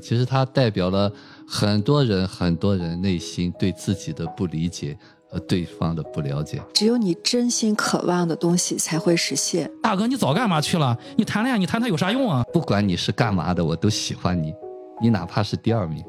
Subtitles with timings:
[0.00, 1.12] 其实它代表了
[1.46, 4.96] 很多人很多人内心对自己的不理解
[5.28, 6.62] 和对方的不了解。
[6.72, 9.70] 只有你真心渴望的东西才会实现。
[9.82, 10.96] 大哥，你早干嘛去了？
[11.16, 12.44] 你谈恋爱，你谈它有啥用啊？
[12.52, 14.54] 不管你是干嘛的，我都喜欢你，
[15.02, 16.04] 你哪怕是第二名。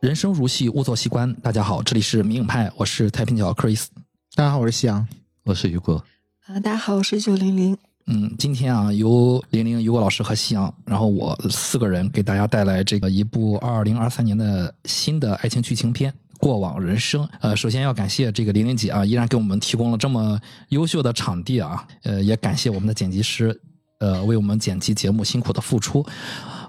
[0.00, 1.34] 人生如戏，勿做戏官。
[1.36, 3.86] 大家好，这里是明影派，我是太平角 Chris。
[4.34, 5.06] 大家好，我是夕阳。
[5.44, 6.04] 我是雨果。
[6.46, 7.76] 啊，大家好，我是九零零。
[8.08, 17.24] 嗯，今天啊，由零零、雨果老师和夕阳，然后我四个人给大家带来这个一部二零二三年的新的爱情剧情片《过往人生》。
[17.40, 21.84] 呃，首先要感谢这个玲玲姐啊，依然给我们提供了这么优秀的场地啊。
[22.04, 23.60] 呃，也感谢我们的剪辑师，
[23.98, 26.06] 呃，为我们剪辑节目辛苦的付出。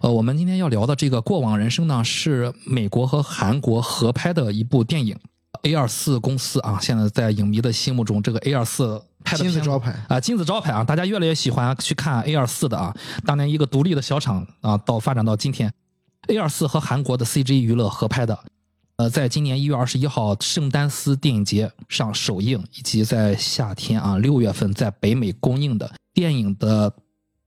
[0.01, 5.15] 呃，我们今天要聊的这个《过往人生》呢，是美国和韩国合拍的一部电影。
[5.63, 12.95] A 二四公司啊，现在在影迷的心目中，这个 A 二四拍的金字招牌啊，金字招牌啊，大家越来越喜欢去看 A 二四的啊。
[13.25, 15.71] 当年一个独立的小厂啊，到发展到今天
[16.27, 18.39] ，A 二四和韩国的 CG 娱乐合拍的，
[18.95, 26.93] 呃，在今年一月二十一号圣丹斯电影节上首映，以及在夏天啊六月份在北美公映的电影的。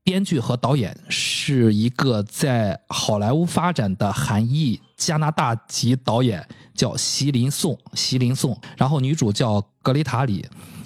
[0.02, 7.78] 编剧和导演是一个在好莱坞发展的韩裔加拿大籍导演，叫席林颂。
[7.92, 10.44] 席林颂，然后女主叫格雷塔里，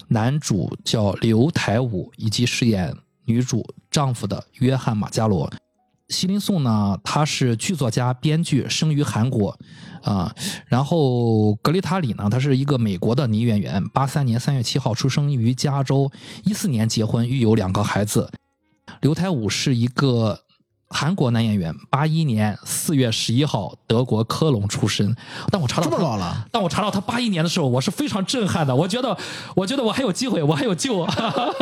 [0.08, 5.50] 男主叫刘台武，以及饰演女主丈夫的约翰马加罗。
[6.08, 9.58] 席琳颂呢，他是剧作家、编剧，生于韩国，
[10.02, 10.34] 啊，
[10.66, 16.12] 然后格雷塔里呢，她是一个美国的女演员，八三年三月七号出生于加州，
[16.44, 18.30] 一四年结婚，育有两个孩子。
[19.00, 20.38] 刘台武是一个
[20.96, 25.12] 韩国男演员，八一年四月十一号德国科隆出生。
[25.50, 28.74] 但我查到这么老了，但我查到他八一年的时候，我是非常震撼的。
[28.74, 29.16] 我觉得，
[29.56, 31.04] 我觉得我还有机会，我还有救。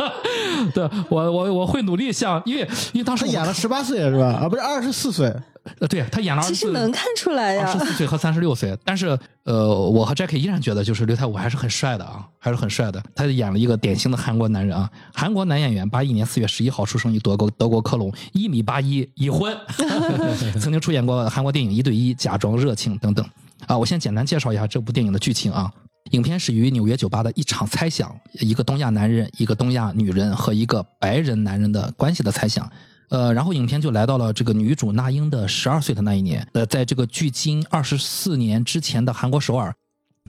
[0.75, 2.61] 对我，我我会努力向，因为
[2.93, 4.25] 因为当时他演了十八岁是吧？
[4.43, 5.33] 啊，不是二十四岁。
[5.79, 8.77] 呃，对他演了，其实能看出来呀，二十四岁和三十六岁。
[8.83, 13.01] 但是，呃，我和 Jackie 依然觉得，就是刘泰武还是很帅的啊，还是很帅的。
[13.15, 19.55] 他演了一个典型的韩国男人啊，韩国男演员，八一年四月十一号出生于德国德国科隆，一米八一，已婚，
[20.59, 23.25] 曾经出演过韩国电影《一对一》《假装热情》等等。
[23.67, 25.71] 啊，我先简单介绍一下这部电影的剧情啊。
[26.11, 32.69] 影片始于纽约酒吧的一场猜想，一个东亚男人、一个东亚女人和一个白人男人的关系的猜想。
[33.09, 36.47] 呃，然后影片就来到了这个女主那英的十二岁的那一年。
[36.53, 39.73] 呃，在这个距今二十四年之前的韩国首尔，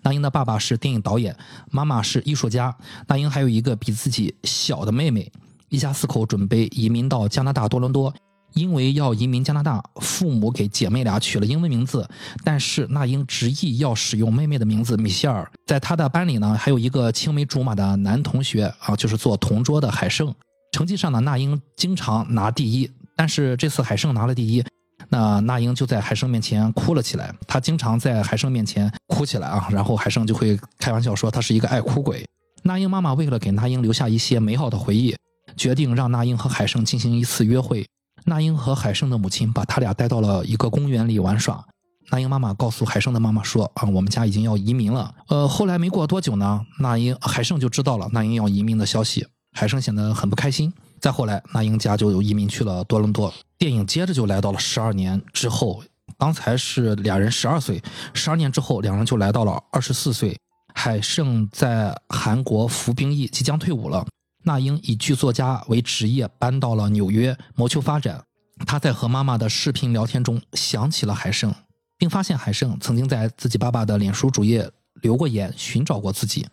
[0.03, 1.37] 那英的爸爸是电影导演，
[1.71, 2.77] 妈妈是艺术家。
[3.07, 5.31] 那英还有一个比自己小的妹妹，
[5.69, 8.13] 一家四口准备移民到加拿大多伦多。
[8.55, 12.09] 因为要移民加拿大，父母给姐妹俩取了英文名字，
[12.45, 15.51] 但是那英执意要使用妹妹的名字米歇尔。
[15.67, 20.33] 在她的班里呢，还有一个青梅竹马的男同学啊，就是做同桌的海胜。
[20.75, 24.65] 成绩上呢，那英经常拿第一，但是这次海胜拿了第一，
[25.09, 27.33] 那那英就在海胜面前哭了起来。
[27.47, 32.27] 她经常在海胜面前哭起来啊，然后海胜就会开玩笑说他是一个爱哭鬼。
[32.65, 35.15] 那英妈妈为了给那英留下一些美好的回忆，
[35.57, 37.87] 决定让那英和海胜进行一次约会。
[38.25, 41.65] 那英和海胜的母亲把他俩带到了一个公园里玩耍。
[42.11, 49.25] 那英妈妈告诉海胜的妈妈说：“啊，我们家已经要移民了。”呃，后来没过多久呢，那英海胜就知道了那英要移民的消息。
[49.55, 50.73] 海生显得很不开心。
[51.01, 53.33] 再后来，那英家就移民去了多伦多。
[53.57, 55.83] 电影接着就来到了十二年之后，
[56.19, 57.83] 刚才是俩人十二岁，
[58.13, 60.37] 十二年之后，两人就来到了二十四岁。
[60.75, 64.05] 海胜在韩国服兵役，即将退伍了。
[64.43, 68.21] 那英以剧作家为职业，搬到了纽约谋求发展。
[68.67, 71.55] 他在和妈妈的视频聊天中想起了海胜，
[71.97, 74.69] 并发现海胜曾经在自己爸爸的脸书主页
[75.03, 76.47] 留过言，寻找过自己。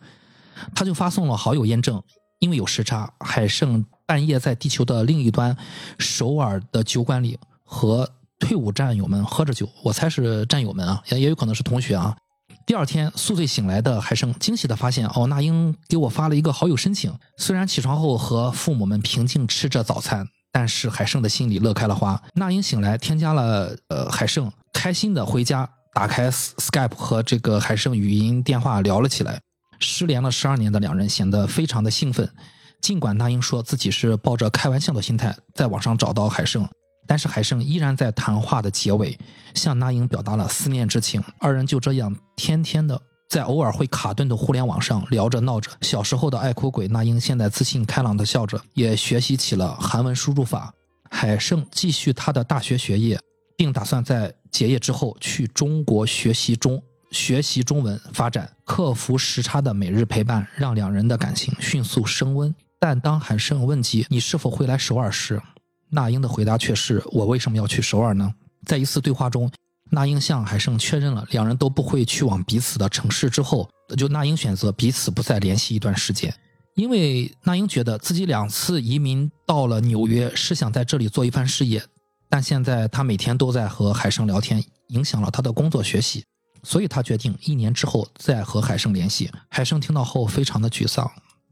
[0.74, 2.00] 他就发送了好友验证。
[2.42, 5.56] 因为有时差，海胜半夜在地球的另一端，
[5.96, 8.10] 首尔的酒馆里和
[8.40, 9.68] 退伍战友们喝着酒。
[9.84, 12.16] 我猜是战友们啊，也也有可能是同学啊。
[12.66, 17.16] 第二天宿醉醒来的海胜惊喜的发现，哦，那英给我发了一个好友申请。
[17.36, 22.20] 虽然起床后和父母们平静吃着早餐，但是海胜的心里乐开了花。
[22.34, 29.40] 那英醒来添加了呃海胜，开心的回家打开 Skype 和这个海胜语音电话聊了起来。
[29.82, 32.30] 失联了十二年的两人显得非常的兴奋，
[32.80, 36.66] 尽管那英说自己是抱着开玩笑的心态在网上找到海胜，
[37.06, 39.18] 但是海胜依然在谈话的结尾
[39.54, 41.22] 向那英表达了思念之情。
[41.38, 45.70] 二人就这样天天的在偶尔会卡顿的互联网上聊着闹着。
[45.80, 50.72] 小时候的爱哭鬼那英现在自信开朗的笑着，也学习起了韩文输入法。
[51.10, 53.20] 海胜继续他的大学学业，
[53.56, 56.82] 并打算在结业之后去中国学习中。
[57.12, 62.52] 学习中文，发展克服时差的每日陪伴，让两人的感情迅速升温。
[62.80, 65.40] 但当海胜问及你是否会来首尔时，
[65.90, 68.34] 那英的回答却是：“我为什么要去首尔呢？”
[68.66, 69.50] 在一次对话中，
[69.90, 76.34] 那英向海胜确认了两人都不会去往彼此的城市之后，就那英选择彼此不再联系一段时间，
[76.74, 81.84] 因为那英觉得自己两次移民到了纽约是想在这里做一番事业，
[82.30, 86.24] 但现在他每天都在和海胜聊天，影响了他的工作学习，
[86.62, 89.30] 所以他决定一年之后再和海胜联系。
[89.48, 91.10] 海胜听到后非常的沮丧，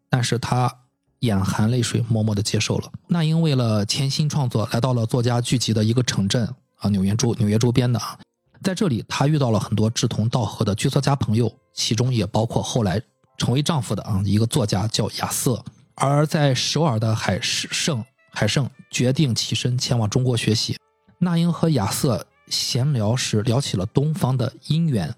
[0.08, 0.72] 但是他
[1.20, 2.90] 眼含泪水，默默的接受了。
[3.08, 8.18] 那英为了潜心创作，来到了作家聚集的一个城镇啊，纽约周纽约周边的啊，
[8.62, 13.00] 在这里他遇到了很多志同道合的剧作家朋友，其中也包括后来
[13.36, 15.62] 成为丈夫的啊一个作家叫亚瑟。
[15.96, 18.02] 而在首尔的海胜
[18.32, 20.76] 海胜决定起身前往中国学习。
[21.18, 25.14] 那英和亚瑟闲聊时聊起了东方的姻缘，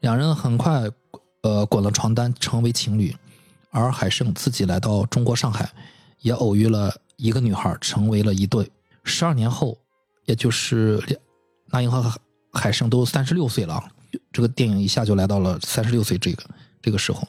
[0.00, 0.90] 两人很快
[1.42, 3.16] 呃滚了床单，成为情侣。
[3.70, 5.72] 而海胜自己来到中国上海，
[6.20, 8.70] 也偶遇了一个女孩，成为了一对。
[9.02, 9.78] 十二年后，
[10.26, 11.02] 也就是
[11.70, 12.12] 那英和
[12.52, 13.82] 海胜都三十六岁了，
[14.30, 16.44] 这个电影一下就来到了三十六岁这个
[16.82, 17.26] 这个时候。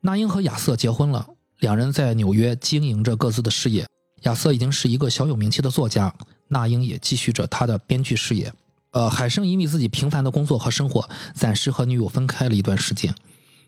[0.00, 1.24] 那英和亚瑟结婚了，
[1.58, 3.86] 两人在纽约经营着各自的事业。
[4.22, 6.12] 亚瑟已经是一个小有名气的作家，
[6.48, 8.52] 那英也继续着他的编剧事业。
[8.92, 13.14] 呃，海生因为自己平凡的工作和生活，暂时和女友分开了一段时间。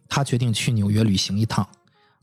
[0.09, 1.67] 他决定去纽约旅行一趟。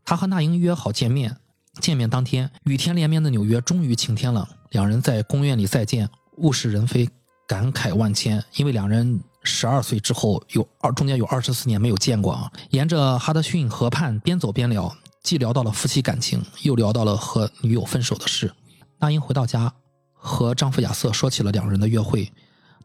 [0.03, 1.37] 他和那英约好见面。
[1.79, 4.47] 见面当天，雨天连绵的纽约终于晴天了。
[4.71, 7.07] 两人在公园里再见，物是人非，
[7.47, 8.43] 感慨万千。
[8.55, 12.51] 因为两人十二岁之后有二中间有二十四年没有见过啊。
[12.71, 14.93] 沿着哈德逊河畔边走边聊，
[15.23, 18.51] 既聊到了夫妻感情，又聊到了和女友分手的事。
[18.99, 19.73] 那英回到家，
[20.11, 22.29] 和丈夫亚瑟说起了两人的约会。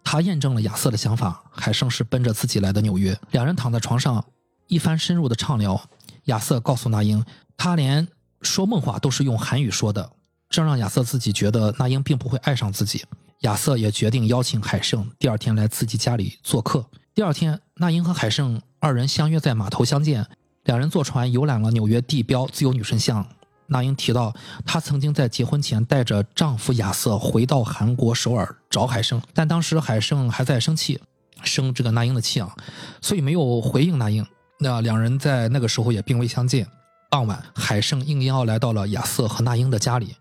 [0.04, 3.18] 他验证了亚瑟的想法，海胜是奔着自己来的纽约。
[3.32, 4.24] 两人躺在床上，
[4.68, 5.80] 一番深入的畅聊。
[6.26, 7.24] 亚瑟告诉那英，
[7.56, 8.06] 他连
[8.42, 10.12] 说梦话都是用韩语说的，
[10.48, 13.02] 这让亚瑟自己觉得那英并不会爱上自己。
[13.40, 16.86] 亚瑟也决定邀请海胜第二天来自己家里做客。
[17.14, 20.26] 第二天，那英和海胜二人相约在码头相见，
[20.64, 23.26] 两人坐船游览了纽约地标自由女神像。
[23.66, 24.34] 那英提到，
[24.64, 31.00] 她曾经在结婚前带着丈夫亚瑟回到韩国首尔找海胜，但当时海胜还在生气，
[31.42, 32.54] 生这个那英的气啊，
[33.00, 34.26] 所以没有回应那英。
[34.60, 36.66] 那两人在那个时候也并未相见。
[37.10, 40.16] 傍晚，海胜应邀来到了亚瑟和那英的家里，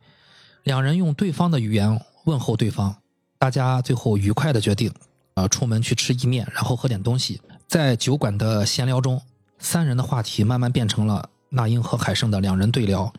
[0.63, 2.95] 两人用对方的语言问候对方。
[3.39, 4.93] 大家最后愉快的决定，
[5.33, 7.41] 呃，出门去吃意面，然后喝点东西。
[7.67, 9.21] 在酒馆的闲聊中，
[9.59, 13.11] 三人的话题慢慢变成了那英和海胜的两人对聊。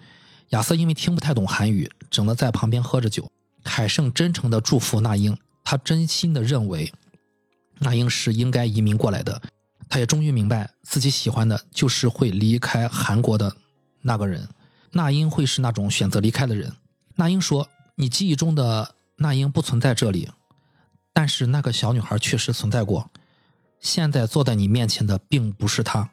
[0.55, 3.29] 亚瑟因为听不太懂韩语，只能在旁边喝着酒。
[3.65, 6.93] 海盛真诚的祝福那英，他真心的认为
[7.81, 9.43] 那英是应该移民过来的。
[9.89, 13.56] 他也终于明白，自己喜欢的就是会离开韩国的
[14.01, 14.49] 那个人。
[14.93, 16.73] 那英会是那种选择离开的人。
[17.17, 20.31] 那英说：“你记忆中的那英不存在这里，
[21.12, 23.11] 但是那个小女孩确实存在过。
[23.81, 26.11] 现在坐在你面前的并不是她，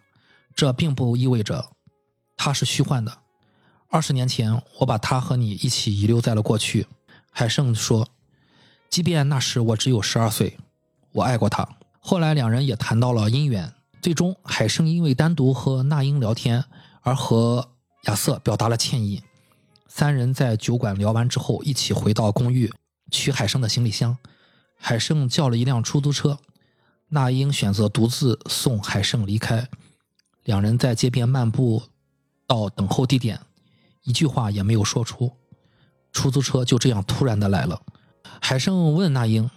[0.56, 1.70] 这并不意味着
[2.36, 3.20] 她是虚幻的。
[3.92, 6.88] 二十年前，我把他和你一起遗留在了过去。”
[7.30, 8.08] 海胜说
[8.90, 10.58] ：“即便那时我只有十二岁，
[11.12, 11.68] 我爱过他。”
[12.00, 16.64] 后来两人也谈到了姻缘，最终海胜因为单独和那英聊天
[17.02, 17.70] 而和
[18.06, 19.22] 亚瑟表达了歉意。
[19.88, 22.72] 三人在酒馆聊完之后，一起回到公寓
[23.12, 24.18] 取海胜的行李箱。
[24.78, 26.40] 海胜叫了一辆出租车，
[27.10, 29.68] 那英选择独自送海胜离开。
[30.46, 31.84] 两人在街边漫步
[32.48, 33.40] 到等候地点，
[34.04, 35.32] 一句话也没有说出，
[36.12, 37.82] 出租车就这样突然的来了。
[38.42, 39.50] 海胜问那英：“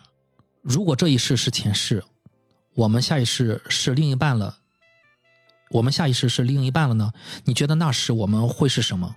[0.62, 2.04] 如果这一世是前世？”
[2.74, 4.58] 我们下一世是另一半了，
[5.70, 7.12] 我们下一世是另一半了呢？
[7.44, 9.14] 你觉得那时我们会是什么？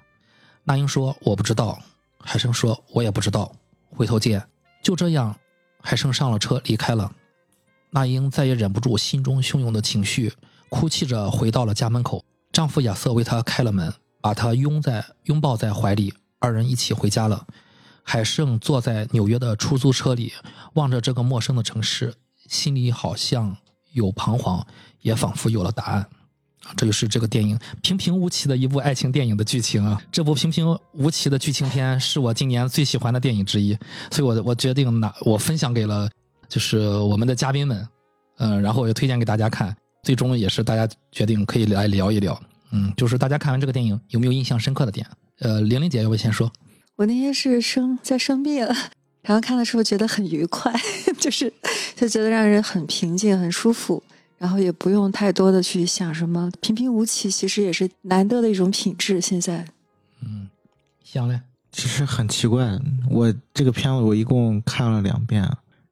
[0.63, 1.81] 那英说：“我不知道。”
[2.21, 3.51] 海生说：“我也不知道。”
[3.89, 4.47] 回头见。
[4.83, 5.35] 就这样，
[5.81, 7.11] 海生上了车离开了。
[7.89, 10.31] 那英再也忍不住心中汹涌的情绪，
[10.69, 12.23] 哭泣着回到了家门口。
[12.51, 17.45] 丈夫亚瑟为她开了门，把她拥在拥抱在怀里，二人一起回家了。
[18.03, 20.31] 海胜坐在纽约的出租车里，
[20.73, 22.13] 望着这个陌生的城市。
[22.47, 23.57] 心里好像
[23.91, 24.65] 有彷徨，
[25.01, 26.07] 也仿佛有了答案。
[26.75, 30.01] 这就是这个电影平平无奇的一部爱情电影的剧情啊！
[30.11, 33.77] 这部平平无奇的剧情片是我今年最喜欢的电影之一，
[34.11, 36.09] 所以我我决定拿我分享给了
[36.49, 37.87] 就是我们的嘉宾们，
[38.37, 39.75] 嗯，然后也推荐给大家看。
[40.03, 45.07] 最终也是大家决定可以来聊一聊，嗯，就是大家看完这个电影有没有印象深刻的点？
[45.39, 46.51] 呃，玲玲姐要不先说？
[46.95, 48.67] 我那天是生在生病。
[49.23, 50.73] 然后看的时候觉得很愉快，
[51.19, 51.51] 就是
[51.97, 54.01] 就觉得让人很平静、很舒服，
[54.37, 59.19] 然后也不用太多的去想什么，平平无奇，其实也是难得的一种品质。
[59.19, 59.67] 现在，
[60.21, 60.47] 嗯，
[61.03, 61.41] 行嘞，
[61.73, 65.41] 其实很奇怪，我这个片子我一共看了两遍，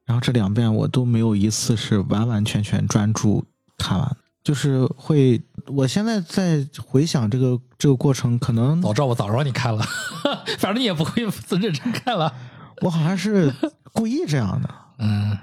[0.06, 3.44] 然后这两遍我都没有一次是完完全全专注
[3.76, 4.16] 看完，
[4.46, 9.84] 就是会，我现在在回想这个这个过程，可能早知道我早让你看了，
[10.56, 12.32] 反正你也不会认真看了。
[12.80, 13.52] 我好像是
[13.92, 14.72] 故意这样的，
[15.02, 15.36] 嗯，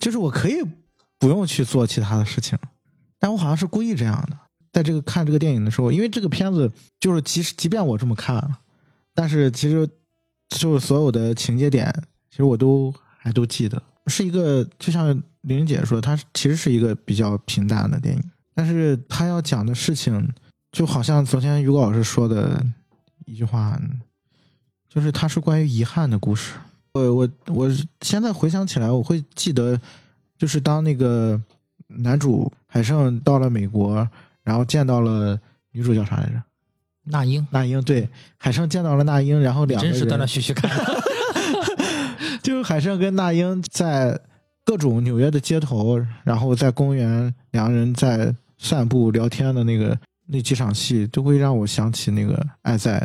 [0.00, 0.56] 就是我可以
[1.20, 2.58] 不用去做其他的事情，
[3.20, 4.36] 但我好像是故意这样的。
[4.72, 6.68] 在这个看这个电影的时候，因为这个片子
[6.98, 8.56] 就是即使即便我这么看，
[9.14, 9.88] 但是其实
[10.48, 11.94] 就是所有的情节点，
[12.28, 15.06] 其实我都还都记得，是一个就像
[15.42, 20.28] 玲玲姐说，它其实是一个比较平淡的电影，但是他要讲的事情，
[20.70, 22.64] 就好像昨天于果老师说的
[23.26, 23.80] 一句话，
[24.88, 26.52] 就是它是关于遗憾的故事。
[26.94, 29.80] 我我我现在回想起来，我会记得，
[30.36, 31.40] 就是当那个
[31.86, 34.08] 男主海胜到了美国。
[34.44, 35.38] 然后见到了
[35.70, 36.42] 女主叫啥来着？
[37.04, 37.46] 那英。
[37.52, 40.68] 那英对，海胜见到了那英，然后两个人真是断断续续看。
[42.42, 44.20] 就是海胜跟那英在
[44.64, 52.98] 各种纽约的街头，然后在公园，两个人在散步聊天的那个那几场戏，都会让我想起那个《爱在》。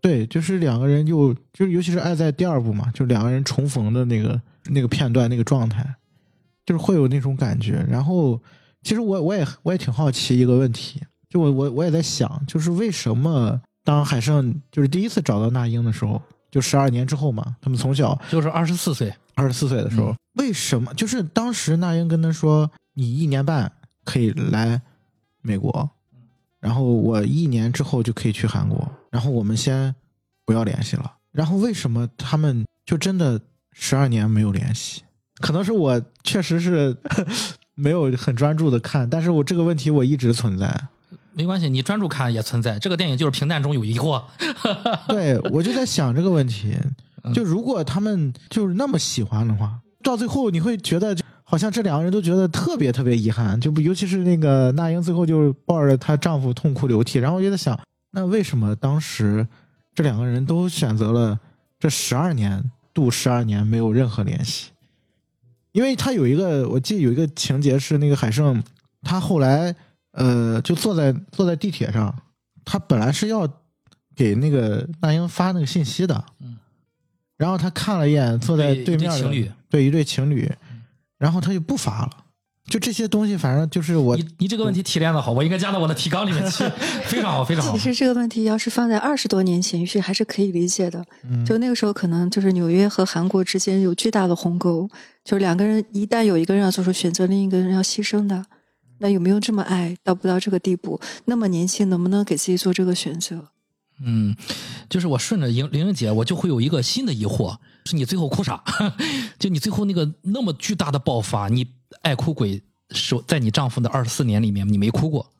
[0.00, 5.84] 对，就是两个人又就尤其是《爱在》第二部嘛，就两个人重逢的那个那个片段那个状态，
[6.66, 8.40] 就是会有那种感觉，然后。
[8.84, 23.72] 其实我我也我也挺好奇一个问题，就我我我也在想，就是为什么当海胜就是第一次找到那英的时候，就十二年之后嘛，他们从小就是二十四岁，二十四岁的时候，为什么就是当时那英跟他说，你一年半
[24.04, 24.80] 可以来
[25.40, 25.90] 美国，
[26.60, 29.94] 然后我一年之后就可以去韩国，然后我们先
[30.44, 33.40] 不要联系了，然后为什么他们就真的
[33.72, 35.02] 十二年没有联系？
[35.40, 36.96] 可能是我确实是。
[37.74, 40.88] 没有很专注的看，但是我这个问题我一直存在。
[41.32, 42.78] 没关系，你专注看也存在。
[42.78, 44.22] 这个电影就是平淡中有疑惑。
[45.08, 46.76] 对，我就在想这个问题，
[47.34, 57.78] 就如果他们就是那么喜欢的话，到最后你会觉得好像这两个人都觉得特别特别遗憾，就不尤其是那个那英最后就抱着她丈夫痛哭流涕，然后我就在想，
[58.10, 59.46] 那为什么当时
[59.94, 61.38] 这两个人都选择了
[61.78, 64.70] 这十二年度十二年没有任何联系？
[65.72, 68.62] 因为他有一个，我记得有一个情节是那个海胜，
[69.02, 69.74] 他后来
[70.12, 72.14] 呃就坐在坐在地铁上，
[72.64, 73.48] 他本来是要
[74.14, 76.58] 给那个那英发那个信息的，嗯，
[77.38, 79.30] 然后他看了一眼坐在对面的
[79.72, 80.52] 对一对情侣，
[81.18, 82.10] 然后他就不发了。
[82.70, 86.62] 就这些东西，反正就是我你你这个问题提炼的好，我应该加到我的提纲里面去，
[87.04, 87.72] 非常好，非常好。
[87.72, 91.04] 其实这个问题要是放在二十多年前，也许还是可以理解的。
[91.44, 94.88] 就那个时候，可能就是纽约和韩国之间有巨大的鸿沟，
[95.24, 98.44] 就是两个人一旦有一个人要做出选择，另一个人要牺牲的，
[98.98, 101.00] 那有没有这么爱到不到这个地步？
[101.24, 103.48] 那么年轻，能不能给自己做这个选择？
[104.04, 104.34] 嗯，
[104.88, 108.62] 就是我顺着玲玲玲姐，我就会有一个新的疑惑：是你最后哭啥？
[109.38, 111.66] 就你最后那个那么巨大的爆发，你。
[112.00, 112.60] 爱哭鬼
[112.90, 115.30] 是在你丈夫的二十四年里面，你没哭过，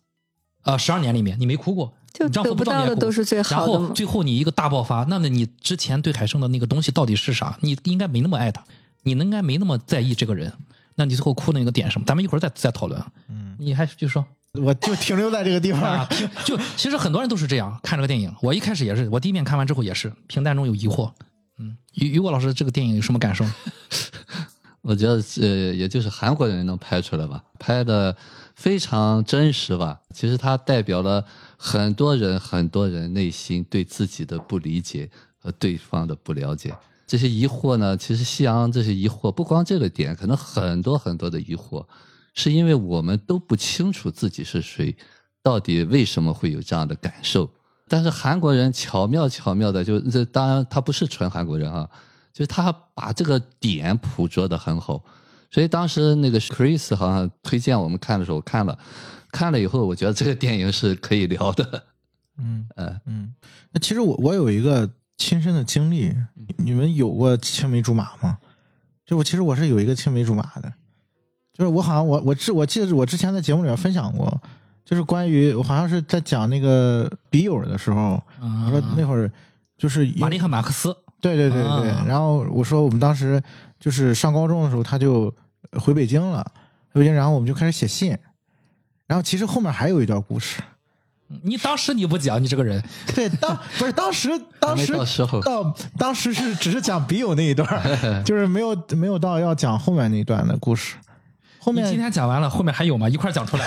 [0.60, 3.72] 啊，十二年里面你没哭过，就得不到的都是最好的。
[3.72, 7.58] 然后最后你一个大爆发，那么你之前对海生的那个东西到底是啥？
[7.62, 8.62] 你应该没那么爱他，
[9.02, 10.52] 你应该没那么在意这个人。
[10.94, 12.04] 那你最后哭的那个点什么？
[12.06, 13.02] 咱们一会儿再再讨论。
[13.28, 14.22] 嗯，你还就说，
[14.62, 16.06] 我就停留在这个地方。
[16.44, 18.32] 就其实很多人都是这样看这个电影。
[18.42, 21.10] 我一开始也是，我第一遍看完之后也是平淡中有疑惑。
[21.94, 23.44] 于于果老师这个电影有什么感受？
[24.82, 28.16] 我觉得呃，也就是韩国人能拍出来吧，拍的
[28.56, 30.00] 非常真实吧。
[30.12, 31.24] 其实它代表了
[31.56, 35.08] 很多人很多人内心对自己的不理解
[35.38, 36.74] 和对方的不了解。
[37.06, 41.86] 这些疑惑呢，其实夕阳这些疑惑不光这个点，可能很多很多的疑惑，
[42.34, 44.96] 是因为我们都不清楚自己是谁，
[45.42, 47.48] 到底为什么会有这样的感受。
[47.88, 51.88] 但是韩国人巧妙巧妙的，就这当然他不是纯韩国人啊。
[52.32, 55.04] 就是他把这个点捕捉的很好，
[55.50, 58.78] 所以当时那个 Chris 好像推荐我们看的时候看了，
[59.30, 61.84] 看了以后，我觉得这个电影是可以聊的。
[62.38, 63.34] 嗯 嗯嗯。
[63.70, 66.10] 那其实我我有一个亲身的经历，
[66.56, 68.38] 你们有过青梅竹马吗？
[69.04, 70.72] 就我其实我是有一个青梅竹马的，
[71.52, 74.40] 就是我好像我我之我记得我之前在节目里面分享过，
[74.84, 79.30] 就是关于我好像是在讲那个笔友的时候，我说那会儿
[79.78, 80.94] 就是马丽和马克思。
[81.20, 83.40] 对对对对，然后我说我们当时
[83.78, 85.32] 就是上高中的时候，他就
[85.78, 86.44] 回北京了，
[86.92, 88.18] 回北京，然后我们就开始写信，
[89.06, 90.60] 然后其实后面还有一段故事。
[91.42, 92.82] 你当时你不讲，你这个人。
[93.14, 94.92] 对，当不是当时当时
[95.42, 100.96] 到当时是只是讲笔友那一段，就是没有没有到要讲后面那一段的故事。
[101.62, 103.08] 后面今天讲完了，后面还有吗？
[103.08, 103.64] 一块讲出来。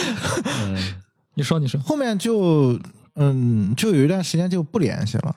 [1.34, 2.78] 你说你说，后面就
[3.14, 5.34] 嗯，就有一段时间就不联系了。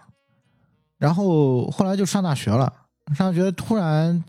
[0.98, 2.74] 然后后来就上大学了，
[3.16, 4.22] 上大学突然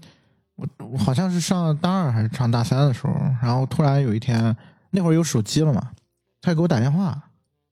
[0.54, 3.12] 我我好像是上大二还是上大三的时候，
[3.42, 4.56] 然后突然有一天
[4.90, 5.90] 那会儿有手机了嘛，
[6.40, 7.20] 他给我打电话，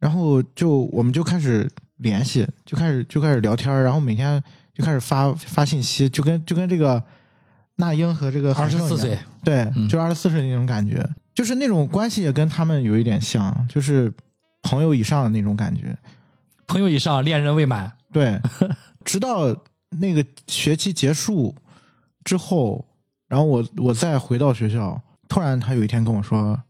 [0.00, 4.42] 然后就我们就开始联系，就开始就开始聊天儿，然后每天
[4.74, 7.00] 就开始发发信息，就跟就跟这个
[7.80, 14.12] 那英和这个二十四岁，对，嗯就二十四岁那种感觉，就是那种关系也跟他们有一点像，就是
[14.62, 15.96] 朋友以上的那种感觉。
[16.66, 17.90] 朋友以上，恋人未满。
[18.12, 18.36] 对，
[19.04, 19.56] 直到
[19.90, 21.54] 那个学期结束
[22.24, 22.84] 之后，
[23.28, 26.60] 然后我我再回到学校，突然他有一天跟我说，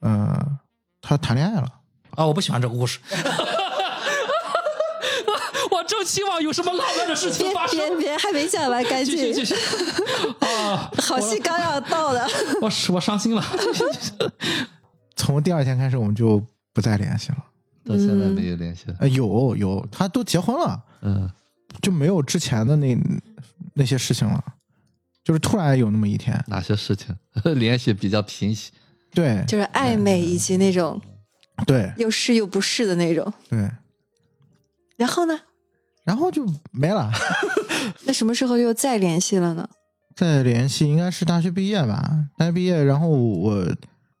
[0.00, 0.58] 呃，
[1.02, 1.68] 他谈恋爱了。
[2.12, 2.98] 啊，我不喜欢这个故事。
[5.86, 7.78] 我正期望有什么浪漫的事情发生。
[7.96, 9.54] 别别，还没讲完，赶紧 继续继，续。
[10.44, 12.26] 啊，好戏刚要到的。
[12.60, 13.44] 我我伤心了。
[15.14, 17.36] 从第二天开始，我们就不再联系了。
[17.84, 18.96] 到现在没有联系了。
[18.98, 21.30] 呃，有有，他都结婚了，嗯，
[21.80, 22.98] 就没有之前的那
[23.74, 24.42] 那些事情了。
[25.22, 27.14] 就是突然有那么一天，哪些事情
[27.54, 28.72] 联系比较平息？
[29.14, 31.00] 对就是暧昧以及那种
[31.64, 33.32] 对又是又不是的那种。
[33.48, 33.70] 对，
[34.96, 35.40] 然后呢？
[36.06, 37.10] 然后就没了。
[38.06, 39.68] 那什么时候又再联系了呢？
[40.14, 43.66] 再联系应该是大学毕业吧，大学毕业，然后我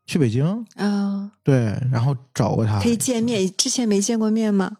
[0.04, 2.78] 去北京，啊、对，然后找过他。
[2.80, 4.70] 可，以见面，之前没见过面吗？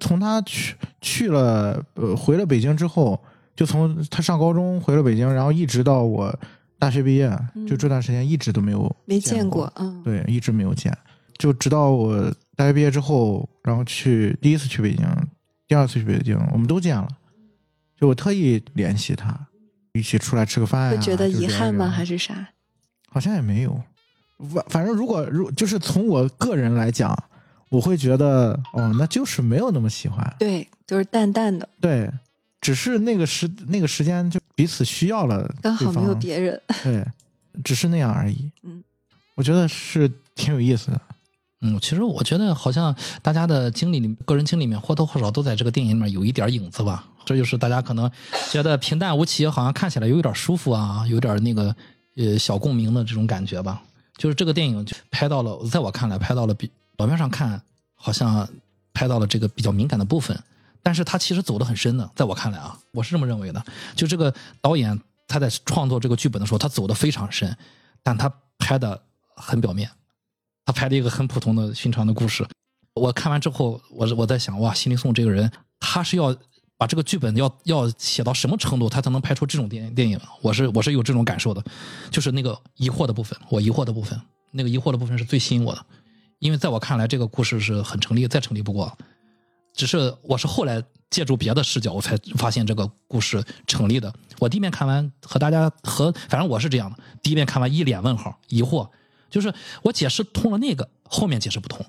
[0.00, 3.22] 从他去去了呃回了北京之后，
[3.54, 6.34] 就从他上高中回了北京，然后一直到我
[6.78, 7.66] 大学毕业，嗯。
[7.66, 10.96] 就这段时间一直都没有没见见过，嗯，对，一直没有见，
[11.36, 15.06] 就直到我大学毕业之后，然后去第一次去北京，
[15.72, 17.08] 第二次去北京，我们都见了，
[17.98, 19.34] 就我特意联系他，
[19.94, 21.88] 一起出来吃个饭、啊，会觉得遗憾吗？
[21.88, 22.46] 还是啥？
[23.08, 23.82] 好像也没有，
[24.52, 27.16] 反反正如果如就是从我个人来讲，
[27.70, 32.12] 我会觉得哦，那就是没有那么喜欢，对，就是淡淡的，对，
[32.60, 36.60] 只是那个时那个时间就彼此需要了刚好没有别人。
[36.82, 37.02] 对，
[37.64, 38.52] 只是那样而已。
[38.62, 38.84] 嗯，
[39.36, 41.00] 我觉得是挺有意思的。
[41.64, 47.04] 嗯，其实我觉得好像大家的经历里，个人经历里面或多或少都在这个电影里面有一点影子吧。
[47.24, 48.10] 这就是大家可能
[48.50, 51.74] 觉得平淡无奇，好像看起来有点舒服啊，有点那个
[52.16, 53.80] 呃小共鸣的这种感觉吧。
[54.16, 57.62] 就是这个电影就拍到了，在我看来拍到了比表面上看
[57.94, 58.46] 好像
[58.92, 60.36] 拍到了这个比较敏感的部分，
[60.82, 63.64] 但是他其实走得很深的，在我看来啊，我是这么认为的。
[63.94, 67.56] 就这个导演他在创作这个剧本的时候，他走得非常深，
[68.02, 69.00] 但他拍的
[69.36, 69.88] 很表面。
[70.64, 72.46] 他拍了一个很普通的寻常的故事。
[72.94, 76.36] 我看完之后，我我在想，哇，辛立颂这个人，他是要
[76.76, 80.20] 把这个剧本要要写到什么程度，他才能拍出这种电电影？
[80.40, 81.64] 我是我是有这种感受的，
[82.10, 84.20] 就是那个疑惑的部分，我疑惑的部分，
[84.50, 85.86] 那个疑惑的部分是最吸引我的，
[86.38, 88.96] 因为在我看来，这个故事是很成立，再成立不过。
[89.74, 94.12] 只是我是后来借助别的视角，我才发现这个故事成立的。
[94.38, 98.86] 我第一遍看完和大家和反正我是这样的，第一遍看完一脸问号，疑惑，
[99.32, 101.84] 就是我解释通了那个，后面解释不通，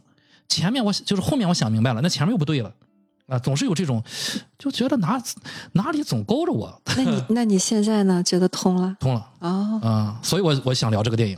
[0.47, 2.73] 前面我就是后面我想明白了，那前面又不对了，
[3.27, 4.01] 啊，总是有这种，
[4.57, 5.21] 就觉得哪
[5.73, 8.23] 哪里总勾着我，那你 那你现在呢？
[8.23, 8.95] 觉得通了？
[8.99, 11.37] 通了哦，啊、所以我我想聊这个电影。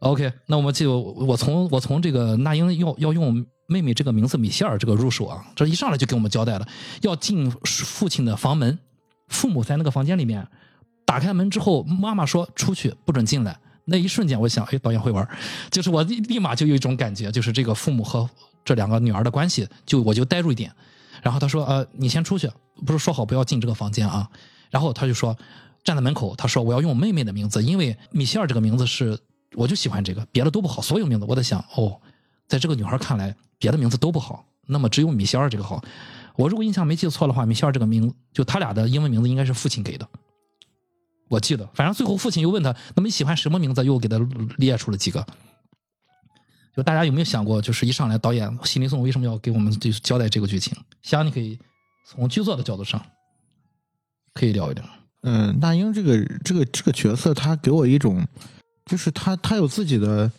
[0.00, 6.68] OK，那我们就我从我从这个那英要要用妹妹这个名字米歇尔这个入手啊，这一上来就给我们交代了，
[7.00, 8.78] 要进父亲的房门，
[9.28, 10.46] 父母在那个房间里面，
[11.06, 13.58] 打开门之后，妈妈说出去不准进来。
[13.88, 15.26] 那一瞬间，我想，哎，导演会玩，
[15.70, 18.28] 就是我立马就有一种感觉，就是这个父母和
[18.64, 20.70] 这两个女儿的关系，就我就呆住一点。
[21.22, 22.50] 然后他说，呃，你先出去，
[22.84, 24.28] 不是说好不要进这个房间啊？
[24.70, 25.36] 然后他就说，
[25.84, 29.16] 站在门口，他说我要用妹妹的名字，因为米歇尔这个名字是，
[29.54, 31.96] 我就喜欢这个，别的都不好，所有名字我在想，哦，
[32.48, 35.80] 在这个女孩看来，别的名字都不好，那么只有米歇尔这个好。
[36.34, 40.08] 我如果印象没记错的话，米歇尔这个名就他俩的英文名字应该是父亲给的，
[41.28, 41.66] 我记得。
[41.74, 43.84] 反正最后父亲又问他，那么你喜欢什么名字？
[43.84, 44.18] 又给他
[44.58, 45.26] 列出了几个。
[46.76, 50.76] 就大家有没有想过，就是一上来导演辛立颂为什么要给我们就交代这个剧情？
[51.02, 51.58] 想你可以
[52.06, 53.02] 从剧作的角度上
[54.34, 54.84] 可以聊一聊。
[55.22, 58.24] 嗯，那英这个这个这个角色，他给我一种，
[58.84, 60.30] 就是他他有自己的，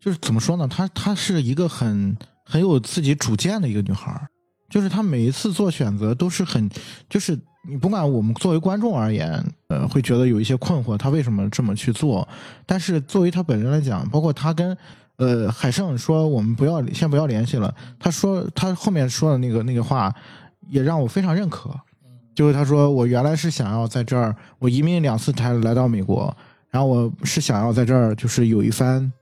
[0.00, 0.66] 就是怎么说呢？
[0.66, 4.28] 他他是一个很很有自己主见的一个女孩儿，
[4.74, 6.68] 就是他每一次做选择都是很，
[7.08, 12.26] 就是你不管我们作为观众而言，呃，会觉得有一些困惑，他为什么这么去做？
[12.66, 14.76] 但是作为他本人来讲，包括他跟
[15.18, 20.12] 呃海胜说我们不要先不要联系了，他说他后面说的那个那个话，
[20.68, 21.70] 也让我非常认可。
[22.34, 26.36] 就是他说，我原来是想要在这儿，我移民两次才来到美国，
[26.68, 29.12] 然后我是想要在这儿就是有一番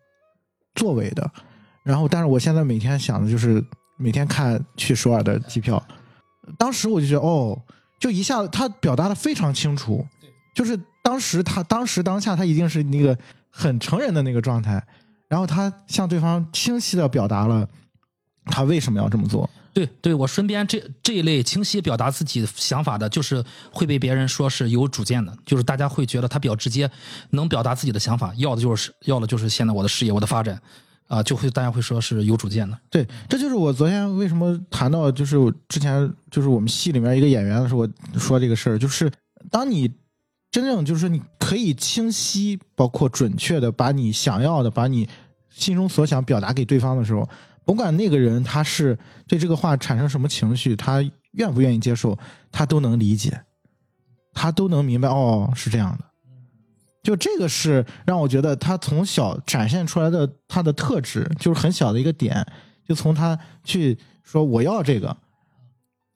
[0.74, 1.30] 作为的，
[1.84, 3.62] 然后但是我现在每天想的就是
[3.96, 5.82] 每天看去首尔的机票，
[6.58, 7.60] 当时我就觉得哦，
[7.98, 10.06] 就一下他表达的非常清楚，
[10.54, 13.16] 就是当时他当时当下他一定是那个
[13.50, 14.84] 很成人的那个状态，
[15.28, 17.68] 然后他向对方清晰的表达了
[18.46, 19.48] 他为什么要这么做。
[19.74, 26.90] 对对，我身边这这一类清晰表达自己想法的，就是会被别人说是有主见的，就是大家会觉得他比较直接，
[27.30, 30.60] 能表达自己的想法，要的就是要的就是现在我的事业，我的发展，
[31.06, 32.78] 啊、就会大家会说是有主见的。
[32.90, 35.36] 对，这就是我昨天为什么谈到，就是
[35.68, 37.88] 之前就是我们戏里面一个演员的时候，我
[38.18, 39.10] 说这个事儿，就是
[39.50, 39.90] 当你
[40.50, 45.08] 真正就是说你可以清晰、包括准确的把你想要的、把你
[45.50, 47.28] 心中所想表达给对方的时候，
[47.64, 52.18] 甭管那个人他是对这个话产生什么情绪，他愿不愿意接受，
[52.50, 53.38] 他都能理解，
[54.32, 56.04] 他都能明白，哦，是这样的。
[57.02, 62.46] 就这个是让我觉得他从小展现出来的他的特质，就是很小的一个点，
[62.86, 65.16] 就从他去说我要这个，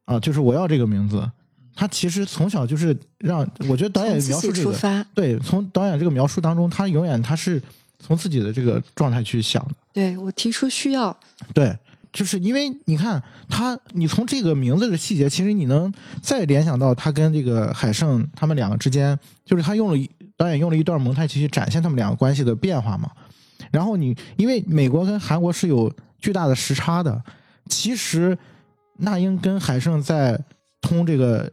[0.04, 1.28] 啊，就是我要这个名字，
[1.74, 7.60] 他其实从小就是让我觉得导演描述这个，出发，对，从导演这个描述当中，他永远他是
[7.98, 11.18] 从自己的这个状态去想的，对我提出需要，
[11.52, 11.76] 对，
[12.12, 23.10] 就是因为你看他，你从这个名字的细节，其实你能再联想到他跟这个海胜他们两个之间，就是他用了一导演用了一段蒙太奇去展现他们两个关系的变化嘛。
[23.70, 27.22] 然后你因为美国跟韩国是有巨大的时差的，
[27.68, 28.36] 其实
[28.98, 30.38] 那英跟海胜在
[30.80, 31.50] 通这个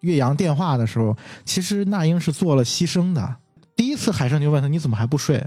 [0.00, 3.36] 岳阳电话的时候，其实那英是做了牺牲的。
[3.74, 5.44] 第一次海胜就问他你怎么还不睡？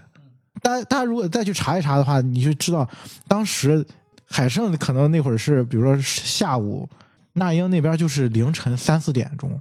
[0.62, 2.88] 大家大家如果再去查一查的话，你就知道
[3.28, 3.86] 当时
[4.26, 6.89] 海胜可能那会儿是比如说下午，
[7.34, 9.60] 那英那边就是凌晨三四点钟。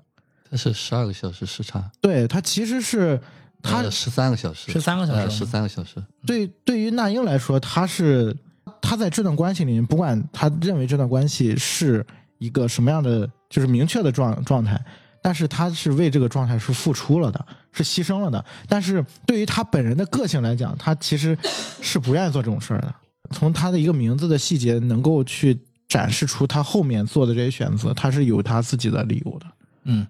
[0.51, 3.21] 它是十二个小时时差，对他其实是
[3.63, 6.03] 他十三个小时，十三个小时十三个小时。
[6.27, 8.35] 对对于那英来说，他是
[8.81, 12.05] 他在这段关系里面，不管他认为这段关系是
[12.39, 14.83] 一个什么样的，就是明确的状状态，
[15.21, 18.43] 但是他是为这个状态是付出了的，是牺牲了的。
[18.69, 21.37] 但是对于他本人的个性来讲，他其实
[21.83, 22.95] 是不愿意做这种事儿的。
[23.33, 25.59] 从他的一个名字的细节，能够去
[25.89, 29.47] 展示出他后面做的这些选择，他是有他自己的理由的。
[29.89, 30.07] 嗯，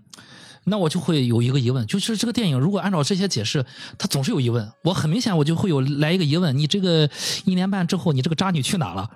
[0.64, 3.64] 那我就会有一个疑问，就是这个电影如果按照这些解释，
[3.97, 4.71] 它总是有疑问。
[4.83, 7.09] 我很明显我就会有来一个疑问：你这个
[7.45, 9.09] 一年半之后，你这个渣女去哪了？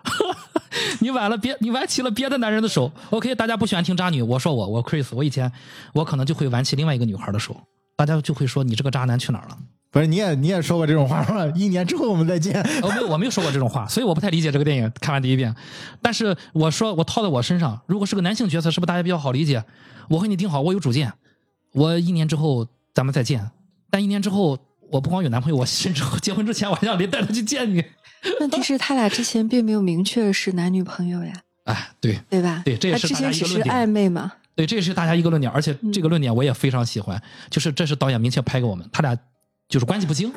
[1.00, 2.90] 你挽了别，你挽起了别的男人的手。
[3.10, 5.50] OK，大家不喜欢听渣女，我说我我 Chris，我以前
[5.92, 7.56] 我可能就会挽起另外一个女孩的手，
[7.96, 9.58] 大家就会说你这个渣男去哪儿了？
[9.92, 11.46] 不是你也你也说过这种话吗？
[11.54, 12.60] 一年之后我们再见。
[12.82, 14.90] 我没有我没有说过这种话， 所以我不太理解这个电影。
[15.00, 15.54] 看完第一遍，
[16.00, 19.62] 但是我说我套在我身上，如果是个男性角色，是不是大家比较好理解？
[20.08, 21.12] 我和你定好，我有主见，
[21.74, 23.50] 我一年之后咱们再见。
[23.90, 24.58] 但一年之后，
[24.90, 27.84] 我不光有男朋友，我甚至结婚之前我还想连带他去见你。
[28.40, 31.32] 问题是他俩之前并没有明确是男女朋友呀，
[31.64, 32.62] 哎，对对吧？
[32.64, 34.32] 对这也是他之前只是大家一个论点暧昧嘛。
[34.54, 39.16] 对，这也是大家一个论点，而且这个论点我也非常喜欢，就是这是导演明确拍给我们，他俩
[39.72, 40.30] 就是关系不清。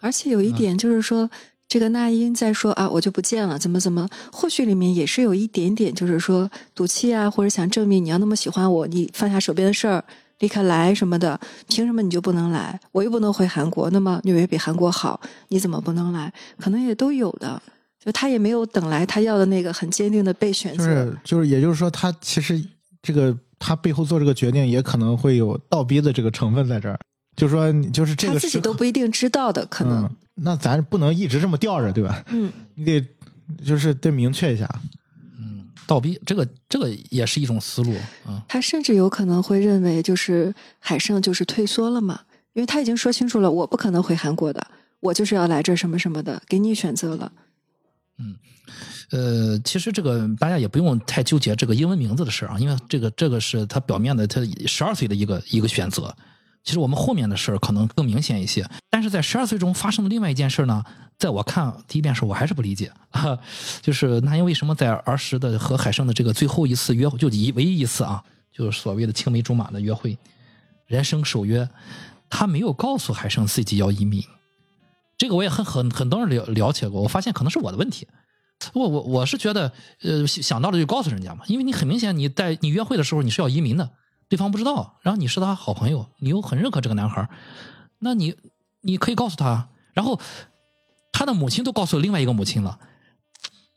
[0.00, 1.28] 而且有一点就是说，
[1.68, 10.02] 这个那英在说啊，我就不见了，怎么怎么，或许里面也是有一点点，就是说赌气啊，或者想证明你要那么喜欢我，你放下手边的事儿，
[10.38, 12.80] 立刻来什么的，凭什么你就不能来？
[12.92, 16.32] 我又不能回韩国，那么纽约比韩国好，你怎么不能来？
[16.58, 17.60] 可能也都有的，
[18.02, 20.84] 就他也没有等来他要的那个很坚定的被选择。
[20.84, 22.64] 就是就是，也就是说，他其实
[23.02, 26.98] 这个他背后做这个决定，也可能会有倒逼的这个成分在这儿。
[27.38, 32.24] 就是说，你就是这他自己都不一定知道的，可能嗯，那咱不能一直这么吊着，对吧？
[32.32, 33.06] 嗯你得
[33.64, 34.68] 就是得明确一下。
[35.38, 37.94] 嗯，倒逼这个这个也是一种思路
[38.26, 38.42] 啊。
[38.48, 42.20] 他甚至有可能会认为，就是海胜就是退缩了嘛，
[42.54, 44.66] 因为他已经说清楚了，我不可能回韩国的，
[44.98, 47.30] 我就是要来这什么什么的，给你选择了。
[48.18, 48.34] 嗯
[49.12, 56.12] 呃，其实这个大家也不用太纠结这个英文名字的事儿啊，因为这个这个是他表面的他十二岁的一个一个选择。
[56.68, 60.84] 其实我们后面的事儿可能更明显一些，但是在十二岁中发生的另外一件事呢，
[61.16, 63.38] 在我看第一遍时候我还是不理解，啊、
[63.80, 70.18] 就是那英为什么在儿时的和海胜的这个最后一次约会，就一唯一一次啊，就是所谓的青梅竹马的约会，
[70.84, 71.66] 人生首约，
[72.28, 74.22] 他没有告诉海胜自己要移民，
[75.16, 78.06] 这个我也很很很多人了了解过，我发现可能是我的问题。
[78.74, 83.88] 我我我是觉得，呃，想到了就告诉人家嘛，因为你很明显你在你约会的时候你是要移民的，
[84.28, 87.30] 对方不知道，然后你是他好朋友，你又很认可这个男孩儿，
[87.98, 88.36] 那你
[88.82, 90.20] 你可以告诉他，然后
[91.12, 92.78] 他的母亲都告诉了另外一个母亲了，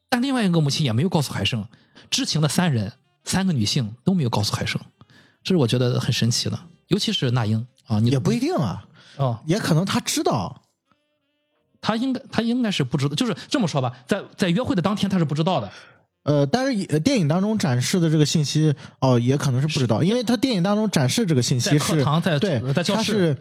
[0.10, 1.66] 但另外一个母亲也没有告诉海胜，
[2.10, 4.82] 知情的三人，三个女性都没有告诉海胜，
[5.44, 8.86] 这是我觉得很神奇的，尤其是那英啊，你也不一定啊，
[9.18, 10.62] 哦，也可能他知道。
[11.84, 15.72] 他应该他应该是不知道，就是这么说吧，在在约会的当天他是不知道的，
[16.24, 22.04] 呃，但是也电影当中展示的这个信息，哦，也可能是不知道，因为他电影当中展示这个信息是，
[22.40, 23.38] 对，在教室他是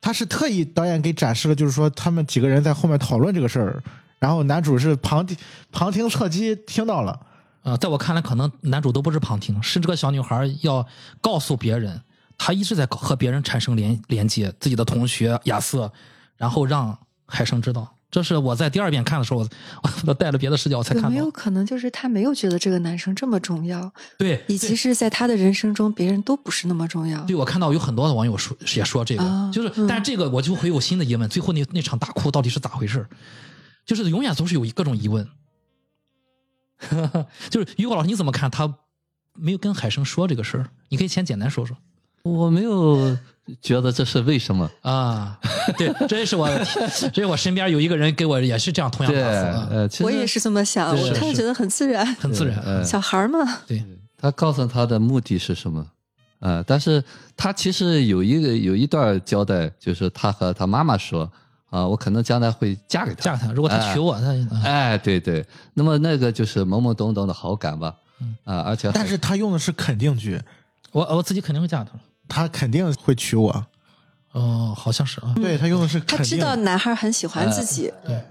[0.00, 3.82] 他是特意导演给展示了，就是说他们几个人在后面讨论这个事儿，
[4.18, 5.36] 然后男主是旁听
[5.70, 7.20] 旁听侧击听到了，
[7.64, 10.86] 呃，在我看来，可能男主都不是旁听，是这个小女孩要
[11.20, 12.00] 告诉别人，
[12.38, 15.92] 她一直在和别人产生连连接，自己的同学亚瑟，
[16.36, 17.94] 然后让海生知道。
[18.12, 19.48] 这是我在第二遍看的时候，我
[19.82, 21.30] 我都带了别的视角才看到有没有。
[21.30, 27.24] 可能就是他没有觉得这个男生这么重要，对，以及是在他的人生中，别人都不是那么重要。
[27.24, 33.06] 对我看到有很多的网友说也说这个，啊就是，嗯但是这个我就会有新的疑问，最后那那场大哭到底是咋回事？
[33.86, 35.26] 就是永远总是有各种疑问。
[37.48, 38.50] 就是于果老师你怎么看？
[38.50, 38.74] 他
[39.34, 41.74] 没有跟海生说这个事儿，你可以先简单说说。
[42.24, 43.16] 我没有
[43.60, 44.70] 觉得这是为什么。
[44.82, 45.38] 啊，
[45.76, 46.48] 对，这也是我，
[47.12, 52.56] 这是我身边有一个人给我也是这样同样对，答复啊，呃，其实我也是这么想，是我看着是觉得很自然，很自然。
[52.64, 53.84] 呃，小孩儿嘛，对，
[54.16, 55.86] 他告诉他的目的是什么？
[56.38, 57.02] 呃，但是
[57.36, 61.30] 他其实有一个有一段交代，就是他和他妈妈说
[61.70, 67.94] 啊，我可能将来会嫁给他，嫁给他，如果他娶我，他啊哎，对对，那么那个就是懵懵懂懂的好感吧，
[68.44, 70.40] 啊，而且但是他用的是肯定句，
[70.90, 71.92] 我我自己肯定会嫁他。
[72.32, 73.66] 他肯定会娶我，
[74.32, 78.24] 哦，好像是啊，对他用的是他肯定，知道男孩很喜欢自己，对。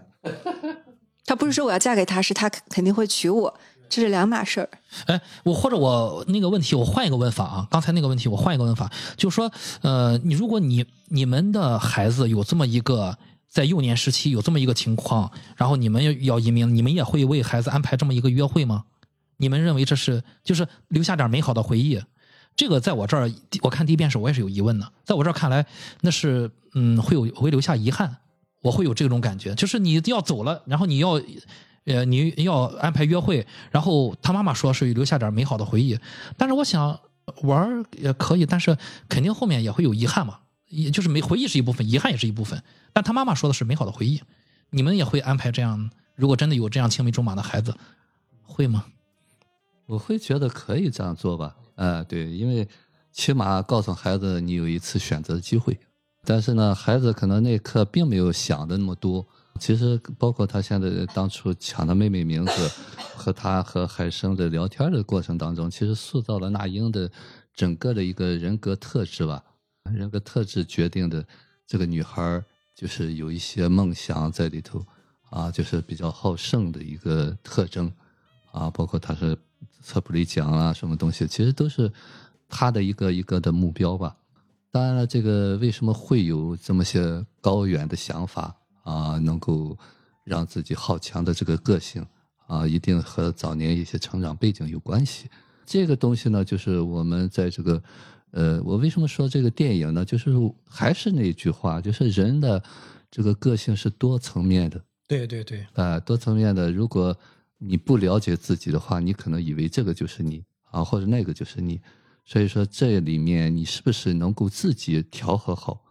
[1.24, 3.54] 他不是说我要嫁给他，是他肯肯定会娶我，
[3.88, 4.68] 这是两码事儿。
[5.06, 7.68] 哎，我或者我那个问题，我换一个问法啊。
[7.70, 9.50] 刚才那个问题，我换一个问法，就是说，
[9.82, 13.16] 呃，你如果你你们的孩子有这么一个
[13.48, 18.84] 在幼年时期有这么一个情况，然后你们要要移民，你们也会为孩子安排这么一个约会吗？
[19.38, 22.02] 你们认为这是就是留下点美好的回忆？
[22.56, 24.92] 这个在我这儿，我看第一遍时我也是有疑问的。
[25.04, 25.66] 在我这儿看来，
[26.02, 28.18] 那是嗯，会有会留下遗憾，
[28.62, 31.22] 我会有这种感觉，就是你要走了，然后你要
[31.86, 35.98] 呃你要安排约会，然后他妈妈说是留下点美好的回忆，
[36.38, 37.00] 但是我想
[37.44, 38.78] 玩也可以，但是
[39.10, 42.62] 肯定后面也会有遗憾嘛，也就是没回忆是一部分，遗憾也是一部分。
[42.94, 44.22] 但他妈妈说的是美好的回忆，
[44.70, 45.90] 你们也会安排这样？
[46.16, 47.76] 如果真的有这样青梅竹马的孩子，
[48.44, 48.86] 会吗？
[49.88, 52.67] 我会觉得可以这样做吧，呃，对，因为
[53.12, 55.80] 起码告诉孩子你有一次选择的机会，
[56.24, 59.26] 但是呢，孩子可能那一刻并没有想的那么多。
[59.60, 62.72] 其实包括他现在当初抢他妹妹名字，
[63.15, 67.12] 和他和海生的聊天的过程当中，其实塑造了那英的
[67.56, 69.44] 整个的一个人格特质吧。
[69.91, 71.26] 人格特质决定的
[71.65, 72.44] 这个女孩
[72.76, 74.86] 就是有一些梦想在里头
[75.32, 77.91] 啊，就是比较好胜的一个特征
[78.52, 79.36] 啊，包括她是
[79.82, 81.91] 测普利奖啊，什么东西，其实都是
[82.48, 84.15] 他的一个一个的目标吧。
[84.72, 89.78] 当然了，这个为什么会有这么些高远的想法啊，能够
[90.24, 92.06] 让自己好强的这个个性
[92.48, 95.30] 啊，一定和早年一些成长背景有关系。
[95.65, 97.84] 这个东西呢，就是我们在这个，
[98.32, 100.06] 呃，我为什么说这个电影呢？
[100.06, 100.32] 就是
[100.65, 102.62] 还是那句话，就是人的
[103.10, 104.82] 这个个性是多层面的。
[105.08, 106.72] 对对对，啊、多层面的。
[106.72, 107.13] 如果
[107.63, 111.80] 你不了解自己的话，你可能以为这个就是你啊，或者那个就是你。
[112.26, 115.84] 所以说，这里面你是不是能够自己调和好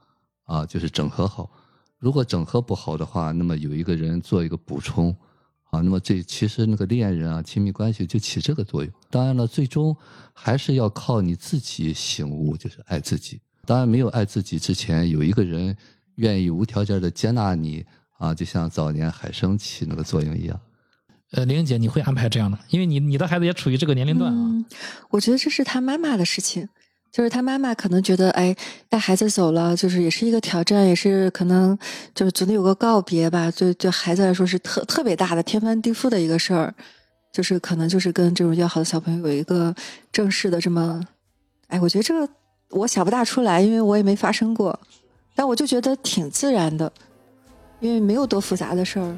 [0.45, 0.67] 啊？
[0.67, 1.49] 就是整合好。
[1.99, 5.15] 如果整合不好的话，那么有一个人做一个补充
[5.71, 8.93] 啊，那么这其实那个恋人啊，亲密关系就起这个作用。
[9.11, 9.97] 当然了，最终
[10.33, 13.41] 还是要靠你自己醒悟，就是爱自己。
[13.65, 15.77] 当然，没有爱自己之前，有一个人
[16.17, 17.85] 愿意无条件的接纳你
[18.19, 20.59] 啊，就像早年海生起那个作用一样。
[21.33, 22.59] 呃，玲姐，你会安排这样的？
[22.71, 24.65] 因为你你的孩子也处于这个年龄段啊。
[25.11, 26.69] 我觉得这是他妈妈的事情，
[27.13, 28.55] 就是他妈妈可能觉得，哎，
[28.89, 31.79] 带孩子走了，就是也是一个挑战，也是可能
[32.15, 33.51] 就是总得有个告别吧。
[33.53, 36.75] 对对孩子来说是特特别大的天翻地覆的一个事儿，
[37.33, 39.73] 就是可能就是跟这种要好的小朋友有一个
[40.11, 41.01] 正式的这么，
[41.69, 42.29] 哎，我觉得这个
[42.71, 44.77] 我想不大出来，因为我也没发生过，
[45.37, 46.93] 但我就觉得挺自然的，
[47.79, 49.17] 因为没有多复杂的事儿。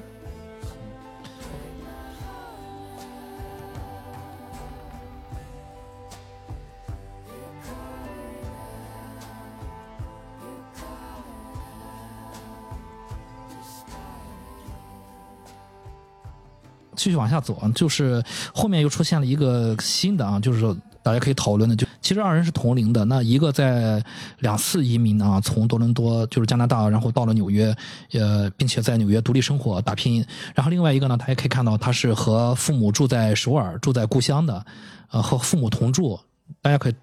[17.02, 18.22] 继续往下走啊，就是
[18.54, 20.62] 后面又出现了一个新的啊，就是
[21.02, 24.00] 大家可以讨论的，就其实二人是同龄的，那一个在
[24.38, 27.76] 两次移民啊，从多伦多就是加拿大，然后到了纽约，
[28.12, 30.24] 呃，并且在纽约独立生活打拼。
[30.54, 34.64] 然后另外一个呢，大家可以看到他是和父母住在首尔，住在故乡的，
[35.10, 36.16] 呃，和父母同住。
[36.60, 36.94] 大家可以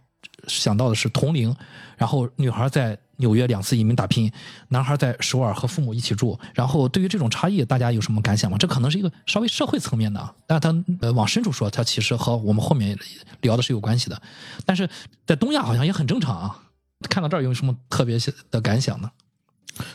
[0.48, 1.54] 想到的是同龄，
[1.98, 4.30] 然后女孩在纽约两次移民打拼，
[4.68, 6.38] 男孩在首尔和父母一起住。
[6.54, 8.58] 然后对于这种差异，大家有什么感想吗？
[8.58, 12.98] 这可能是一个稍微社会层面的啊，但是他呃往深处说，他其实和我们后面
[13.42, 14.22] 聊的是有关系的。
[14.66, 14.90] 但是
[15.26, 16.64] 在东亚好像也很正常啊。
[17.10, 18.20] 看到这儿有什么特别
[18.52, 19.10] 的感想呢？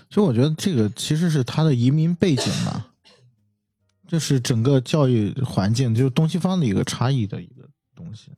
[0.09, 2.87] 所以我觉得这个其实是他的移民背景吧，
[4.09, 8.31] 就是整个教育环境，就是东西方的一个差异的一个东西。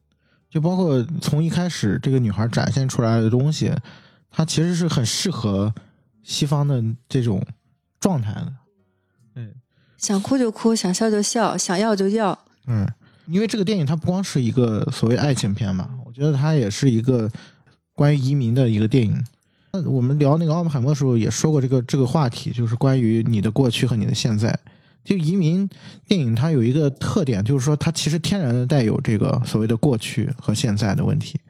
[0.51, 3.73] 就包括从一开始这个女孩展现出来的东西，
[4.37, 5.75] 她其实是很适合
[6.23, 7.43] 西方的这种
[7.99, 8.53] 状态的。
[9.37, 9.55] 嗯，
[9.97, 12.39] 想哭就哭，想笑就笑，想要就要。
[12.67, 12.87] 嗯，
[13.29, 17.31] 因为这个电影它不光是一个所谓爱情片嘛，我觉得它也是一个
[17.95, 19.25] 关于移民的一个电影。
[19.73, 24.55] 那我们聊那个奥本海默的时候也说过这个这个话题，就是关于你的过去和你的现在。
[25.03, 25.67] 就移民
[26.07, 31.41] 电影，它有一个特点，就是说它其实天然的带有这个所谓的过去和现在的问题。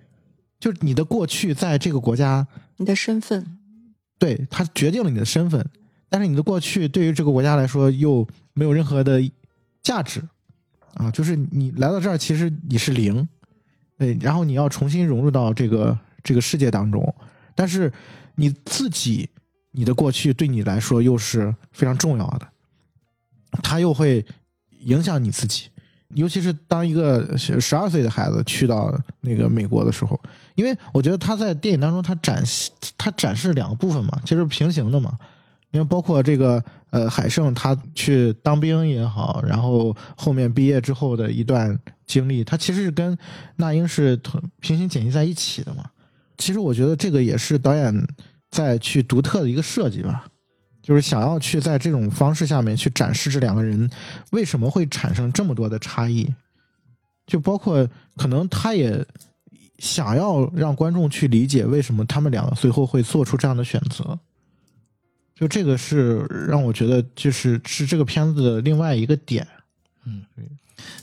[0.59, 3.59] 就是你的过去在这个国家，你的身份，
[4.19, 5.69] 对它决定了你的身份，
[6.09, 9.21] 但是你的过去对于这个国家来说又没有任何的
[9.83, 10.23] 价值
[10.95, 13.29] 啊，就是你来到这儿其实你是零，
[13.99, 17.15] 对，然后你要重新融入到这个这个世界当中，
[17.55, 17.93] 但是
[18.35, 19.29] 你自己
[19.73, 22.49] 你的过去对你来说又是非常重要的。
[23.63, 24.25] 他又会
[24.81, 25.69] 影响你自己，
[26.15, 30.19] 尤其是当一个十二岁的孩子去到那个美国的时候，
[30.55, 35.19] 因为我觉得他在电影当中他展示他展示两个部分嘛，其实平行的嘛，
[35.73, 43.17] 因为包括这个呃海胜他去当兵也好，然后后面毕业之后的一段经历，他其实是跟
[43.57, 45.85] 那英是同平行剪辑在一起的嘛。
[46.39, 48.07] 其实我觉得这个也是导演
[48.51, 50.27] 在去独特的一个设计吧。
[50.87, 53.91] 就是想要去在这种方式下面去展示这两个人
[54.31, 56.33] 为什么会产生这么多的差异，
[57.27, 57.85] 就包括
[58.17, 59.05] 可能他也
[59.81, 64.17] 想要让观众去理解为什么他们两个最后会做出这样的选择，
[65.35, 66.19] 就这个是
[66.49, 69.45] 让我觉得就是是这个片子的另外一个点。
[70.05, 70.25] 嗯，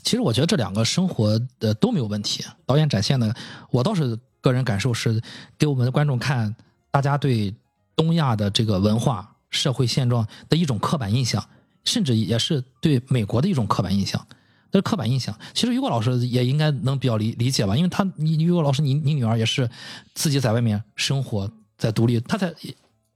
[0.02, 2.42] 其实我觉得这两个生活的都没有问题。
[2.64, 3.36] 导演展现的，
[3.70, 5.20] 我倒是个人感受是
[5.58, 6.56] 给我们的观众看
[6.90, 7.54] 大家对
[7.94, 9.30] 东亚的这个文化。
[9.54, 11.42] 社会现状的一种刻板印象，
[11.84, 14.26] 甚至也是对美国的一种刻板印象。
[14.70, 15.32] 这是刻板印象。
[15.54, 19.70] 其实于果老师也应该能比较理理解吧，因为他，你于果老师，你你女儿也是
[20.14, 22.52] 自己在外面生活在独立，她在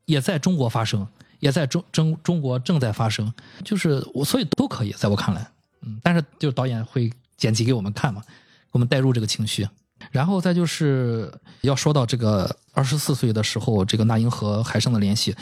[0.05, 1.05] 也在中国发生，
[1.40, 3.33] 也在中中中国正在发生，
[3.64, 5.51] 就是我所以都可以，在我看来，
[5.83, 9.68] 嗯，但是就是导演会剪辑给我们看嘛，给我们带入这个情绪。
[10.12, 15.35] 然后再就是要说到这个二十四岁的时候，这个那英和海生的联系。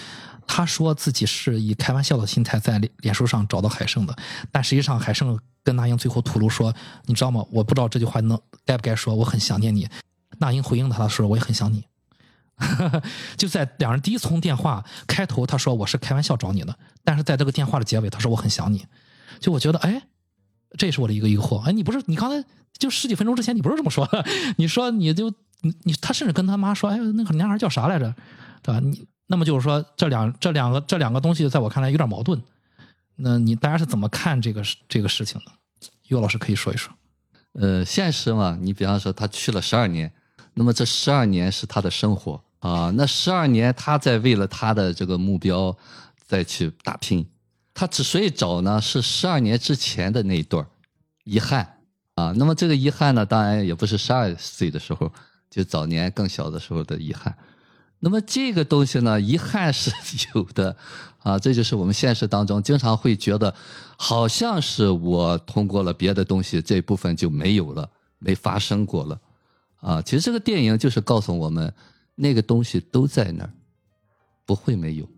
[0.46, 4.16] 他说自己是以开玩笑的心态在脸脸书上找到海胜的，
[4.52, 6.72] 但实际上海胜跟那英最后吐露说
[7.06, 7.44] ：“你知道吗？
[7.50, 9.88] 我不知道这句话能该不该说，我很想念你。”
[10.38, 11.84] 那英回应他的时候，我也很想你。
[13.36, 18.86] 就在两人第一通电话开头，他说我是开玩笑找你的，但是在这个电话的结尾，他说我很想你。
[19.40, 20.02] 就我觉得，哎，
[20.78, 21.58] 这也是我的一个疑惑。
[21.62, 24.24] 哎，你不是你刚才就十几分钟之前你不是这么说的？
[24.56, 25.28] 你说你就
[25.62, 28.14] 你你他甚至跟他妈说：“哎，那个男孩叫啥来着？
[28.62, 29.06] 对吧？”你。
[29.26, 32.40] 那么就是说，这两这两个这两个东西，在我看来有点矛盾。
[33.16, 35.52] 那你大家是怎么看这个这个事情的？
[36.08, 36.94] 岳老师可以说一说。
[37.52, 40.12] 呃，现实嘛，你比方说他去了十二年，
[40.54, 45.76] 那么这十二年是他的生活啊，那十二年他在为了他的这个目标
[46.26, 47.26] 再去打拼。
[47.72, 50.64] 他之所以找呢，是十二年之前的那一段
[51.24, 51.78] 遗憾
[52.14, 52.32] 啊。
[52.36, 55.10] 那么这个遗憾呢，当然也不是十二岁的时候，
[55.50, 57.36] 就早年更小的时候的遗憾。
[58.06, 59.90] 那么这个东西呢，遗憾是
[60.32, 60.76] 有的，
[61.24, 63.52] 啊，这就是我们现实当中经常会觉得，
[63.96, 67.90] 好像是我通过了别的东西，这部分就没有了，
[68.20, 69.20] 没发生过了，
[69.80, 71.74] 啊，其实这个电影就是告诉我们，
[72.14, 73.50] 那个东西都在那儿，
[74.44, 75.08] 不会没有，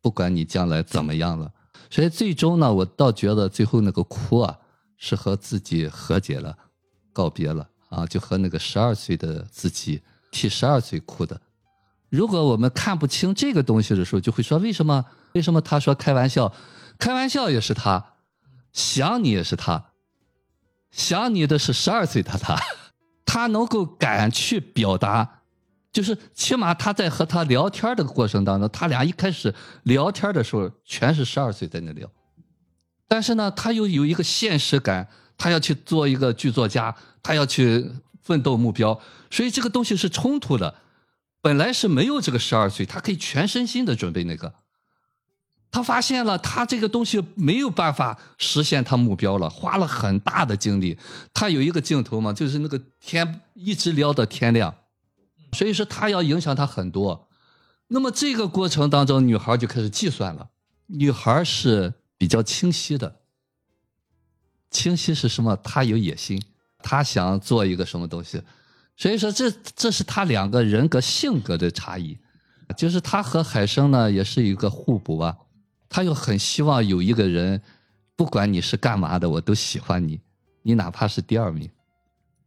[0.00, 1.50] 不管你将来怎么样了，
[1.90, 4.56] 所以最终呢，我倒觉得最后那个哭啊，
[4.98, 6.56] 是和自己和解了，
[7.12, 10.00] 告别了，啊，就和那个十二岁的自己
[10.30, 11.40] 替十二岁哭的。
[12.14, 15.04] 如果我们看不清这个东西的时候，就会说为什么？
[15.32, 16.52] 为什么他说开玩笑？
[16.96, 18.12] 开玩笑也是他，
[18.72, 19.86] 想你也是他，
[20.92, 22.56] 想你的是十二岁的他，
[23.26, 25.40] 他能够敢去表达，
[25.92, 29.52] 就是起码他在和他聊天的过程当中，他俩一开始
[29.82, 32.08] 聊天的时候全是十二岁在那聊，
[33.08, 36.94] 但是呢，他又有一个现实感，他要去做一个剧作家，
[37.24, 37.90] 他要去
[38.22, 39.00] 奋斗目标，
[39.32, 40.72] 所以这个东西是冲突的。
[41.44, 44.54] 本来是没有这个十二岁，他可以全身心的准备那个。
[45.70, 50.98] 他发现了他这个东西没有办法实现他目标了，花了很大的精力。
[51.34, 54.74] 他有一个镜头嘛，就是那个天一直聊到天亮，
[55.52, 57.28] 所以说他要影响他很多。
[57.88, 60.48] 那么这个过程当中，女孩就开始计算了。
[60.86, 63.20] 女孩是比较清晰的，
[64.70, 65.54] 清晰是什么？
[65.56, 66.42] 她有野心，
[66.78, 68.40] 她想做一个什么东西。
[68.96, 72.18] 所以说，这这是他两个人格性格的差异。
[72.76, 75.36] 就是他和海生呢，也是一个互补吧。
[75.88, 77.60] 他又很希望有一个人，
[78.16, 80.18] 不管你是干嘛的，我都喜欢你，
[80.62, 81.68] 你哪怕是第二名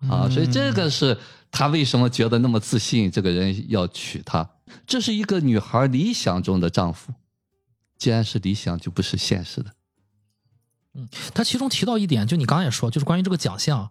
[0.09, 0.27] 啊。
[0.27, 1.17] 所以这个是
[1.51, 4.49] 他为什么觉得那么自信，这个人要娶她。
[4.85, 7.13] 这是一个女孩理想中的丈夫。
[7.97, 9.71] 既然是理想，就不是现实的。
[10.95, 13.89] 嗯，他其中提到一点，就你刚刚也说，就是关于这个奖项，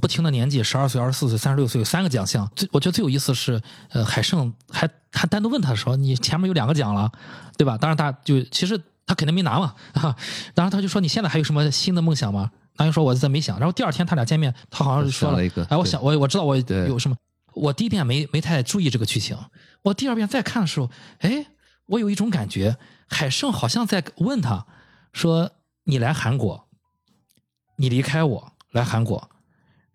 [0.00, 2.50] 不停的年纪，十二岁、二十四岁、三十六岁，有三个奖项。
[2.56, 3.60] 最我觉得最有意思是，
[3.90, 7.10] 呃，海胜还还单独问他的时候：“你前面有两个奖了，
[7.56, 8.76] 对吧？”当然，他就其实
[9.06, 9.74] 他肯定没拿嘛。
[9.94, 10.16] 啊，
[10.54, 17.16] 然后他就说：“你现在还有什么新的梦想吗？”那就说：“我在没想。”然后第二天他俩见面，他好像是说了一个：“哎，我想我我知道我有什么。”
[17.54, 19.34] 我第一遍没没太注意这个剧情，
[19.82, 21.46] 我第二遍再看的时候，哎，
[21.86, 22.76] 我有一种感觉。
[23.08, 24.66] 海胜好像在问他，
[25.12, 25.52] 说
[25.84, 26.68] ：“你来韩国，
[27.76, 29.30] 你离开我来韩国，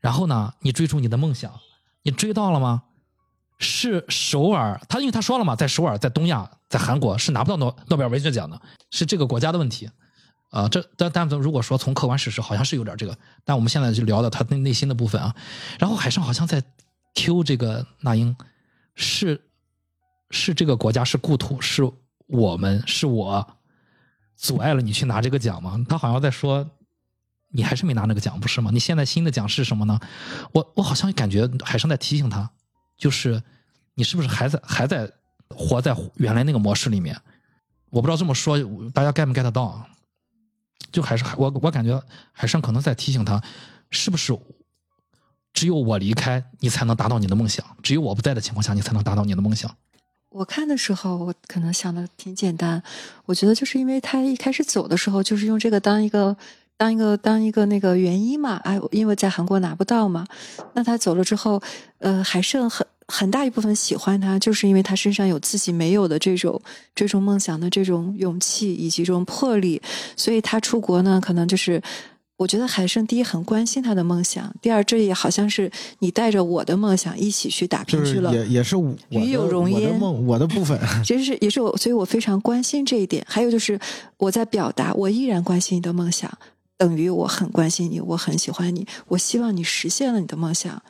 [0.02, 1.50] 然后呢，你追逐你的梦想，
[2.02, 2.84] 你追到了吗？
[3.60, 9.90] 是首尔，他因为他说了嘛，在首尔，在东亚，在韩国是拿不到诺诺贝尔文学奖的，是这个国家的问题。
[10.50, 13.18] 啊，这但但如果说从客观事实，好像是有点这个。
[13.46, 15.34] 但我们现在就聊到他内内心的部分啊。
[15.80, 16.62] 然后海上好像在
[17.16, 18.36] Q 这个那英，
[18.96, 19.40] 是
[20.32, 21.90] 是这个国家是故土是。”
[22.32, 23.46] 我们是我
[24.38, 25.78] 阻碍了你去拿这个奖吗？
[25.90, 26.66] 他好像在说，
[27.52, 28.72] 你还是没拿那个奖，不是吗？
[28.74, 30.00] 你现在新的奖是什么呢？
[30.54, 32.50] 我我好像感觉海生在提醒他，
[32.98, 33.42] 就是
[33.96, 35.12] 你是不是还在还在
[35.50, 37.20] 活在原来那个模式里面？
[37.90, 38.58] 我不知道这么说
[38.94, 39.88] 大家 get 没 get 到啊？
[40.92, 43.42] 就还是我我感觉海生可能在提醒他，
[43.90, 44.38] 是不是
[45.54, 47.66] 只有我离开你才能达到你的梦想？
[47.84, 49.76] 只有我不在的情况下，你才能达到你的梦想？
[50.30, 52.82] 我看的时候，我可能想的挺简单。
[53.26, 56.38] 我觉得就是因为他一开始走的时候，就是用这个当一个、
[56.82, 58.56] 当一个、当一个那个原因嘛。
[58.64, 60.26] 哎，因为在韩国拿不到嘛。
[60.74, 61.62] 那他走了之后，
[62.00, 66.60] 呃，还剩很很大一部分喜欢他，就是因为他身上有自己没有的这种
[66.96, 69.80] 追逐梦想的这种勇气以及这种魄力。
[70.18, 71.80] 所以他出国呢，可能就是。
[72.38, 78.76] 我觉得海胜第一很关心他的梦想，第二这也好像是你带着我的梦想一起去打拼去了，也也是
[79.10, 79.96] 与有荣焉。
[80.00, 83.24] 梦我的部分， 其实是也是我，所以我非常关心这一点。
[83.30, 83.80] 还有就是
[84.18, 86.36] 我在表达，我依然关心你的梦想，
[86.82, 90.82] 等于我很关心你，我很喜欢你，我希望你实现了你的梦想。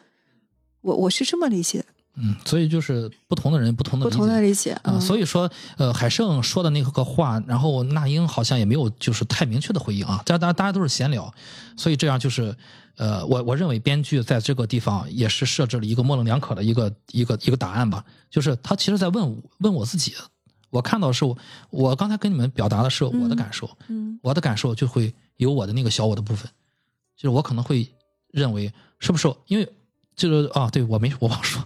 [0.80, 1.84] 我我是这么理解。
[2.16, 4.98] 嗯，所以就是不同的人不同的不同的理解啊。
[5.02, 10.24] 所以说，呃，海胜说的那个话，然后那英好像也没有就是太明确的回应啊。
[10.26, 11.34] 大家大家都是闲聊，
[11.76, 12.56] 所以这样就是，
[12.96, 18.02] 呃，我我认为编剧在这个地方也是设置了一个模棱两可的一个一个一个答案吧。
[18.30, 20.14] 就是他其实在问问我自己，
[20.72, 21.38] 我看到是我
[21.70, 26.50] 我刚才跟你们表达的是我的感受，嗯，我的感受就会有我的那个小我的部分，
[27.16, 27.88] 就是我可能会
[28.32, 29.70] 认为是不是因为
[30.16, 31.64] 就是啊，对我没我忘说。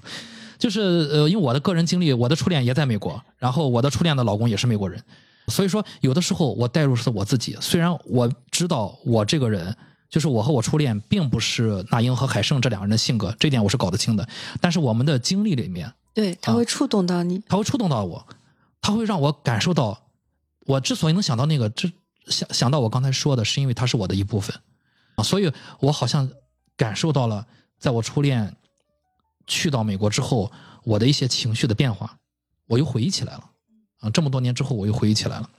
[0.58, 0.80] 就是
[1.12, 5.04] 呃，因为我的个人经历，我的初恋也在美国，然后我的初恋的老公也是美国人，
[5.48, 7.58] 所以说有的时候我代入是我自己。
[7.60, 9.76] 虽然我知道我这个人，
[10.10, 14.26] 就是我和我初恋并不是那英和海胜这两个人的性格，这点我是搞得清的。
[14.62, 18.26] 但是我们的经历里面，对他会触动到你，他会触动到我，
[18.86, 20.00] 他会让我感受到，
[20.68, 21.92] 我之所以能想到那个，这
[22.28, 24.56] 想想到我刚才说的是因为他是我的一部分
[25.16, 26.30] 啊，所以我好像
[26.78, 27.48] 感受到了，
[27.80, 28.56] 在我初恋。
[29.48, 30.52] 去到美国之后，
[30.84, 32.18] 我的一些情绪的变化，
[32.66, 33.50] 我又回忆起来了，
[34.00, 35.50] 啊，这么多年之后我又回忆起来了。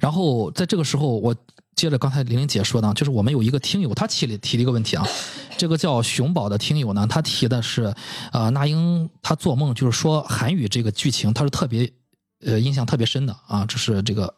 [0.00, 1.36] 然后在这个时候，我
[1.76, 5.06] 接着刚才玲玲姐说的，就是我们有一个听友，他提了提了一个问题啊，
[5.56, 7.94] 这个叫熊宝的听友呢，他提的是，
[8.32, 11.90] 呃，那英他做梦就是说韩语这个剧情，他是特别
[12.44, 14.32] 呃印象特别深的啊，这是这个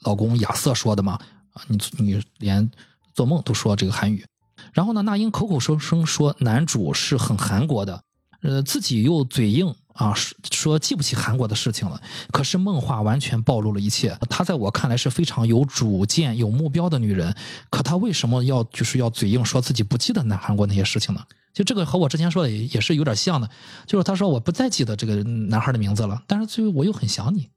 [0.00, 1.18] 老公亚瑟说的嘛，
[1.52, 2.70] 啊，你你连
[3.14, 4.24] 做梦都说这个韩语。
[4.72, 5.02] 然后呢？
[5.02, 8.00] 那英口口声声说男主是很韩国的，
[8.42, 10.12] 呃，自己又嘴硬啊，
[10.50, 12.00] 说记不起韩国的事情了。
[12.30, 14.18] 可是梦话完全暴露了一切。
[14.28, 17.34] 她在我看来是非常有主见、有目标的女人。
[17.70, 21.22] 可她为什么要就是要嘴硬，说自己不记得南韩国那些事情呢？
[21.54, 23.48] 就这个和我之前说的也也是有点像的。
[23.86, 27.48] 就是她说我不再记得这个男孩的名字了，但是最后我又很想你。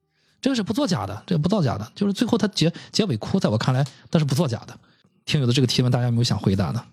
[0.42, 1.92] 这个是不作假的，这个不造假的。
[1.96, 4.78] 就是最后他结结尾哭，在我看来那是不作假的。
[5.26, 6.84] 听友的这个提问，大家有没有想回答的？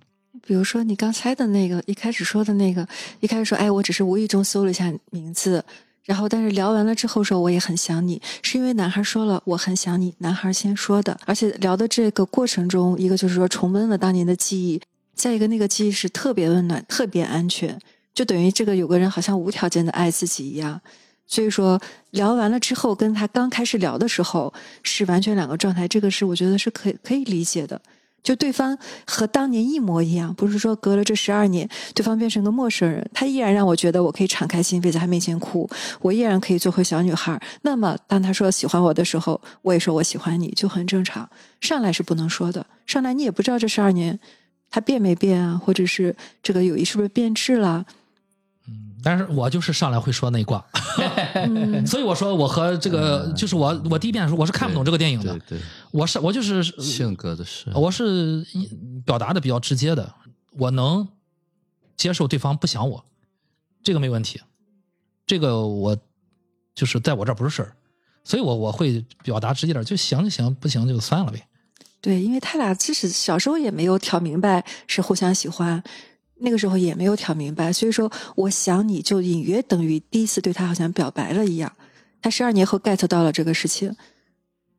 [0.46, 2.86] 比如说你刚才的那个，一开始说的那个，
[3.20, 5.64] 一开始说，哎，我只是无意中搜了一下名字，
[6.04, 14.80] 然后但是聊完了之后说我也很想你，是因为男孩说了我很想你，男孩先说的，而且聊的这个过程中，一个就是说重温了当年的记忆，
[15.14, 17.78] 再一个那个记忆是特别温暖、特别安全，
[18.12, 20.80] 就等于这个有个人好像无条件的爱自己一样。
[21.24, 21.80] 所以说
[22.10, 27.80] 聊完了之后，跟他刚开始聊的时候是完全两个状态，这个是我觉得是可可以理解的。
[28.22, 35.68] 就对方和当年一模一样，不是说隔了这十二年，对方变成个陌生人，他依然让我觉得我可以敞开心扉在他面前哭，
[36.00, 37.40] 我依然可以做回小女孩。
[37.62, 41.28] 那么当他说喜欢我的时候，我也说我喜欢你，就很正常。
[41.60, 44.18] 上来是不能说的，上来你也不知道这十二年
[44.70, 47.84] 他变没变啊，或者是这个友谊是不是变质了。
[49.02, 50.64] 但是我就是上来会说那一卦，
[51.86, 58.46] 所以我说我和这个就是我我第一遍的时候我是看不懂这个电影的，对对，我是我就是性格的事，我是
[59.04, 60.14] 表达的比较直接的，
[60.52, 61.08] 我能
[61.96, 63.04] 接受对方不想我，
[63.82, 64.40] 这个没问题，
[65.26, 65.96] 这个我
[66.74, 67.76] 就是在我这儿不是事儿，
[68.24, 71.46] 所以我我会表达直接点，就行就行，不行就算了呗。
[72.00, 75.82] 对，因为他俩其实小时候也没有挑明白是互相喜欢。
[76.42, 81.72] 那个时候也没有挑明白，所以说我想你就隐约等于第一次对他好像表白了一样。
[82.20, 83.94] 他十二年后 get 到了这个事情，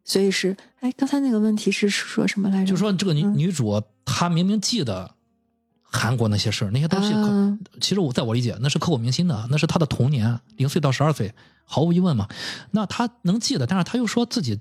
[0.05, 2.71] 所以是哎，刚才那个问题是说什么来着？
[2.71, 5.15] 就说这个女女主她明明记得
[5.81, 11.33] 韩国那些事儿，那些东西可其实我在我理解那是刻骨铭心的，那是她的童年，零岁到十二岁，
[11.65, 12.27] 毫无疑问嘛。
[12.71, 14.59] 那她能记得，但是她又说自己。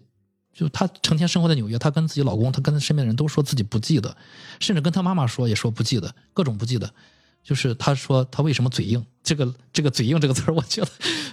[0.52, 4.14] 就她成天生活在纽约，她跟自己老公，她跟身边的人都说自己不记得，
[4.60, 6.92] 甚至跟她妈妈说也说不记得，各种不记得。
[7.42, 9.04] 就是她说她为什么嘴硬？
[9.22, 10.90] 这个这个嘴硬这个词儿，我觉得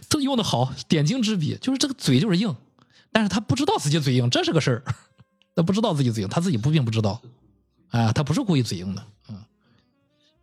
[0.08, 1.58] 都用的好，点睛之笔。
[1.62, 2.56] 就是这个嘴就是硬，
[3.12, 4.84] 但是她不知道自己嘴硬，这是个事儿。
[5.56, 7.22] 她不知道自己嘴硬，她自己不并不知道。
[7.90, 9.04] 哎，她不是故意嘴硬的。
[9.28, 9.44] 嗯，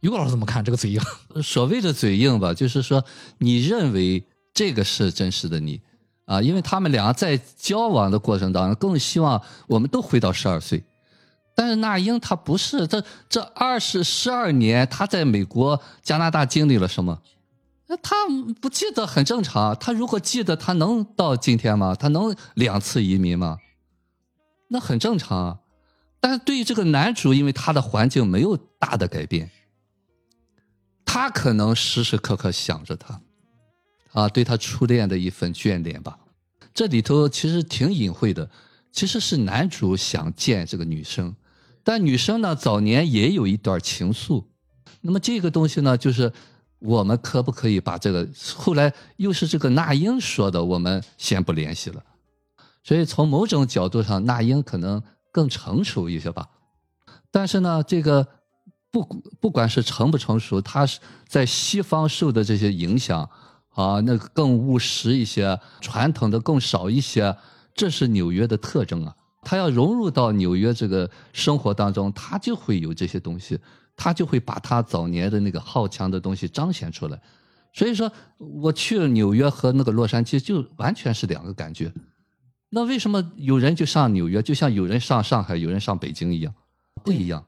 [0.01, 1.01] 于果老师怎么看这个嘴硬？
[1.43, 3.05] 所谓的嘴硬吧，就是说
[3.39, 4.22] 你认为
[4.53, 5.81] 这个是真实的你。
[6.27, 10.85] 啊，因为他们两个在交往的过程当中，更希望我们都回到十二岁，
[11.55, 17.22] 但是那英她不是，这这二十十二年，她在美国、加拿大经历了什么？
[17.87, 18.14] 那她
[18.61, 19.74] 不记得很正常。
[19.77, 21.95] 她如果记得，她能到今天吗？
[21.95, 23.59] 她能两次移民吗？
[24.68, 25.59] 那很正常啊。
[26.18, 29.49] 但是对于这个男主，因为他的环境没有大的改变，
[31.05, 33.20] 他可能时时刻刻想着他。
[34.17, 36.19] 啊，对他初恋的一份眷恋吧，
[36.73, 38.49] 这里头其实挺隐晦的，
[38.91, 41.37] 其实是男主想见这个女生，
[41.85, 44.43] 但女生呢早年也有一段情愫，
[45.03, 46.33] 那么这个东西呢，就是
[46.79, 52.03] 我们可不可以把这个后来又是这个那英说的，我们先不联系了，
[52.83, 56.49] 所以从某种角度上，那英可能更成熟一些吧，
[57.31, 58.27] 但是呢，这个
[58.91, 59.05] 不
[59.43, 63.29] 不管是成不成熟，他是在西方受的这些影响。
[63.77, 67.37] 啊，那个更务实一些，传统的更少一些，
[67.74, 69.14] 这是纽约的特征啊。
[69.43, 73.59] 他要融入到纽约这个生活当中，他就会有这些东西，
[73.95, 77.20] 他就会把他早年的那个好强的东西彰显出来。
[77.72, 81.93] 所以说，我去了纽约和那个洛杉矶就完全是两个感觉。
[82.70, 86.55] 那为什么有人就上纽约，就像有人上上海，有人上北京一样，
[87.05, 87.45] 不一样？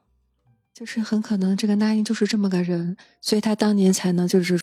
[0.72, 4.56] 就是很可能这个那英就是这么个人，所以他当年才能就是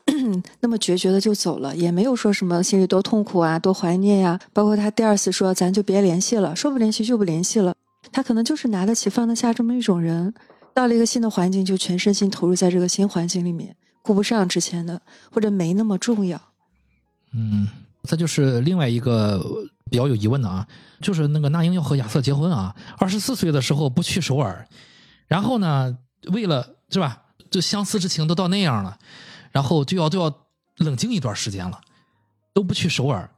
[0.59, 4.39] 那么决绝的就走了，也没有说什么心里多痛苦啊，多怀念呀。
[4.53, 7.73] 包括他第二次说咱就别联系了，说不联系就不联系了。
[8.11, 10.33] 他可能就是拿得起放得下这么一种人，
[10.73, 15.01] 到了一个新的环境就全身心投入在这个新环境里面，顾不上之前的
[15.31, 16.39] 或者没那么重要。
[17.33, 17.67] 嗯，
[18.03, 19.43] 这就是另外一个
[19.89, 20.67] 比较有疑问的啊，
[21.01, 24.67] 就是那个那英要和亚瑟结婚啊，二十四岁的时候不去首尔，
[25.27, 25.97] 然后呢？
[26.31, 27.21] 为了是吧？
[27.51, 28.97] 就相思之情都到那样了，
[29.55, 30.29] 然后就要都要
[30.79, 31.79] 冷静一段时间了，
[32.53, 33.29] 都不去首尔。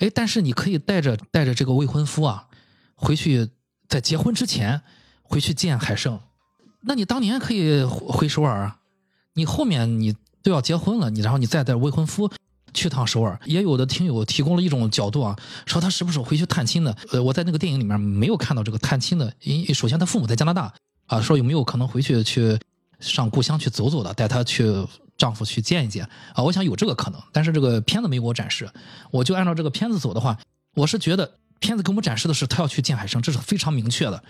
[0.00, 2.46] 哎，但是你可以带着带着这个未婚夫啊，
[2.94, 3.48] 回去
[3.88, 4.82] 在结婚之前
[5.22, 6.20] 回去见海胜。
[6.82, 8.80] 那你当年可以回首尔啊，
[9.32, 12.30] 你后面你都要结婚了，你然后你再带未婚夫
[12.74, 13.40] 去趟首尔。
[13.46, 16.94] 也有的听友提供了一种角度啊，说他是不是回去探亲的？
[17.12, 20.70] 呃，我在那个电影里面没有看到这个探亲的，因首先他父母在加拿大。
[21.06, 22.58] 啊，说有没有可能回去去
[23.00, 24.64] 上故乡去走走的，带他去
[25.18, 26.42] 丈夫去见一见啊？
[26.42, 28.68] 我想有这个可能，但是这个片子没给我展示，
[29.10, 30.38] 我就按照这个片子走的话，
[30.74, 34.22] 我是觉得片子给我们展示的是她要去见海生，这是非常明确的，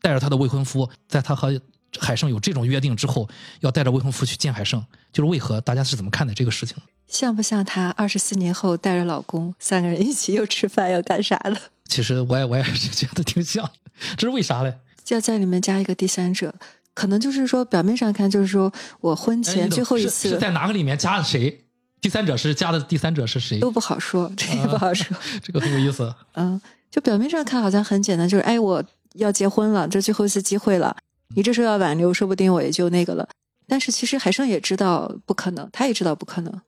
[0.00, 1.60] 带着她的未婚夫，在她和
[1.98, 3.28] 海生有这种约定之后，
[3.60, 5.60] 要带着未婚夫去见海生，就是为何？
[5.60, 6.76] 大家是怎么看待这个事情？
[7.06, 11.56] 像不像她二十四年后带着老公三个人一起又吃饭又干啥的？
[11.86, 13.68] 其实我也我也是觉得挺像，
[14.16, 14.78] 这是为啥嘞？
[15.08, 16.54] 要在里面加一个第三者，
[16.94, 21.64] 可能就是说表面上看就是说我婚前最后一次是在哪个里面加的谁？
[22.00, 23.58] 第三者是加的第三者是谁？
[23.58, 25.16] 都不好说，这也不好说。
[25.42, 26.14] 这个很有意思。
[26.34, 26.60] 嗯，
[26.90, 28.82] 就表面上看好像很简单，就是哎我
[29.14, 30.96] 要结婚了，这最后一次机会了，
[31.36, 33.28] 你这时候要挽留，说不定我也就那个了。
[33.68, 36.60] 但是其实海生也知道不可能，他也知道不可能。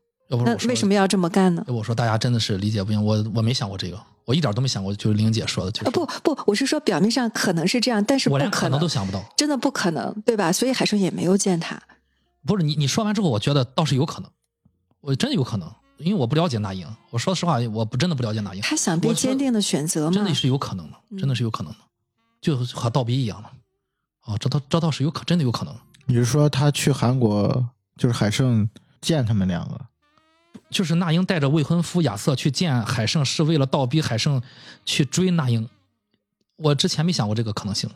[0.44, 1.64] 那为什么要这么干呢？
[1.66, 9.22] 我说大家真的是理解不行，我我没想过这个，我一点都没想过，就是玲姐说的，就是、啊，不不，我是说表面上可能是这样，但是不我连可能都想不到。
[9.36, 10.52] 真的不可能，对吧？
[10.52, 11.80] 所以海生也没有见他。
[12.46, 14.30] 不是你你说完之后，我觉得倒是有可能，
[15.00, 20.34] 我真的有可能，因为我不了解那英，我说实话，我不真的不了解那英，他想被坚定的选择吗真的？
[20.34, 21.78] 是有可能的，真的是有可能的，
[22.40, 23.48] 就和倒逼一样的。
[24.24, 25.74] 哦，这倒这倒是有可真的有可能，
[26.06, 28.68] 你是说他去韩国，就是海胜
[29.00, 29.80] 见他们两个？
[30.70, 34.42] 就是那英带着未婚夫亚瑟去见海胜，是为了倒逼海胜
[34.84, 35.68] 去追那英。
[36.57, 37.90] 我之前没想过这个可能性。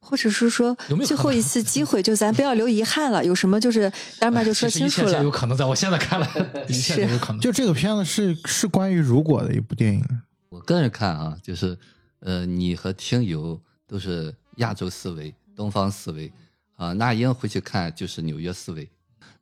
[0.00, 5.30] 或者是说有没有最后一次机会，就咱不要留遗憾了，有什么就是当面就说 清楚了其实一切有。
[5.30, 6.28] 可能，在我现在看来，
[6.66, 7.40] 一切都有可能。
[7.40, 10.02] 就这个片子是是关于如果的一部电影。
[10.48, 11.76] 我个人看啊，就是
[12.20, 16.32] 呃，你和听友都是亚洲思维、东方思维
[16.76, 18.88] 啊，那英回去看就是纽约思维。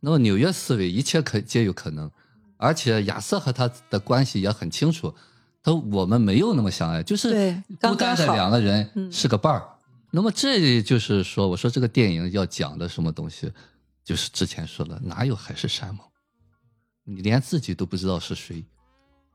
[0.00, 2.10] 那么纽约思维一切可皆有可能，
[2.56, 5.14] 而且亚瑟和他的关系也很清楚，
[5.62, 9.68] 他我们没有那么相爱，就是对孤单的两个人嗯是个伴儿。
[10.10, 13.52] 那么这就是说，我说这个电影要讲的什么东西，
[14.04, 15.98] 就是之前说的，哪有海誓山盟？
[17.04, 18.64] 你连自己都不知道是谁。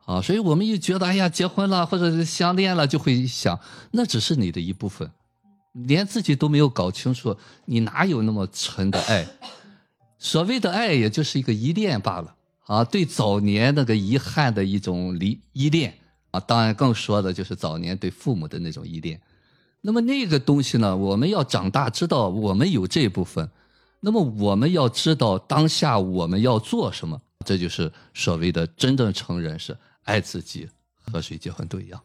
[0.05, 3.59] 啊，所以我们一觉得，哎呀，结婚了或者是相恋了，就会想，
[3.91, 5.09] 那只是你的一部分，
[5.74, 9.28] 连自己都没有搞清楚，你哪有那么纯的爱？
[10.17, 12.36] 所谓的爱，也就是一个依恋罢了
[12.72, 15.93] 啊，对早年那个遗憾的一种离依恋
[16.32, 19.19] 啊，当然更说的就是早年对父母的那种依恋。
[19.82, 23.49] 那么那个东西呢，我们要长大，知道我们有这部分，
[23.99, 30.69] 那么我们要知道当下我们要做什么，这就是所谓的真正成人是爱自己，
[31.11, 32.01] 和谁结婚都一样。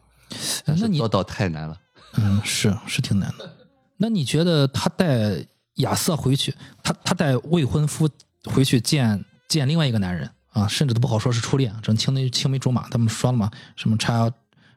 [0.65, 1.79] 但那你是做到太难了。
[2.17, 3.49] 嗯，是是挺难的。
[3.95, 6.53] 那你觉得他带亚瑟回去，
[6.83, 8.09] 他他带未婚夫
[8.43, 14.33] 回去见见另外一个男人啊，甚至都不好说是初恋，这青梅青梅竹马，他们说了嘛，什么 child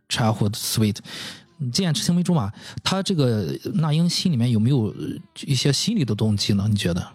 [0.09, 0.97] childhood sweet，
[1.57, 2.53] 你见青梅竹马，
[2.85, 4.95] 他这个那英心里面有没有呃
[5.47, 6.67] 一些心理的动机呢？
[6.69, 7.07] 你觉得？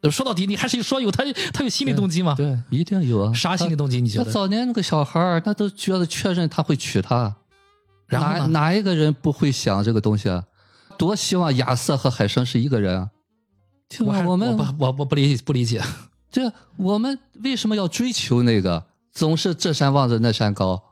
[0.00, 2.34] 呃说到底，你还是说有他他有心理动机吗？
[2.34, 3.32] 对，一定有啊。
[3.32, 4.00] 啥心理动机？
[4.00, 4.30] 你觉他得？
[4.32, 7.34] 早年那个小孩儿，他都觉得确认他会娶她，
[8.08, 8.60] 哪然后哪？
[8.60, 10.44] 哪一个人不会想这个东西啊？
[10.96, 13.10] 多希望亚瑟和海生是一个人啊！
[14.00, 15.82] 我我们我不我我不理解不理解。
[16.34, 18.86] 这我们为什么要追求那个？
[19.12, 20.82] 总是这山望着那山高，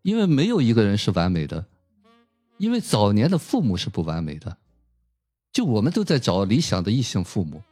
[0.00, 1.66] 因为没有一个人是完美的，
[2.56, 4.56] 因为早年的父母是不完美的，
[5.52, 7.62] 就我们都在找理想的异性父母，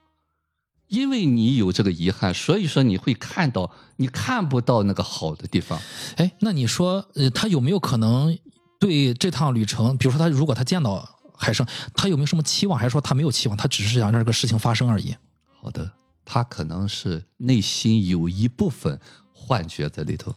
[0.88, 5.80] 因为你有这个遗憾，所以说你会看到你看不到那个好的地方。
[6.16, 8.38] 哎，那你说，呃，他有没有可能
[8.78, 15.16] 对这趟旅程，比如说他如果他见到海生，他有没有什么期望，还是说他没有期望，他只是想让这个事情发生而已？
[15.62, 15.90] 好的，
[16.24, 18.98] 他可能是内心有一部分
[19.32, 20.34] 幻觉在里头。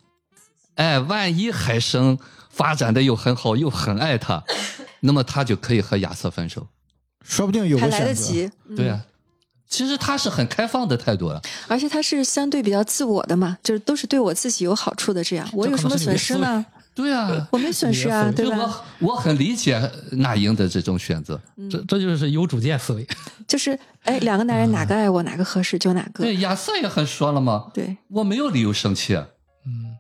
[0.76, 2.18] 哎，万一海生
[2.50, 4.44] 发展的又很好，又很爱他，
[5.02, 6.68] 那么他就可以和亚瑟分手。
[7.24, 8.06] 说不定有还个选择。
[8.06, 8.52] 来得及。
[8.70, 9.06] 嗯对啊，
[9.68, 11.42] 其实他是很开放的态度了。
[11.68, 15.24] 而且他是相对比较自我的嘛，就是都是对我自己有好处的。
[15.24, 16.66] 这样，我有什么损失呢？
[16.98, 18.58] 对啊，我没损失啊，对吧？
[19.00, 19.80] 我我很理解
[20.14, 21.40] 那英的这种选择。
[21.70, 23.08] 这这就是有主见思维。
[23.48, 26.24] 就是哎，两个男人哪个爱我，哪个合适就哪个。
[26.24, 29.96] 对，亚瑟也很说了嘛，对，我没有理由生气嗯。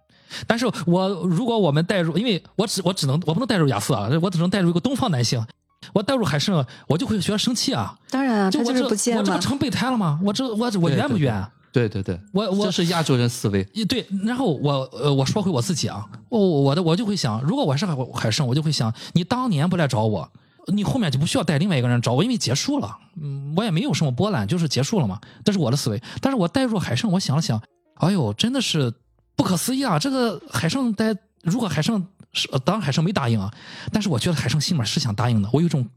[0.47, 5.45] 但是我如果我们带入，因为我只我只能我不能带入亚瑟啊，我只能带入一个东方男性。
[5.93, 7.95] 我带入海胜，我就会觉得生气啊！
[8.09, 9.39] 当然啊，他就是我这不见我这不。
[9.39, 10.19] 成备胎了吗？
[10.23, 11.33] 我这我我冤不冤？
[11.71, 13.67] 对对对，我我这是亚洲人思维。
[13.73, 20.27] 一对，然后我呃，我说回我自己啊，我我的我就会想，如果我是海海胜，我就会想，你当年不来找我，
[20.73, 25.19] 你后面就不需要带另外一个人找我，因为结束了，嗯，我也没有什么波澜，就是结束了嘛。
[25.43, 26.01] 这是我的思维。
[26.21, 27.61] 但是我带入海胜，我想了想，
[27.95, 28.91] 哎呦，真的是
[29.35, 29.99] 不可思议啊！
[29.99, 33.53] 这个海胜带，如果海胜是，呃当然海胜没答应啊，
[33.91, 35.87] 但是我觉得海胜心里面是想答应的，我有一种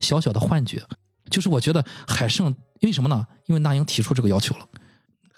[0.00, 0.82] 小小的幻觉，
[1.30, 2.48] 就是我觉得海胜
[2.80, 3.26] 因为什么呢？
[3.46, 4.66] 因为那英提出这个要求了。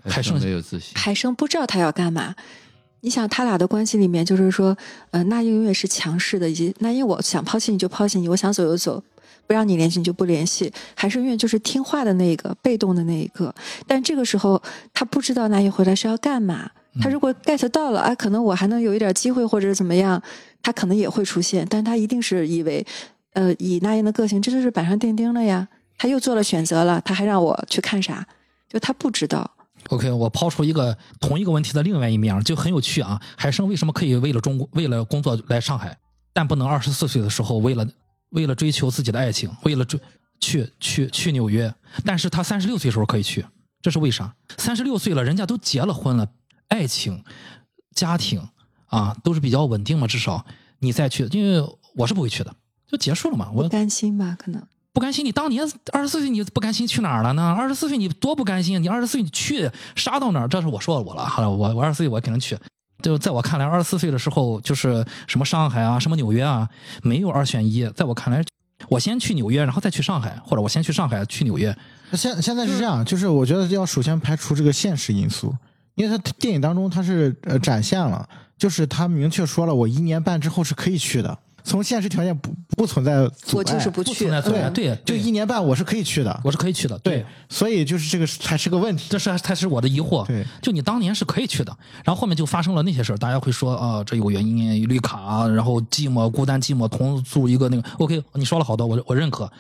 [0.05, 2.35] 海生胜没有自信，海生不知道他要干嘛。
[3.05, 4.77] 你想，他俩的关系里面，就是说，
[5.11, 9.03] 呃，那英永远是强势的，以及那英我想抛弃你就抛弃你，我想走就走，
[9.47, 10.73] 不让你联系你就不联系。
[10.95, 13.53] 海生永远就是听话的那一个，被动的那一个。
[13.89, 14.63] 但这个时候，
[14.95, 16.71] 他不知道那英回来是要干嘛。
[17.01, 20.23] 他如果 get 到了，啊，可能我还能有一点机会，或者怎么样，
[20.63, 21.67] 他可能也会出现。
[21.69, 22.87] 但他一定是以为，
[23.33, 25.67] 呃，以那英的个性，这就是板上钉钉了呀。
[25.99, 28.25] 他又做了选择了，他还让我去看啥？
[28.69, 29.51] 就他不知道。
[29.89, 33.21] OK，我抛出一个同一个问题的另外一面，就很有趣啊。
[33.37, 35.99] 海生为什么可以为了中国为了工作来上海，
[36.33, 37.87] 但不能二十四岁的时候为了
[38.31, 40.01] 为了追求自己的爱情，为了追
[40.41, 41.73] 去去去纽约？
[42.05, 43.45] 但是他三十六岁的时候可以去，
[43.81, 44.35] 这是为啥？
[44.57, 46.27] 三十六岁了，人家都结了婚了，
[46.69, 47.23] 爱情、
[47.95, 48.49] 家庭
[48.87, 50.47] 啊都是比较稳定嘛，至少
[50.79, 51.63] 你再去，因为
[51.97, 52.55] 我是不会去的，
[52.87, 53.51] 就结束了嘛。
[53.53, 54.37] 我担心吧？
[54.39, 54.63] 可能
[54.93, 55.25] 不甘心。
[55.25, 57.55] 你当年二十四岁你不甘心去哪儿了呢？
[57.57, 58.83] 二十四岁你多不甘心！
[58.83, 60.49] 你二十四岁你去杀到哪儿？
[60.49, 61.25] 这是我说我了。
[61.25, 62.57] 好了，我我二十四岁我肯定去。
[63.03, 66.69] 就在我看来，二十四岁的时候就是什么上海啊，什么纽约啊，
[67.03, 67.85] 没有二选一。
[67.97, 68.45] 在我看来，
[68.89, 71.77] 我先去纽约，然后再去上海，或者我先去上海去纽约。
[72.13, 75.53] 现现在是这样，就是我觉得要首先排除这个现实因素，
[75.97, 81.37] 因为他电影当中他是呃展现了，就是他明确说了，我一年半之后是可以去的。
[81.65, 84.29] 从现实条件不不存在阻碍，我就是不去。
[84.29, 86.99] 对对，就一年半我是可以去的，我是可以去的。
[86.99, 90.27] 对，所以就是这个才是个问题，这是才是我的疑惑。
[90.27, 97.89] 对，就你当年是可以去的，然后后面就发生了那些事儿，大家会说啊，这有原因，绿卡，然后寂寞、孤单、寂寞，同住一个那个。
[97.99, 99.51] OK，你说了好多，我我认可。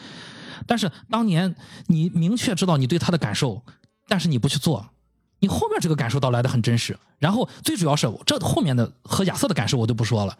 [0.66, 1.55] 但是当年
[1.86, 3.62] 你明确知道你对他的感受，
[4.09, 4.86] 但是你不去做，
[5.40, 6.96] 你后面这个感受到来的很真实。
[7.18, 10.36] 然后最主要是这后面的和亚瑟的感受我就不说了，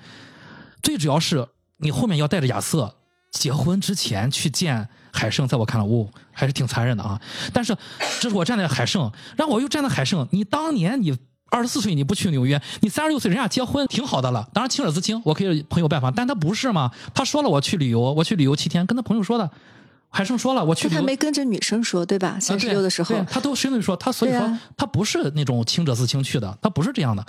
[0.83, 1.47] 最主要是
[1.79, 2.95] 你后面要带着亚瑟
[3.31, 7.21] 结婚之前去见海胜，在我看来，哦，还是挺残忍的啊。
[7.53, 7.77] 但是
[8.21, 11.17] 这是我站在海胜，然后我又站在海胜，你当年你
[11.51, 16.91] 二十四岁你不去纽约，你三十六岁人家结婚挺好的了，当然清者自清，我可以朋友拜访，但他不是嘛？
[17.15, 19.51] 他说了我去旅游，我去旅游七天，跟他朋友说的。
[20.15, 20.91] 海生说了，我去。
[20.91, 22.37] 他没跟着女生说，对吧？
[22.39, 27.25] 三十六的时候，他都声明说，他所以说他不是那种清者自清去的，他不是这样的。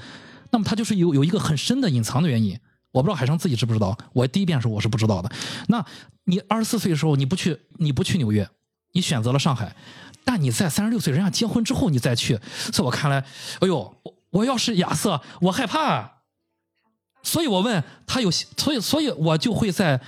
[0.50, 2.60] 那么他就是有有一个很深的隐藏的原因，
[2.94, 3.98] 我不知道海生自己知不知道。
[4.14, 5.30] 我第一遍的时候我是不知道的。
[5.68, 5.86] 那
[6.24, 8.48] 你二十四岁的时候你不去，你不去纽约，
[8.94, 9.76] 你选择了上海，
[10.24, 12.40] 但你在三十六岁人家结婚之后你再去，
[12.72, 13.26] 在我看来，
[13.60, 13.94] 哎呦，
[14.30, 16.22] 我要是亚瑟，我害怕。
[17.22, 20.00] 所以我问他有，所以所以我就会在。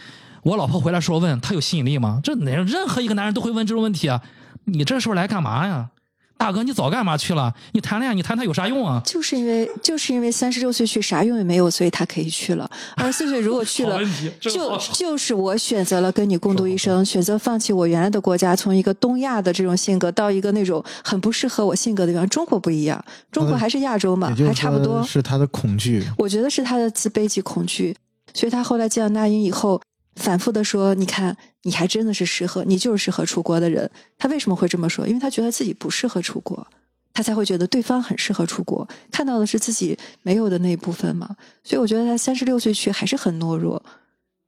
[0.43, 2.19] 我老婆回来时候问他有吸引力吗？
[2.23, 4.21] 这哪任何一个男人都会问这种问题啊！
[4.65, 5.89] 你这时候来干嘛呀，
[6.37, 6.61] 大哥？
[6.63, 7.53] 你早干嘛去了？
[7.71, 9.01] 你谈恋爱，你谈他有啥用啊？
[9.05, 12.69] 就是因为就是因为三十六岁去啥用也没有，所以他可以去了。
[12.97, 13.99] 二十四岁如果去了，
[14.39, 22.27] 就就是我选择了跟你共度一生，选择放弃我原来的国家，从一个东亚的这种性格到一个那种很不适合我性格的地方。
[22.29, 25.01] 中国不一样，中国还是亚洲嘛，还差不多。
[25.03, 27.95] 是他的恐惧，我觉得是他的自卑及恐惧，
[28.33, 29.81] 所以他后来见到那英以后。
[30.15, 33.89] 反复的说，你看，你还真的是适合，你就是适合出国的人。
[34.17, 35.05] 他为什么会这么说？
[35.07, 36.65] 因为他觉得自己不适合出国，
[37.13, 38.87] 他才会觉得对方很适合出国。
[39.11, 41.35] 看到的是自己没有的那一部分嘛。
[41.63, 43.83] 所以我觉得他三十六岁去还是很懦弱，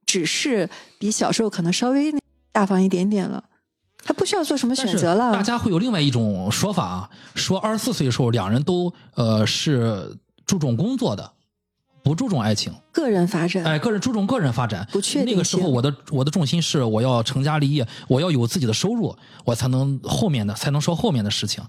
[0.05, 2.13] 只是比小时候可能稍微
[2.51, 3.43] 大方一点点了。
[4.05, 5.33] 他不需要做什么选择了。
[5.33, 11.33] 大家会有另外一种说法啊，说二十四岁的时候两人都呃是注重工作的。
[12.03, 15.33] 不注重爱情，个人发展，哎，个人注重个人发展，不确定。
[15.33, 21.63] 那个时候，我的我的重心是我要成家立业，我要有自己的收入，我才能后面的才能说后面的事情。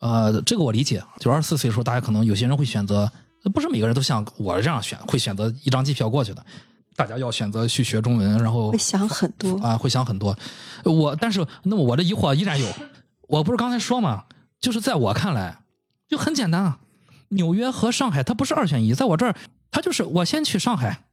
[0.00, 1.02] 呃，这个我理解。
[1.18, 3.10] 就二十四岁的时候，大家可能有些人会选择，
[3.54, 6.44] 不是每个人都像我这样选，会选择一张机票过去的。
[6.96, 10.36] 大家要选择去学中文，然后会想很多啊，会想很多。
[10.84, 12.66] 我但是那么我的疑惑依然有，
[13.28, 14.24] 我不是刚才说嘛，
[14.60, 15.60] 就是在我看来
[16.06, 16.78] 就很简单啊，
[17.28, 19.34] 纽约和上海它不是二选一，在我这儿。
[19.70, 21.04] 他就是我先去上海，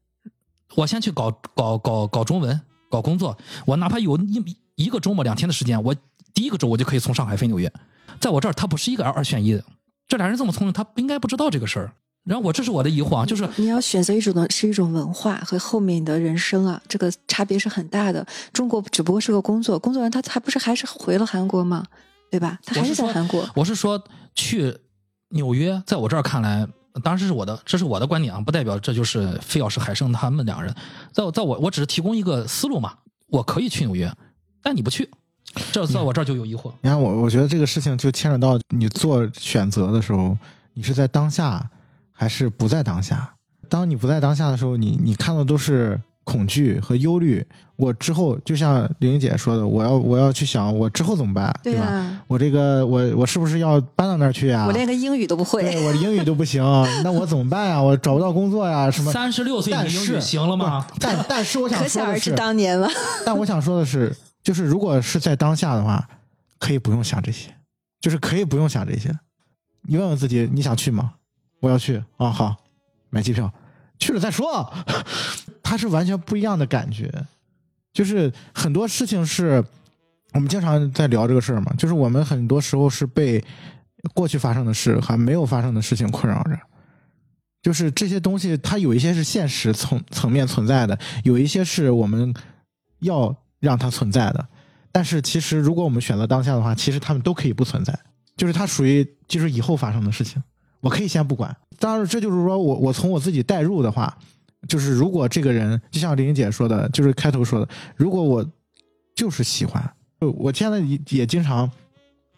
[0.75, 3.37] 我先去搞搞搞搞中文，搞工作。
[3.65, 5.95] 我哪怕有一一个周末两天的时间，我
[6.33, 7.71] 第一个周我就可以从上海飞纽约。
[8.19, 9.63] 在我这儿，他不是一个二二选一的。
[10.07, 11.91] 这俩人这么聪明，他不应该不知道这个事儿。
[12.23, 18.25] 然后我这是我的疑惑啊，就是你要选择一种的是一种文化和后面的人生啊，这个差别是很大的。
[18.51, 21.85] 中国只不过是个工作，工作完他还不是还是回了韩国吗？
[22.29, 22.59] 对吧？
[22.65, 23.49] 他还是在韩国。
[23.55, 24.03] 我是说
[24.35, 24.77] 去
[25.29, 26.67] 纽约，在我这儿看来。
[27.03, 30.73] 当然是我的，这是我的观点啊，不代表这就是非要是海胜他们两人。
[31.11, 32.93] 在在我我只是提供一个思路嘛，
[33.27, 34.11] 我可以去纽约，
[34.61, 35.09] 但你不去，
[35.71, 36.71] 这在我这儿就有疑惑。
[36.81, 40.37] 你看我，我觉得这个事情就牵扯到你做选择的时候，
[40.73, 41.69] 你是在当下
[42.11, 43.33] 还是不在当下？
[43.69, 45.99] 当你不在当下的时候，你你看的都是。
[46.27, 47.41] 恐惧和忧虑，
[47.77, 52.21] 我之后就像玲玲姐说的，我要我要去想我之后怎么办，对吧？
[52.27, 54.65] 我这个我我是不是要搬到那儿去啊？
[54.67, 56.61] 我连个英语都不会，我英语都不行，
[57.01, 57.81] 那我怎么办呀？
[57.81, 58.91] 我找不到工作呀？
[58.91, 59.09] 什么？
[59.09, 60.85] 三十六岁你英语行了吗？
[60.99, 62.89] 但 但是我想可想而知当年了。
[63.25, 64.13] 但我想说的是，
[64.43, 66.05] 就是如果是在当下的话，
[66.59, 67.55] 可以不用想这些，
[68.01, 69.17] 就是可以不用想这些。
[69.83, 71.13] 你问问自己，你想去吗？
[71.61, 72.29] 我要去啊！
[72.29, 72.57] 好，
[73.09, 73.49] 买机票。
[73.99, 74.71] 去了再说，
[75.67, 77.11] 它是完全不一样的感觉。
[77.91, 79.61] 就是很多事情是
[80.31, 83.43] 我们经常在聊这个事儿嘛，就是我们很多时候是被
[84.13, 86.57] 过去发生的事还没有发生的事情困扰着。
[87.61, 92.33] 就是这些东西，它有一些是现实层层面存在的，有一些是我们
[92.99, 94.47] 要让它存在的。
[94.89, 97.93] 但是其实，如果我们选择当下的话，其实他们都可以不存在。
[98.37, 100.41] 就是它属于就是以后发生的事情，
[100.79, 101.53] 我可以先不管。
[101.79, 104.15] 当然，这就是说我我从我自己代入的话，
[104.67, 108.45] 就是如果这个人就像玲姐说的，就是开头说的，如果我
[109.15, 111.69] 就是喜欢，我现在也也经常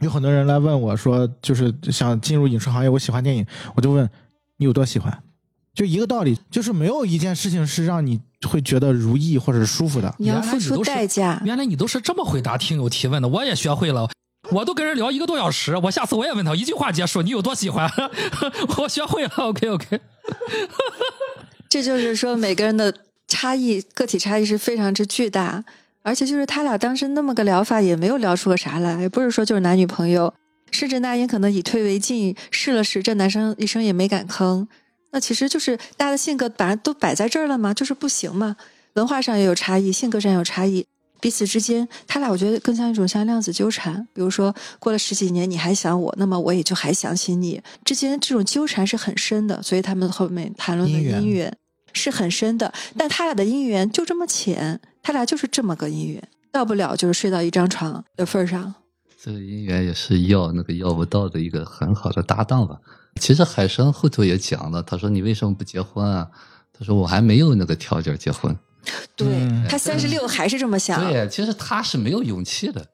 [0.01, 3.45] 有很多人来问我说，就是想进入影视行业，我喜欢电影，
[3.75, 4.09] 我就问
[4.57, 5.23] 你有多喜欢，
[5.73, 10.13] 就一个道理，就是没有一件事情是让你会觉得如意或者是舒服的。
[10.17, 11.41] 你要付出原来你都是代价。
[11.45, 14.09] 原来你都是这么回答听友提问的，我也学会了。
[14.51, 17.91] 我都跟人聊一个多小时，我下次我也问他一句话结束，你有多喜欢？
[18.79, 19.99] 我学会了，OK OK。
[21.69, 22.93] 这就是说，每个人的
[23.27, 25.63] 差异，个体差异是非常之巨大。
[26.01, 30.33] 而且就是他俩当时那么个聊法，也没有聊出个啥来，不是说就是男女朋友。
[30.71, 34.65] 甚至那英可能以退为进，试了试，这男生一生也没敢吭。
[35.11, 38.55] 那其实就是大家的性格本来都摆在这儿了嘛，就是不行嘛。
[38.93, 40.85] 文化上也有差异，性格上也有差异，
[41.19, 44.07] 彼此之间，他俩我觉得更像一种像量子纠缠。
[44.13, 47.61] 比如说过了十几年你还想我，那么我也就还想起你。
[47.83, 51.55] 之间这种纠缠是很深的，所以他们后面谈论的姻缘
[51.93, 52.73] 是很深的。
[52.97, 58.73] 但他俩的姻缘就这么浅，他俩就是这么个姻缘，到不了就是睡到一张床的份儿上。
[59.21, 62.77] 这个姻缘也是要那个要不到的一个很好的搭档吧。
[63.19, 66.29] 其实海生后头也讲了，他说你为什么不结婚啊？
[66.71, 68.55] 他说我还没有那个条件结婚。
[69.15, 72.85] 对、嗯他三十六还是这么想，对，其实他是没有勇气的，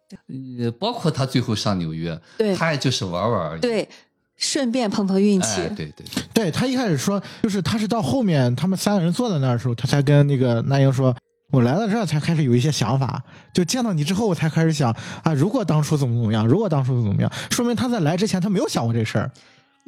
[0.59, 3.61] 呃，包括他最后上纽约，对他也就是玩玩而已。
[3.61, 3.87] 对，
[4.35, 5.61] 顺便碰碰运气。
[5.61, 11.15] 哎，对对对，对他一开始说，就是他是到后面他们三个人坐在那儿的时候，他才跟那个那英说，
[11.51, 13.23] 我来到这儿才开始有一些想法，
[13.53, 14.91] 就见到你之后，我才开始想
[15.23, 19.31] 啊，如果当初怎么怎么样，如果当初怎么怎么样，说明他在来之前他没有想过这事儿。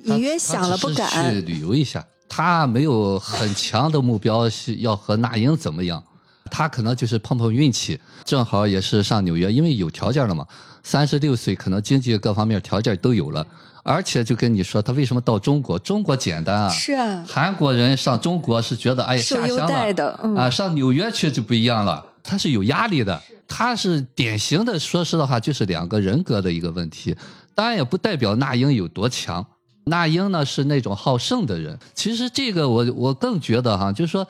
[0.04, 6.04] 隐约想了不敢去，旅游一下，他没有很强的目标是要和那英怎么样，
[6.52, 10.46] 他可能就是碰碰运气，正好也是上纽约，因为有条件了嘛，
[10.84, 13.46] 三十六岁可能经济各方面条件都有了，
[13.84, 19.58] 而且就跟你说他为什么到中国，中国简单啊，是啊，韩国人上中国是觉得哎呀下乡
[19.96, 20.38] 了。
[20.38, 27.16] 啊，上纽约去就不一样了，他是有压力的，他是典型的，说实话就是两个人格的一个问题，
[27.56, 29.46] 当然也不代表那英有多强。
[29.88, 34.28] 那英呢是那种好胜的人，其实这个我我更觉得哈，就是说，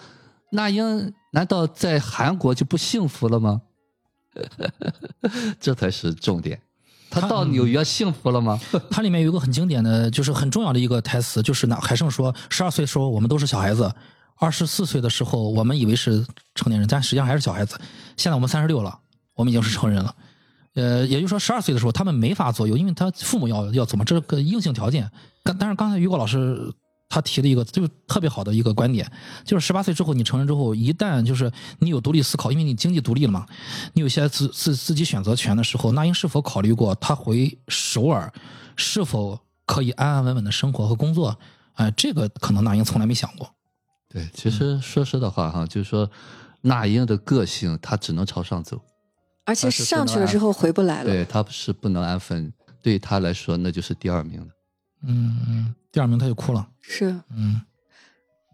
[0.51, 3.61] 那英难道在韩国就不幸福了吗？
[5.59, 6.61] 这才是重点。
[7.09, 8.59] 他到纽约幸福了吗？
[8.91, 13.91] 它里面有一个很经典的，就是很重要的一个台词，就是那海胜说，十二岁的时候我们都是小孩子，
[14.35, 17.79] 二十四岁的时候我们以为是成年人，但实际上还是小孩子。
[18.17, 18.99] 现在我们三十六了，
[19.35, 20.13] 我们已经是成人了。
[20.77, 25.09] 呃，也就是说，十二岁的时候他们没法左右，因为他父母要要怎么，这个硬性条件。
[25.41, 26.71] 但但是刚才于果老师
[27.09, 29.11] 他提了一个就特别好的一个观点，
[29.43, 33.47] 就是十八岁之后你成人之后，一旦就是你有独立思考，因为你经济独立了嘛，
[33.93, 38.31] 你有些自自自己选择权的时候，那英是否考虑过他回首尔
[38.75, 41.35] 是否可以安安稳稳的生活和工作？
[41.73, 43.49] 哎、这个可能那英从来没想过。
[44.09, 46.09] 对，其实说实的话哈，就是说，
[46.61, 48.79] 那英的个性她只能朝上走。
[49.47, 51.09] 而且上去了之后回不来了。
[51.09, 54.47] 对，他是不能安分，对他来说那就是第二名了。
[55.07, 56.67] 嗯嗯，第二名他就哭了。
[56.81, 57.61] 是，嗯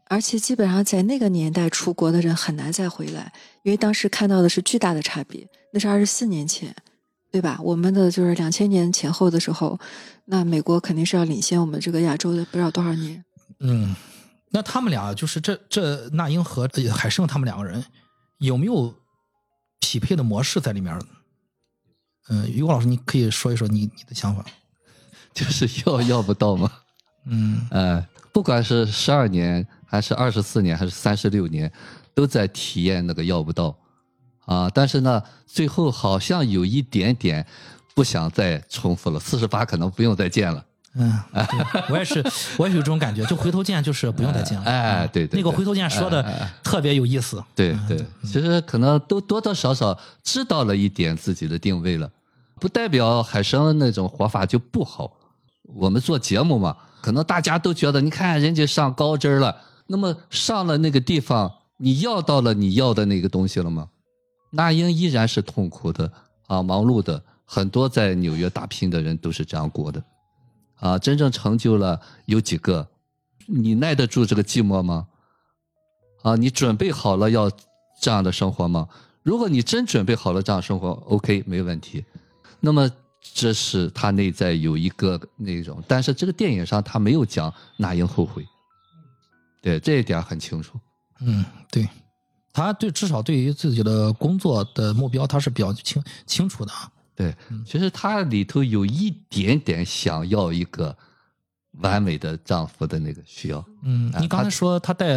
[0.10, 3.34] 而且基本上在那个年代出国的人很难再回来，
[3.64, 5.48] 因为当时看到的是巨大的差别。
[5.72, 6.76] 那是二十四年前，
[7.32, 7.58] 对吧？
[7.64, 9.80] 我们的就是两千年前后的时候，
[10.26, 13.26] 那美国肯定是要领先我们这个亚洲的不知道多少年。
[13.62, 13.96] 嗯，
[14.52, 17.84] 那他们俩就是这这那英和呃海胜他们两个人
[18.38, 18.94] 有没有
[19.84, 20.98] 匹配的模式在里面？
[22.30, 24.46] 嗯，于果老师，你可以说一说你你的想法。
[25.36, 26.72] 就是要要不到吗，
[27.28, 31.70] 嗯呃，不管是十二年还是二十四年还是三十六年，
[32.16, 33.78] 都在体验那个要不到
[34.46, 34.70] 啊。
[34.70, 37.46] 但是呢，最后好像有一点点
[37.94, 40.66] 不想再重复了，四十八可能不用再见了。
[40.96, 42.24] 嗯，对我也是，
[42.58, 44.66] 我也是有这种感觉，就回头见就是不用再见了。
[44.66, 46.24] 哎，对对，对那个回头见说的
[46.64, 47.44] 特别有意思。
[47.56, 52.10] 对对，其实可能都多多少少知道了一点自己的定位了，
[52.60, 55.12] 不代表海生那种活法就不好。
[55.76, 59.56] 我们做节目嘛，可能大家都觉得，你看人家上高枝儿了，
[59.88, 63.88] 那么上了那个地方，你要到了你要的那个东西了吗？
[64.52, 66.12] 那英依然是痛苦的
[66.46, 70.04] 啊，忙碌的，很多在纽约打拼的人都是这样过的，
[70.84, 72.86] 啊，真正成就了有几个？
[73.48, 75.08] 你耐得住这个寂寞吗？
[76.24, 77.50] 啊，你准备好了要
[78.02, 78.90] 这样的生活吗？
[79.22, 82.04] 如果你真准备好了这样生活，OK，没问题。
[82.60, 88.46] 那么这是他内在有一个内容，但是这个电影上他没有讲那英后悔，
[89.62, 90.78] 对这一点很清楚。
[91.22, 91.88] 嗯，对，
[92.52, 96.92] 他对至少对于自己的工作的目标他是比较清清楚的啊。
[97.16, 97.36] 对，
[97.66, 100.96] 其实他里头有一点点想要一个
[101.80, 103.64] 完美的丈夫的那个需要。
[103.84, 105.08] 嗯，啊你刚才说他带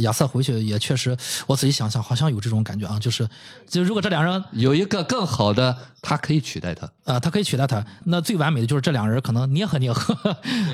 [0.00, 3.28] 亚瑟回去，也确实，我仔细想想，好像有这种感觉啊，就是，
[3.66, 6.90] 就如果这两人有一个更好的，他可以取代他。
[7.04, 10.14] 啊，他可以取代他，那最完美的就是这两人可能捏合捏合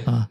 [0.04, 0.28] 啊，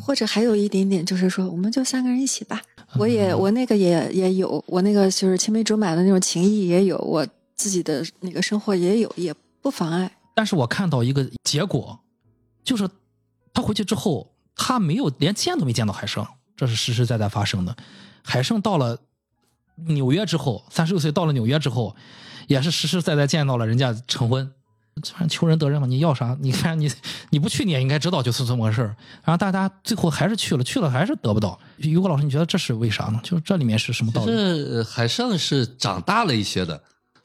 [0.00, 2.60] 或者还有一点点，就是说，我们就三个人一起吧。
[2.94, 7.26] 我嗯也我那个也也有，我那个就是青梅竹马的那种情谊也有，我
[7.56, 10.18] 自己的那个生活也有，也不妨碍。
[10.34, 11.98] 但是我看到一个结果，
[12.64, 12.88] 就是
[13.54, 17.76] 他回去之后，他没有连见都没见到海胜，这是实实在在发生的。
[18.24, 18.98] 海胜到了
[19.86, 21.94] 纽约之后，三十六岁到了纽约之后，
[22.48, 24.52] 也是实实在在见到了人家成婚。
[25.04, 26.36] 反正求人得人嘛，你要啥？
[26.40, 26.90] 你看你
[27.30, 28.94] 你不去你也应该知道就是这么个事儿。
[29.24, 31.58] 然后大家最后还是去了，去了还是得不到。
[31.78, 33.18] 于果老师，你觉得这是为啥呢？
[33.22, 34.30] 就是这里面是什么道理？
[34.30, 36.82] 实呃海胜是长大了一些的，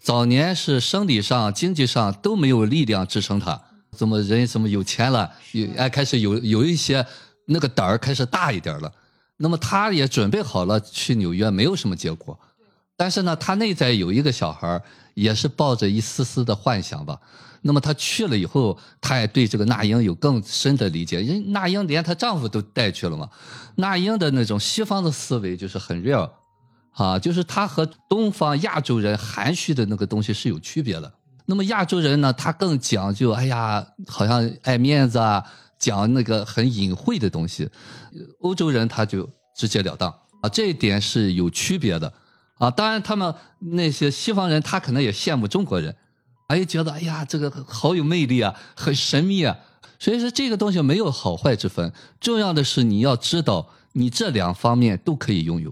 [0.08, 3.62] 早年是生理上、经济上都没有力量支撑他。
[3.91, 7.05] 怎么人怎么有钱了，有哎开始有有一些
[7.47, 8.89] 那个胆儿开始大一点了。
[9.36, 12.39] 那么他也准备好了去纽约，没有什么结果。
[12.95, 14.82] 但是呢，他内在有一个小孩儿，
[15.14, 17.20] 也是抱着一丝丝的幻想吧。
[17.64, 21.22] 那么他去了以后，他也对这个那英有更深的理解。
[21.22, 23.30] 因为那英连她丈夫都带去了嘛，
[23.76, 26.30] 那英的那种西方的思维就是很 real，
[26.98, 31.14] 啊，就是他和东方亚洲人含蓄的那个东西是有区别的。
[31.45, 35.43] 那么亚洲人呢，他更讲究，哎呀，好像爱面子啊，
[35.78, 37.70] 讲那个很隐晦的东西。
[38.41, 40.10] 欧洲人他就直截了当
[40.41, 42.12] 啊，这一点是有区别的
[42.58, 42.72] 啊。
[42.72, 45.95] 当然，他们那些西方人，他可能也羡慕中国人。
[46.48, 49.56] 哎，觉得哎呀，这个好有魅力啊，很神秘啊。
[50.00, 55.72] 所以说这个东西没有好坏之分，重要的是你要知道，你这两方面都可以拥有。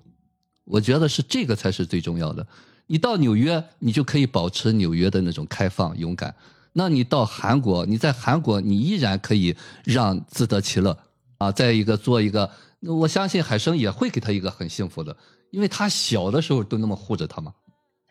[0.66, 2.46] 我觉得是这个才是最重要的。
[2.88, 6.36] 你到纽约，你就可以保持纽约的那种开放勇敢。
[6.74, 9.56] 那你到韩国，你在韩国，你依然可以
[9.86, 10.98] 让自得其乐
[11.38, 11.52] 啊。
[11.52, 12.52] 再一个，做一个，
[12.82, 15.16] 我相信海生也会给他一个很幸福的，
[15.52, 17.54] 因为他小的时候都那么护着他嘛。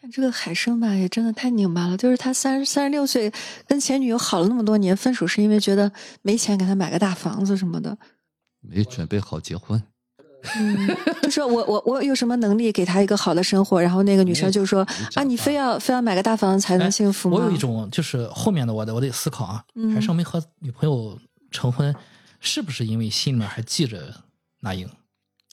[0.00, 1.96] 但这个海生吧，也真的太拧巴了。
[1.96, 3.32] 就是他三十三十六岁，
[3.66, 5.92] 跟前女友好了那么多年，分手是因为觉得
[6.22, 7.96] 没钱给他买个大房子什么的。
[8.60, 9.82] 没准备好结婚，
[10.56, 13.80] 嗯，就说我我我有什么能力给他一个好的生活？
[13.80, 17.36] 然后那个女生就说啊，你非要非要买个大房子才能幸福吗？
[17.38, 21.18] 我有一种就是后面的我得我得思考啊，嗯海胜没和女朋友
[21.50, 21.94] 成婚，
[22.40, 24.14] 是不是因为心里面还记着
[24.60, 24.88] 那英？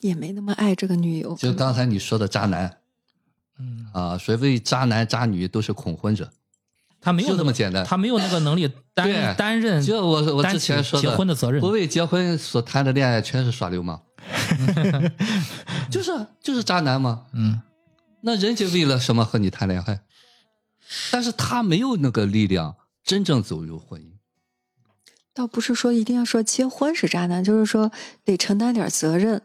[0.02, 1.36] 也没那么爱这个女友。
[1.36, 2.78] 就刚才你说的渣男
[3.60, 6.30] 嗯，啊，所谓渣男渣女都是恐婚者，
[7.00, 11.68] 他没有就这那么简单他没有那个能力 担对担任就我我之前说的结，婚的责任不。
[11.68, 14.02] 为结婚所谈的恋爱全是耍流氓，
[15.90, 17.26] 就是就是渣男嘛。
[17.34, 17.62] 嗯，
[18.22, 20.02] 那人家为了什么和你谈恋爱？
[21.12, 24.12] 但是他没有那个力量真正走入婚姻。
[25.34, 27.92] 倒不是说一定要说结婚是渣男，就是说
[28.26, 29.42] 得承担点责任，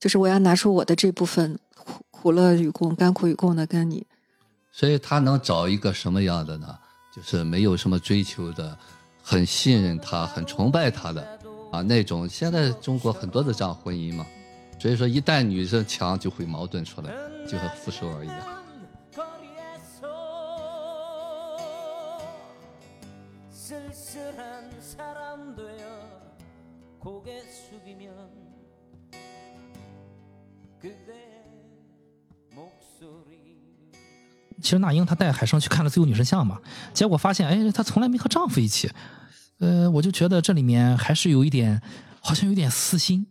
[0.00, 4.06] 就是我要拿出我的这部分苦苦乐与共、甘苦与共的跟你。
[4.72, 6.78] 所以他能找一个什么样的呢？
[7.14, 8.78] 就是没有什么追求的，
[9.22, 11.38] 很信任他、很崇拜他的
[11.70, 14.26] 啊那种现在中国很多的这样婚姻嘛
[14.78, 17.10] 所以说一旦女生强就会矛盾出来
[17.48, 18.38] 就和傅首尔一样
[34.62, 36.60] 其实那英她带海生去看了自由女神像嘛
[36.92, 38.90] 结果发现哎她从来没和丈夫一起
[39.58, 41.80] 呃，我就觉得这里面还是有一点，
[42.20, 43.26] 好像有点私心。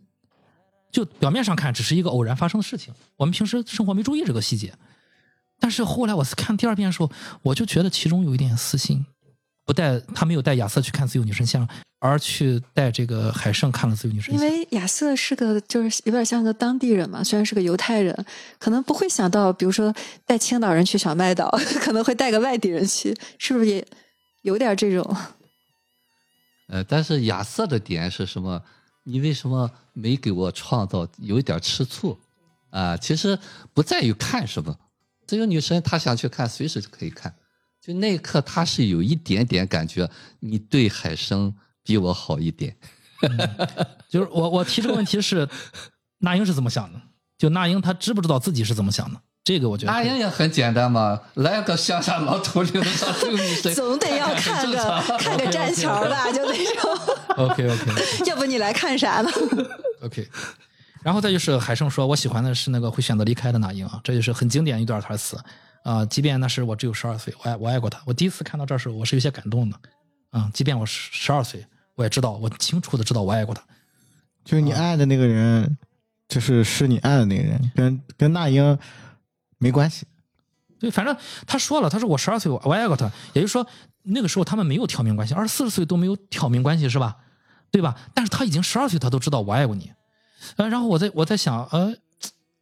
[0.90, 4.72] 就表面上看只是一个偶然发生的事情，我们平时生活没注意这个细节。
[5.60, 7.10] 但是后来我看第二遍的时候，
[7.42, 9.04] 我就觉得其中有一点私心，
[9.66, 11.68] 不带他没有带亚瑟去看自由女神像，
[11.98, 14.42] 而去带这个海胜看了自由女神像。
[14.42, 18.24] 因为亚瑟是个就是有点像个当地人嘛，虽然是个犹太人，
[18.58, 21.50] 可能不会想到，比如说带青岛人去小麦岛，
[21.80, 23.86] 可能会带个外地人去，是不是也
[24.42, 25.16] 有点这种？
[26.66, 28.62] 呃，但是亚瑟的点是什么？
[29.04, 31.08] 你为什么没给我创造？
[31.18, 32.18] 有一点吃醋
[32.70, 33.38] 啊、其实
[33.72, 34.76] 不在于看什么，
[35.26, 37.34] 这个女生她想去看，随时就可以看。
[37.80, 40.10] 就那一刻，她是有一点点感觉，
[40.40, 42.76] 你对海生比我好一点。
[44.08, 45.48] 就是我我提这个问题是，
[46.18, 47.00] 那英是怎么想的？
[47.38, 49.22] 就那英她知不知道自己是怎么想的？
[49.46, 56.98] 这个我觉得那英也很简单嘛，来个乡下老头领上这个女生， 总得要看个常看个栈桥吧， 就那种。
[57.36, 57.84] OK OK
[58.26, 59.30] 要不你来看啥呢
[60.02, 60.28] ？OK。
[61.04, 65.38] 然后再就是海胜说：“我喜欢的是那个会选择离开的那英啊，这就是很经典一段台词
[65.84, 68.02] 啊、即便那时我只有十二岁，我爱我爱过他。
[68.04, 69.76] 我第一次看到这儿时候，我是有些感动的
[70.32, 73.62] 嗯，即便我十十二岁，我也知道，我清楚的知道我爱过他。
[74.44, 75.78] 就是你爱的那个人，
[76.28, 78.76] 就是是你爱的那个人，跟跟那英
[79.58, 80.06] 没关系。
[80.78, 83.66] 对，反正他说了，他说我十二岁我我爱过他，也就是说
[84.02, 87.16] 那个时候他们没有挑明关系，二十四十岁都没有挑明关系是吧？
[87.70, 87.94] 对吧？
[88.14, 89.90] 但是他已经十二岁，他都知道我爱过你。
[90.56, 91.94] 呃，然后我在我在想，呃，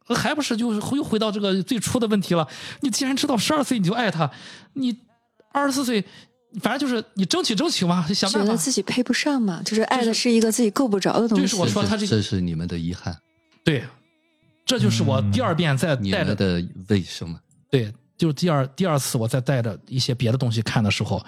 [0.07, 2.47] 呃还不是就是又回到这个最初的问题了。
[2.81, 4.31] 你既然知道十二岁你就爱他，
[4.73, 4.97] 你
[5.51, 6.03] 二十四岁，
[6.61, 8.53] 反正就是你争取争取嘛，想觉办法。
[8.53, 11.43] 得自己配不上嘛，就是爱的是一个自己够不着的东西。
[11.43, 13.15] 就是我说他这这是你们的遗憾，
[13.63, 13.85] 对，
[14.65, 17.39] 这就是我第二遍再带着们的为什么？
[17.69, 21.23] 对，就是第二第二次我再带着一些别的东西看的时候，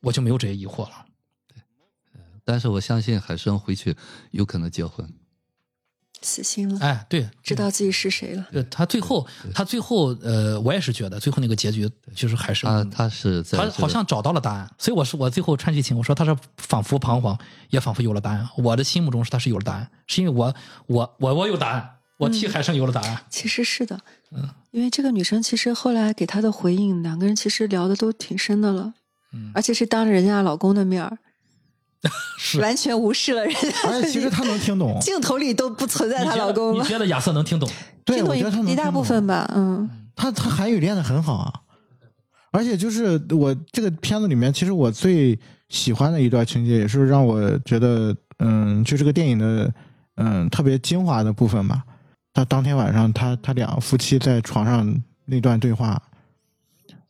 [0.00, 1.06] 我就没有这些疑惑了。
[2.44, 3.96] 但是我相信海生回去
[4.32, 5.08] 有可能结婚。
[6.24, 8.46] 死心了，哎，对，知道自己是谁了。
[8.52, 17.36] 呃，他最后，他最后，呃，我也是觉得最后那个结局就是海生他他是在他这个好像找到了答案，所以我是我最后串剧情，我说他是仿佛彷徨，
[17.70, 18.48] 也仿佛有了答案。
[18.56, 20.54] 我的心目中是他是有了答案，是因为我
[20.86, 21.90] 我我我有答案，
[22.22, 23.18] 我替海生有了答案。
[23.28, 23.98] 其实是的，
[24.30, 28.94] 嗯，因为这个女生其实后来给他的回应，两个人其实聊的都挺深的了，
[29.32, 29.50] 嗯。
[29.54, 31.18] 而且是当着人家老公的面儿，
[32.38, 32.60] 是。
[32.60, 33.88] 完全无视了人家。
[33.88, 36.82] 而且其实她能听懂，镜头里都不存在她你觉得老公吗？
[36.82, 37.68] 你觉得亚瑟能听懂？
[38.04, 41.52] 对，听懂我觉得她能一一大部分吧，嗯，他他韩语练的很好啊，
[42.50, 49.72] 而且就是我这个片子里面，其实我最喜欢的一段情节，也是让我觉得，嗯，就这个电影的，
[50.16, 51.82] 嗯，特别精华的部分吧。
[52.32, 56.00] 他当天晚上，他他俩夫妻在床上那段对话，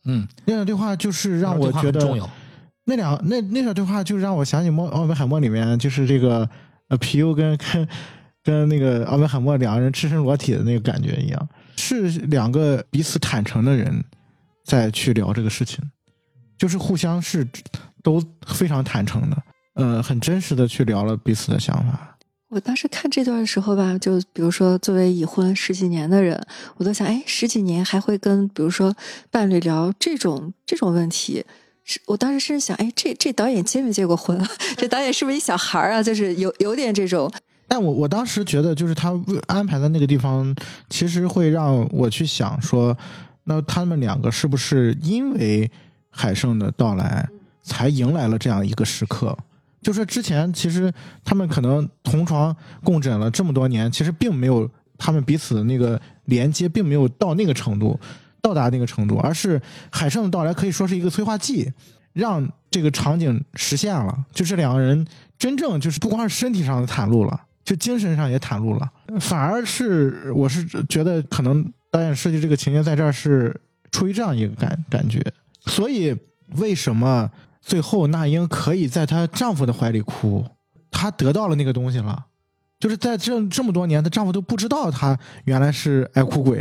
[0.05, 2.29] 嗯，那段对话就是让我觉得。
[2.85, 6.49] 那两那那段对话就让我想起《莫奥本海默》里面就是这个
[6.89, 7.87] 呃皮尤跟跟
[8.43, 14.03] 跟那个奥本海默两个人赤身裸体的那个感觉一样，是两个彼此坦诚的人
[14.65, 15.81] 在去聊这个事情，
[16.57, 17.47] 就是互相是
[18.03, 19.43] 都非常坦诚的，
[19.75, 22.12] 呃，很真实的去聊了彼此的想法。
[22.53, 26.39] 我当时看这段的时候吧，就比如说作为已婚十几年的人，
[26.77, 28.95] 我都想，哎，十几年还会跟比如说
[29.31, 31.43] 伴侣聊这种这种问题。
[31.83, 34.47] 是我当时甚至想，哎，这这导演结没结过婚啊？
[34.77, 36.03] 这导演是不是一小孩儿啊？
[36.03, 37.29] 就是有有点这种，
[37.67, 40.55] 但我我当时觉得，就是他安排的那个地方，
[40.89, 42.95] 其实会让我去想说，
[43.45, 45.69] 那他们两个是不是因为
[46.11, 47.27] 海胜的到来，
[47.63, 49.35] 才迎来了这样一个时刻？
[49.83, 50.91] 就说之前其实
[51.23, 57.99] 他们可能同床共枕了这么多年，其实并没有他们彼此的那个连接，并没有到那个程度，
[58.41, 59.61] 到达那个程度，而是
[59.91, 61.71] 海胜的到来可以说是一个催化剂，
[62.13, 64.25] 让这个场景实现了。
[64.31, 65.05] 就是两个人
[65.37, 73.59] 真正就是不光是身体上的袒露了，就精神上也袒露了，反而是我是觉得可能导演设计这个情节在这儿是
[73.91, 75.21] 出于这样一个感感觉，
[75.65, 76.15] 所以
[76.55, 77.29] 为什么
[77.63, 80.45] 最后那英可以在她丈夫的怀里哭？
[80.91, 82.25] 她得到了那个东西了。
[82.79, 86.57] 就是在这这么多年，她丈夫都不知道她原来是爱哭鬼，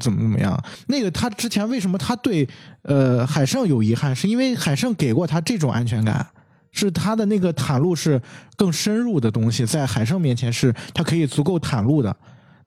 [0.00, 0.58] 怎么怎么样。
[0.86, 2.48] 那个她之前为什么她对
[2.82, 6.26] 呃海胜有遗憾，是因为海胜给过她这种安全感，
[6.72, 8.18] 是她的那个袒露是
[8.56, 12.16] 更深入的东西，在海胜面前是她可以足够袒露的。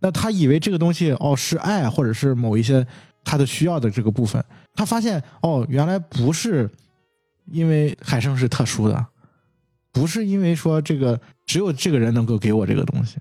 [0.02, 2.86] 那她以为这个东西哦是爱，或者是某一些
[3.24, 4.44] 她的需要的这个部分，
[4.76, 6.70] 她发现哦原来不是
[7.52, 9.08] 因为海生是特殊的，
[9.92, 13.18] 不是因为说这个只有这个人能够给我这个东西。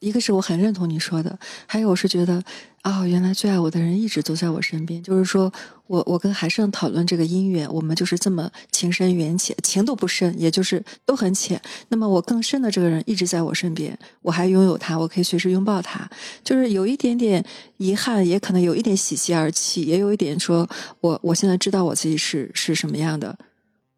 [0.00, 2.42] 一个是我很认同你说的，还有我是觉得
[2.84, 5.02] 啊、原来最爱我的人一直都在我身边。
[5.02, 5.50] 就是说
[5.86, 11.58] 我我跟海胜讨论这个姻缘，我们就是这么情深缘浅，情都不深，也就是都很浅。
[11.88, 16.06] 那么我更深的这个人一直在我身边，我还拥有他，我可以随时拥抱他。
[16.44, 17.42] 就是有一点点
[17.78, 20.68] 遗憾，也可能有一点喜极而泣，也有一点说
[21.00, 23.34] 我我现在知道我自己是是什么样的，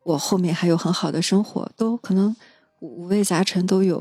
[0.04, 2.34] 我后面还有很好的生活，都可能
[2.78, 4.00] 五五味杂陈都有。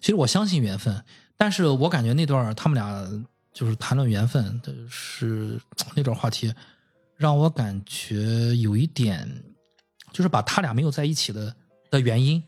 [0.00, 1.04] 其实我相信缘分，
[1.36, 3.08] 但是我感觉那段他们俩
[3.54, 5.60] 就是谈论缘分的是
[5.94, 6.52] 那段话题，
[7.16, 9.44] 让我感觉有一点，
[10.12, 11.54] 就是把他俩没有在一起的
[11.88, 12.42] 的原因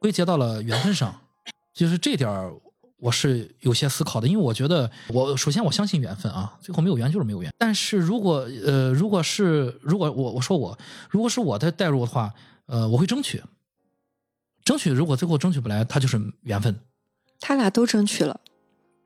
[0.00, 1.20] 归结到了缘分上，
[1.72, 2.28] 就是这点
[2.96, 7.52] 我是有些思考的，因为我觉得我首先我相信缘分啊，最后没有缘就是没有缘。
[7.56, 10.76] 但是如果呃如果是如果我我说我
[11.08, 12.34] 如果是我的代入的话，
[12.66, 13.40] 呃我会争取，
[14.64, 16.76] 争取如果最后争取不来，他就是缘分。
[17.38, 18.40] 他俩都争取了。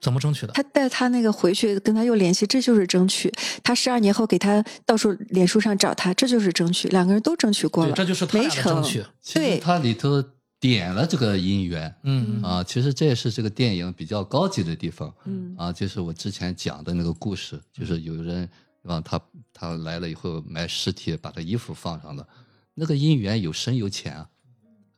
[0.03, 0.53] 怎么争取的？
[0.53, 3.33] 他带他那个回去跟他又联系，这就是争取。
[3.63, 6.89] 他十二年后给他到处脸书上找他，这就是争取。
[6.89, 9.05] 两个人都争取过，了，这就是他的没成争取。
[9.23, 10.23] 其实对它里头
[10.59, 18.49] 点了这个姻缘嗯啊，其实这也是这个电影比较高级的地方嗯啊，就是我之前讲的那个故事，就是有人
[18.83, 19.21] 让他
[19.55, 22.27] 他来了以后埋尸体，把他衣服放上了，
[22.75, 24.29] 那个姻缘有深有浅啊。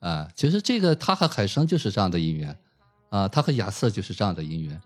[0.00, 2.56] 啊，其实这个他和海生就是这样的姻缘，
[3.10, 4.80] 啊，他和亚瑟就是这样的姻缘。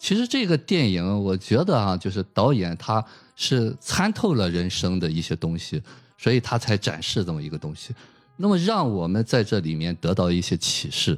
[0.00, 3.04] 其实这个电影，我觉得啊，就是导演他
[3.36, 5.80] 是参透了人生的一些东西，
[6.16, 7.94] 所以他才展示这么一个东西。
[8.36, 11.16] 那么让我们在这里面得到一些启示。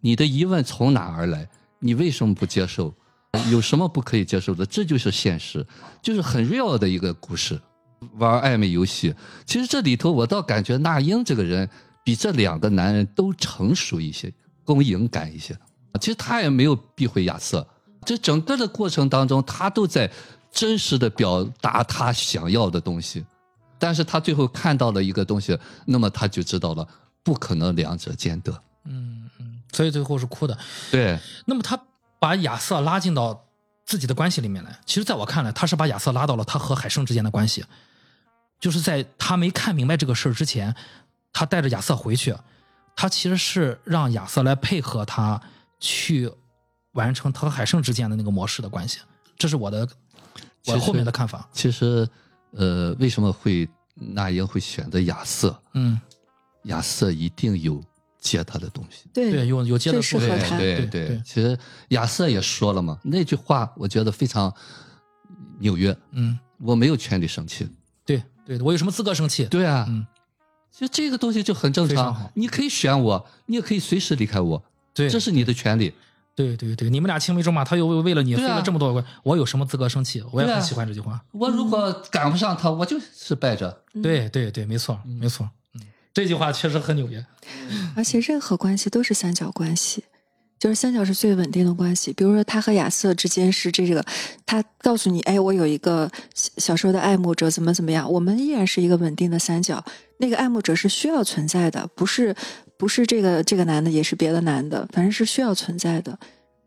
[0.00, 1.48] 你的疑问从哪而来？
[1.78, 2.92] 你为什么不接受？
[3.52, 4.66] 有什么不可以接受的？
[4.66, 5.64] 这就是现实，
[6.02, 7.58] 就是很 real 的一个故事。
[8.18, 9.14] 玩暧昧游戏，
[9.46, 11.70] 其实这里头我倒感觉那英这个人
[12.02, 14.30] 比这两个男人都成熟一些，
[14.64, 15.56] 更勇敢一些。
[16.00, 17.66] 其实他也没有避讳亚瑟，
[18.04, 20.10] 这整个的过程当中，他都在
[20.52, 23.24] 真实的表达他想要的东西。
[23.78, 26.86] 但是他最后看到了一个东西，那么他就知道了，
[27.22, 28.52] 不可能两者兼得。
[28.84, 30.56] 嗯嗯，所以最后是哭的。
[30.90, 31.78] 对，那么他
[32.18, 33.44] 把亚瑟拉进到
[33.84, 37.64] 自己的关系里面来，其实在我看来，他是把亚瑟拉到了他和海生之间的关系，
[38.60, 40.74] 就是在他没看明白这个事儿之前，
[41.32, 42.34] 他带着亚瑟回去，
[42.96, 45.40] 他其实是让亚瑟来配合他
[45.80, 46.30] 去
[46.94, 48.98] 完成他和海胜之间的那个模式的关系，
[49.36, 49.86] 这是我的
[50.66, 51.48] 我后面的看法。
[51.52, 52.08] 其实，
[52.52, 55.56] 呃，为什么会那英会选择亚瑟？
[55.74, 56.00] 嗯，
[56.64, 57.82] 亚瑟一定有
[58.18, 59.06] 接他的东西。
[59.12, 61.58] 对，对，有有接的最适合他对对对其实
[61.88, 64.52] 亚瑟也说了嘛，那句话我觉得非常
[65.58, 65.96] 纽约。
[66.12, 67.68] 嗯，我没有权利生气。
[68.06, 69.44] 对对，我有什么资格生气？
[69.46, 70.06] 对啊，嗯，
[70.70, 72.30] 其实这个东西就很正常。
[72.34, 74.62] 你可以选我，你也可以随时离开我，
[74.94, 75.92] 对，这是你的权利。
[76.36, 80.22] 对对对，你们俩青梅竹马，他又为了你对啊费了这么多关，我有什么资格生气？
[80.32, 81.22] 我也很喜欢这句话。
[81.32, 83.82] 我如果赶不上他，我就是败者。
[84.02, 85.80] 对对对，没错没错，嗯，
[86.12, 87.24] 这句话确实很纽约。
[87.94, 90.02] 而且任何关系都是三角关系，
[90.58, 92.12] 就是三角是最稳定的关系。
[92.12, 94.04] 比如说他和亚瑟之间是这个，
[94.44, 99.84] 他告诉你，哎，我有一个小小时候的爱慕者，怎么怎么样，我们依然是一个稳定的三角。
[100.18, 102.34] 那个爱慕者是需要存在的，不是
[102.78, 106.18] 不是这个这个男的，也是别的男的，反正是需要存在的。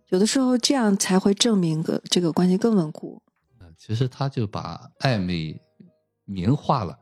[0.09, 3.21] 有的时候这样才会证明个这个关系更稳固。
[3.77, 5.59] 其实他就把暧昧
[6.25, 6.97] 明化了。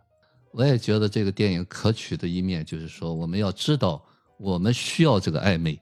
[0.51, 4.03] 我也觉得这个电影可取的一面就是说，我们要知道
[4.37, 5.79] 我们需要这个暧昧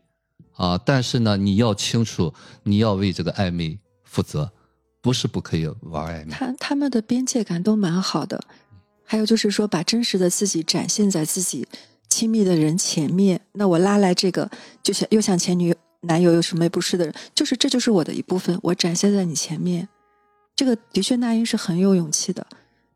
[0.55, 2.33] 啊，但是呢，你要清楚，
[2.63, 4.51] 你要为这个暧昧负责，
[5.01, 6.31] 不是不可以玩暧昧。
[6.31, 8.43] 他他们的边界感都蛮好的，
[9.03, 11.67] 还有就是说，把真实的自己展现在自己
[12.13, 13.41] 亲密的人前面。
[13.53, 14.47] 那我拉来这个，
[14.83, 19.87] 就像又像前女男友有什么不是的人，就是这就是我的一部分，我展现在你前面。
[20.55, 22.45] 这个的确，那英是很有勇气的，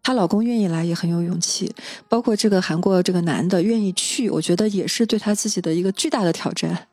[0.03, 1.73] 她老公愿意来也很有勇气，
[2.07, 6.87] 包括这个韩国这个男的愿意去，我觉得也是对他自己的一个巨大的挑战。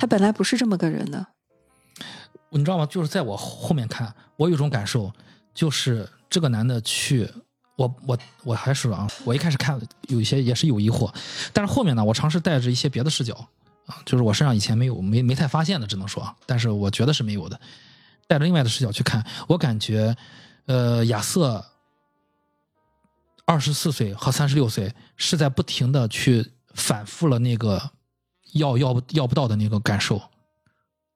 [0.00, 1.24] 他本来不是这么个人的，
[2.50, 2.84] 你知道吗？
[2.86, 5.12] 就是在我后面看，我有一种感受，
[5.54, 7.30] 就是这个男的去，
[7.76, 11.14] 我我我还是啊，我一开始看有一些也是有疑惑，
[11.52, 13.34] 但是后面呢，我尝试带着一些别的视角
[13.84, 17.60] 啊，就是我身上以前没有没没太发现的，只能说，但是我觉得是没有的，
[18.26, 20.16] 带着另外的视角去看，我感觉，
[20.64, 21.64] 呃，亚瑟
[23.44, 27.90] 二十四岁和三十六岁是在不停的去反复了那个
[28.54, 30.20] 要要要不到的那个感受。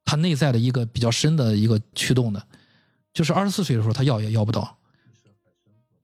[0.04, 2.46] 他内在的一个比较深的一个驱动的，
[3.14, 4.76] 就是二十四岁的时候他要也要不到。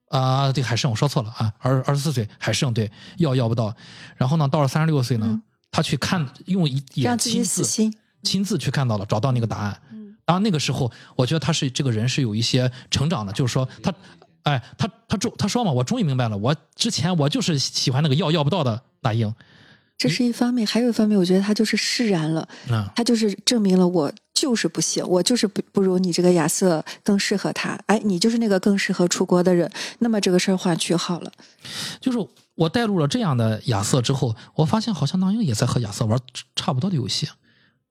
[0.09, 3.75] 啊，对，海胜我说错了啊，二二十四岁海胜对要要不到，
[4.17, 7.95] 然后呢，到了三十六岁呢，嗯他去看用一眼让自己亲自死心。
[8.23, 9.81] 亲自去看到了，找到那个答案。
[9.93, 13.95] 嗯当然那个时候，我觉得他是这个人是有一些成长的，就是说他，
[14.43, 19.33] 哎，他他终他说嘛，我终于明白了，我之前我就是喜欢那个要要不到的那英，
[19.97, 22.49] 这是一方面，还有一方面，我觉得他就是释然了。
[22.69, 27.71] 嗯，他就是证明了我就是不行，我就是不不如你这个亚瑟更适合他。
[27.87, 31.33] 哎，你就是那个更适合出国的人，那么这个事儿换句好了。
[31.99, 32.19] 就是
[32.55, 36.21] 我带入了这样的亚瑟之后，我发现好像那英也在和亚瑟玩
[36.55, 37.27] 差不多的游戏。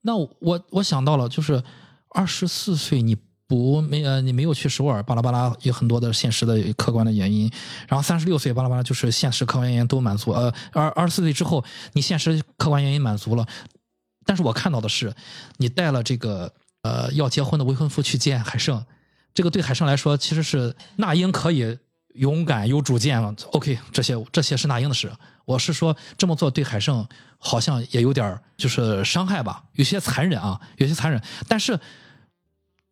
[0.02, 1.64] 那我我想到了，就是
[2.10, 3.18] 二十四岁你
[3.48, 7.52] 不没呃你没有去首尔，巴拉巴拉有很多的现实的客观的原因。
[7.88, 10.30] 然后三十六岁巴拉巴拉就是现实客观原因都满足。
[10.32, 11.64] 呃，二二十四岁之后
[11.94, 13.48] 你现实客观原因满足了，
[14.26, 15.14] 但是我看到的是
[15.58, 18.84] 你带了这个呃要结婚的未婚夫去见海胜，
[19.34, 21.78] 这个对海胜来说其实是那英可以
[22.16, 23.34] 勇敢有主见了。
[23.52, 25.12] OK，这些这些是那英的事。
[25.46, 27.08] 我是说这么做对海胜
[27.38, 31.22] 好像也有点就是伤害吧，有些残忍啊，有些残忍。
[31.48, 31.80] 但是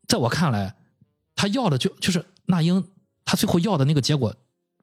[0.08, 0.76] 在我看来，
[1.36, 2.88] 他要的就就是那英，
[3.26, 4.36] 他最后要的那个结果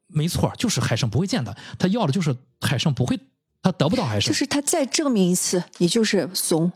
[0.09, 3.21] 没错，就是海胜不会见他，他要的就是海胜不会，
[3.62, 4.32] 他得不到海胜。
[4.32, 6.70] 就是他再证明一次，你就是怂。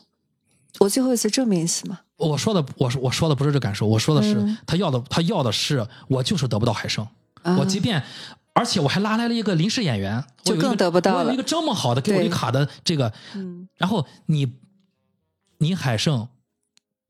[0.81, 2.01] 我最后一次证明一次嘛。
[2.17, 7.07] 我说的，我说我说的不是这感受，我说的是、嗯他要的，他要的是我就是得不到海胜，
[7.43, 8.03] 啊我即便
[8.53, 14.53] 而且我还拉来了一个临时演员，就更得不到了我有一个这么好的给我一卡的这个，嗯，然后你
[15.59, 16.29] 你海胜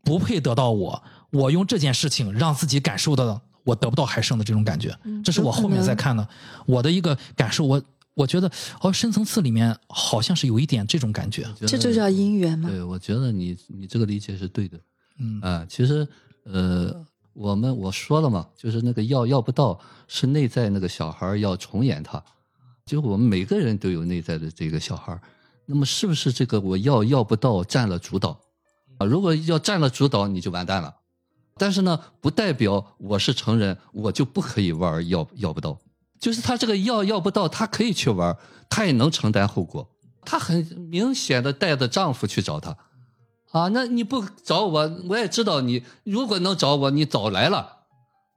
[0.02, 6.26] 不配得到我，我用这件事情让自己感受到我得不到海胜的这种感觉，嗯这是我后面在看的
[6.64, 7.64] 我的一个感受。
[7.64, 7.82] 我
[8.14, 8.50] 我觉得
[8.80, 11.42] 哦，深层次里面好像是有一点这种感觉。
[11.58, 12.68] 觉这就叫姻缘吗。
[12.70, 14.78] 对，我觉得你你这个理解是对的。
[15.18, 16.06] 嗯啊，其实
[16.44, 22.22] 呃，我们我说了嘛，就是那个要要不到，是内在那个小孩儿要重演他，
[22.86, 25.20] 就我们每个人都有内在的这个小孩儿，
[25.66, 28.40] 那么是不是这个我要要不到占了主导
[28.98, 29.06] 啊？
[29.06, 30.94] 如果要占了主导，你就完蛋了。
[31.56, 35.78] 但是呢，不代表我是成人，我就不可以玩要要不到。
[36.24, 38.34] 就是他这个要要不到，他可以去玩，
[38.70, 39.86] 他也能承担后果。
[40.24, 42.74] 她很明显的带着丈夫去找他，
[43.50, 47.80] 啊，那你不找我，我也知道你如果能找我，你早来了，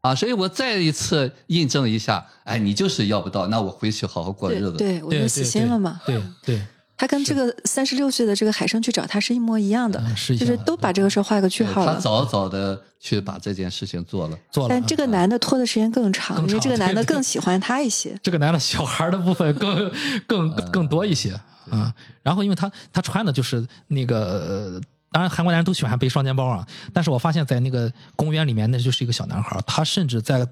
[0.02, 4.74] 啊，所以我再一次印证一下，哎，你就是要不到，那我回去好好过日子。
[4.74, 6.02] 对对，我对就死心了嘛。
[6.06, 6.62] 对对，
[6.98, 10.04] 他跟这个三十六岁的这个海生去找他是一模一样的，
[10.38, 11.94] 就是都把这个事儿画个句号了。
[11.94, 14.38] 他早早的去把这件事情做了。
[14.52, 14.70] 做了。
[14.70, 18.20] 但这个男的拖的时间更长，因为这个男的更喜欢他一些。
[18.24, 19.92] 这个男的小孩的部分更
[20.28, 21.94] 更更多一些啊、
[22.24, 30.48] 然后因为他他穿的就是那个，呃当然韩国男人都喜欢背双肩包啊，但是我发现在那个公园里面，那就是一个小男孩，他甚至在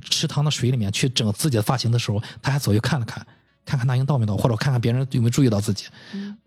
[0.00, 3.26] 池塘的水里面去整自己的发型的时候，他还左右看了看，
[3.64, 5.86] 看看那英到没到，或者看看别人有没有注意到自己，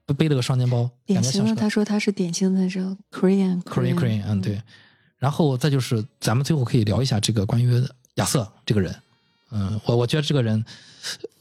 [0.06, 4.62] 背背了个双肩包，典型的，他说他是典型的那种 Korean Korean Korean，嗯，对。
[5.18, 7.82] 然后再就是，咱们最后可以聊一下这个关于
[8.16, 8.94] 亚瑟这个人。
[9.52, 10.64] 嗯，我我觉得这个人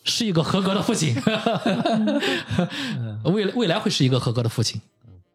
[0.04, 1.16] 是一个合格的父亲，
[3.24, 4.80] 未来未来会是一个合格的父亲。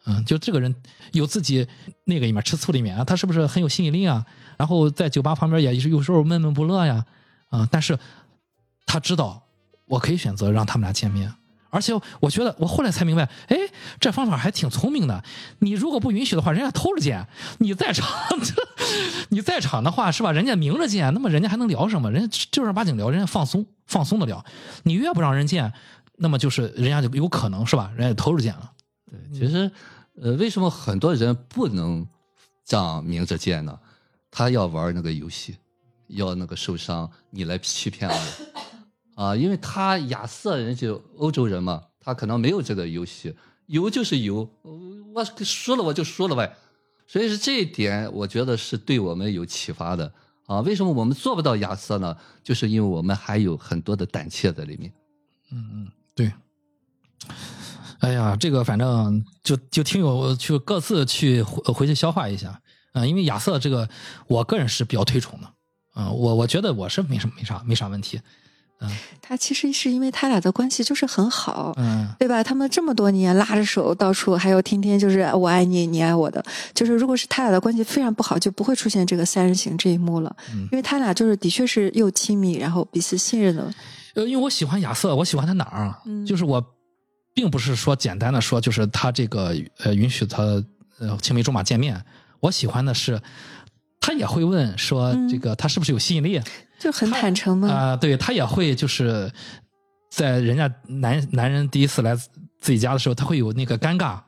[0.05, 0.73] 嗯，就这个人
[1.11, 1.67] 有自己
[2.05, 4.25] 那个一面吃醋的一面啊，他是不是很有吸引力啊？
[4.55, 7.05] 然后在酒吧旁边也是有时候闷闷不乐呀，
[7.49, 7.99] 啊、但是
[8.85, 9.43] 他知道
[9.87, 11.33] 我可以选择让他们俩见面，
[11.69, 13.57] 而且我觉得我后来才明白，哎，
[13.99, 15.23] 这方法还挺聪明的。
[15.59, 17.25] 你如果不允许的话，人家偷着见；
[17.59, 18.07] 你在场，
[19.29, 20.31] 你在场的话是吧？
[20.31, 22.11] 人家明着见，那么人家还能聊什么？
[22.11, 24.43] 人家正儿八经聊，人家放松放松的聊。
[24.83, 25.71] 你越不让人见，
[26.17, 27.91] 那么就是人家就有可能是吧？
[27.95, 28.71] 人家偷着见了。
[29.09, 29.71] 对，其实，
[30.21, 32.05] 呃，为什么很多人不能
[32.65, 33.77] 这样明着见呢？
[34.29, 35.55] 他要玩那个游戏，
[36.07, 38.15] 要那个受伤，你来欺骗我，
[39.17, 43.35] 啊，因为他亚瑟人就欧洲人嘛，他可能没有这个游戏，
[43.65, 44.47] 有就是有，
[45.15, 46.55] 我输了我就输了呗。
[47.07, 50.13] 所以是这一点，我觉得是对我们有启发的
[50.45, 50.61] 啊。
[50.61, 52.15] 为什么我们做不到亚瑟呢？
[52.43, 54.93] 就是因为我们还有很多的胆怯在里面。
[55.51, 56.31] 嗯嗯，对。
[57.99, 62.61] 哎呀，这个反正就就听友去各自去回回去消化一下
[62.93, 63.87] 啊、因为亚瑟这个，
[64.27, 65.47] 我个人是比较推崇的，
[65.93, 68.19] 啊、我我觉得我是没什么没啥没啥问题，
[69.21, 72.43] 他其实是因为他俩的关系就是很好，嗯对吧？
[72.43, 76.43] 他们这么多年拉着手到处，还有天天就是我爱你，你爱我的。
[76.73, 80.35] 就是如果是他俩的关系非常不好，就不会出现这个三人行这一幕了。
[80.53, 83.73] 嗯因为他俩就是的确是又亲密，然后彼此信任的。
[84.15, 85.99] 呃，因为我喜欢亚瑟，我喜欢他哪儿啊？
[86.05, 86.63] 嗯就是我
[87.33, 90.43] 并不是说简单的说，就是他这个呃允许他
[90.99, 92.01] 呃青梅竹马见面，
[92.39, 93.21] 我喜欢的是
[93.99, 96.41] 他也会问说嗯这个他是不是有吸引力
[96.79, 97.69] 就很坦诚嘛。
[97.69, 99.31] 啊、对他也会就是
[100.09, 102.29] 在人家男男人第一次来自
[102.59, 104.19] 自己家的时候，他会有那个尴尬。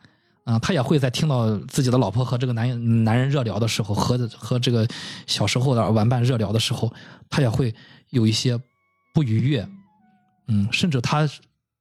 [0.45, 4.87] 啊、他也会在听到自己的老婆和这个男男人热聊的时候，和和这个
[5.27, 6.91] 小时候的玩伴热聊的时候，
[7.29, 7.71] 他也会
[8.09, 8.59] 有一些
[9.13, 9.69] 不愉悦，
[10.47, 11.29] 嗯，甚至他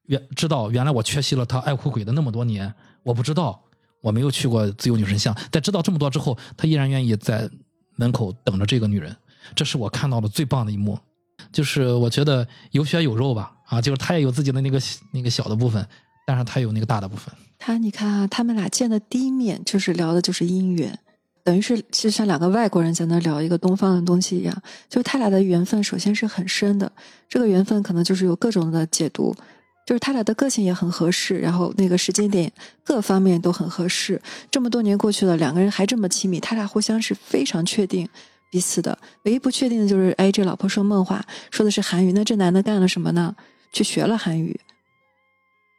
[0.03, 2.70] 原知道原来我缺席了他爱哭鬼的那么多年，
[3.05, 3.59] 我不知道，
[4.03, 7.49] 我没有去过自由女神像，在知道这么多之后，他依然愿意在
[7.97, 9.16] 门口等着这个女人，
[9.55, 10.99] 这是我看到的最棒的一幕，
[11.53, 14.81] 就是我觉得有血有肉吧，啊，就是他也有自己的那个
[15.12, 15.87] 那个小的部分，
[16.27, 20.99] 但是他有那个大的部分，他你看啊，他们俩见的第一面就是聊的就是姻缘，
[21.43, 26.91] 等于是其实像两个外国人在那聊一个东方的东西一样，就是他俩的缘分首先是很深的，
[27.29, 29.35] 这个缘分可能就是有各种的解读，
[29.87, 32.53] 就是他俩的个性也很合适，然后那个时间点
[32.85, 34.20] 各方面都很合适。
[34.51, 38.07] 这么多年过去了，两个人还这么亲密，他俩互相是非常确定
[38.51, 38.99] 彼此的。
[39.25, 43.35] 唯一不确定的就是，哎，这老婆说梦话，说的是韩语，那这男的干了什么呢？
[43.73, 44.59] 去学了韩语。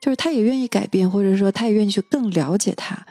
[0.01, 3.05] 就是他也愿意改变，或者说他也愿意去更了解他，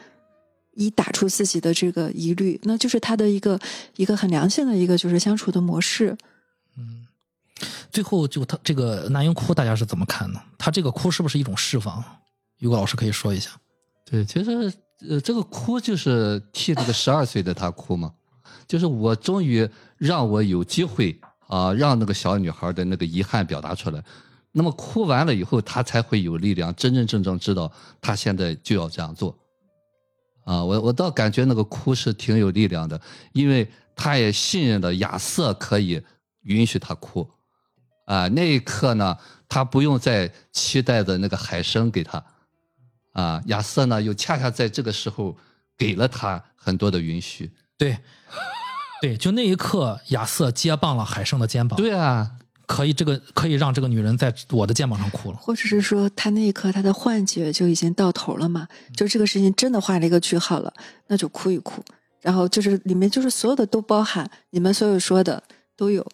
[0.75, 3.61] 以打出自己的这个疑虑，那就是他的一个
[3.97, 6.17] 一个很良性的一个就是相处的模式。
[6.79, 7.07] 嗯，
[7.91, 10.41] 最后就他这个男婴哭，大家是怎么看呢？
[10.57, 12.03] 他这个哭是不是一种释放？
[12.59, 13.51] 于果老师可以说一下。
[14.11, 14.73] 对，其实
[15.07, 18.15] 呃，这个哭就是替这个十二岁的他哭嘛，
[18.69, 21.19] 就是我终于让我有机会
[21.49, 24.05] 啊，让那个小女孩的那个遗憾表达出来。
[24.53, 29.36] 那么哭完了以后，她才会有力量，真真正正知道她现在就要这样做。
[30.45, 33.01] 啊，我我倒感觉那个哭是挺有力量的，
[33.32, 33.66] 因为
[33.97, 36.03] 她也信任了亚瑟可以
[36.43, 37.28] 允许她哭。
[38.07, 39.16] 啊，那一刻呢，
[39.49, 42.23] 她不用再期待着那个海参给她。
[43.12, 45.36] 啊，亚瑟呢又恰恰在这个时候
[45.77, 47.51] 给了她很多的允许。
[47.77, 47.97] 对，
[49.01, 52.33] 对，就那一刻，亚瑟接棒了海生的肩膀，对啊，
[52.66, 55.39] 可以这个可以让这个女人在我的肩膀上哭了。
[55.39, 58.66] 或者是说，他那一刻他的幻觉就已经到头了嘛？
[58.97, 60.73] 就这个事情真的画了一个句号了，
[61.07, 61.83] 那就哭一哭。
[62.20, 65.43] 然后就是里面就是所有的都包含，你们所有说的
[65.77, 66.05] 都有。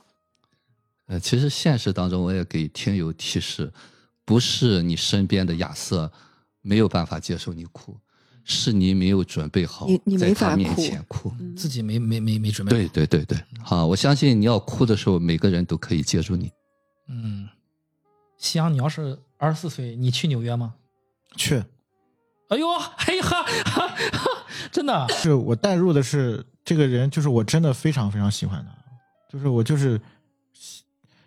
[1.07, 3.73] 呃，其实现实当中，我也给听友提示，
[4.25, 6.13] 不是你身边的亚瑟
[6.61, 7.97] 没有办法接受你哭，
[8.45, 11.33] 是你没有准备好你你在没法他面前哭。
[11.41, 12.71] 嗯自己没没没没准备。
[12.71, 16.51] 对，对对对，好，我相信你要哭的时候，每个人都可以接住你。
[17.09, 17.49] 嗯，
[18.39, 20.75] 夕阳，你要是二十四岁，你去纽约吗？
[21.37, 21.63] 去，
[22.49, 22.67] 哎呦，
[22.97, 28.75] 嘿哈哈哈， 真的，是我带入的是这个人，就是我真的非常非常喜欢他，
[29.33, 30.01] 就是我就是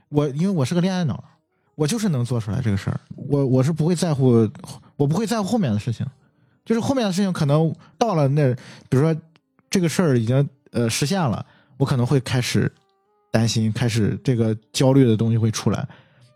[0.09, 1.23] 我，因为我是个恋爱脑，
[1.75, 4.49] 我就是能做出来这个事儿，我我是不会在乎，
[4.95, 6.05] 我不会在乎后面的事情，
[6.67, 8.53] 就是后面的事情可能到了那，
[8.89, 9.15] 比如说
[9.69, 11.45] 这个事儿已经呃实现了，
[11.77, 12.69] 我可能会开始
[13.31, 15.87] 担心，开始这个焦虑的东西会出来，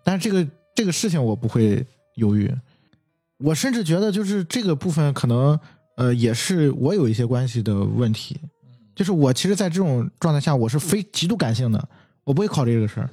[0.06, 1.86] 但是这个这个事情我不会
[2.16, 2.50] 犹豫，
[3.40, 5.60] 我甚至觉得就是这个部分可能
[5.98, 8.40] 呃也是我有一些关系的问题，
[8.96, 11.90] 就是我其实，在这种状态下，我是非极度感性的，
[12.24, 13.10] 我不会考虑这个事儿，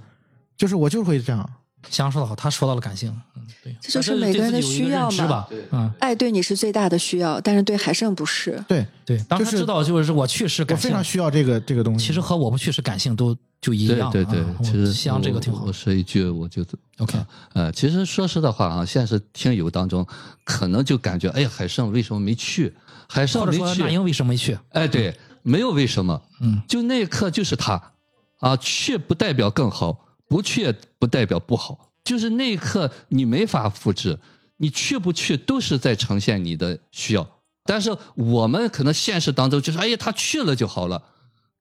[0.57, 1.51] 就是我就会这样。
[1.91, 8.63] 夕阳说的好，他说到了感性，嗯，对，这就是每个人的需要嘛吧，嗯，爱对你是最大的需要，但是对海胜不是。
[8.69, 12.07] 对对，当是知道就是我去是感性，我非常需要这个这个东西。
[12.07, 16.65] 其实和我不去是感性都就一样，对对对啊，其实夕阳这个挺好我我说一句，我就
[16.99, 17.19] OK
[17.55, 20.07] 呃，其实说实的话啊，现实听友当中
[20.45, 22.75] 可能就感觉，哎呀，海胜为什么没去？
[23.09, 24.59] 海胜或者没去说那，英为什么没去？
[24.71, 27.93] 哎，对，没有为什么，嗯，就那一刻就是他，
[28.41, 34.19] 啊，去不代表更好，不去也不代表不好，就是那一刻你没法复制，
[34.59, 37.29] 你去不去都是在呈现你的需要。
[37.65, 41.03] 但是我们可能现实当中就是，哎呀，他去了就好了，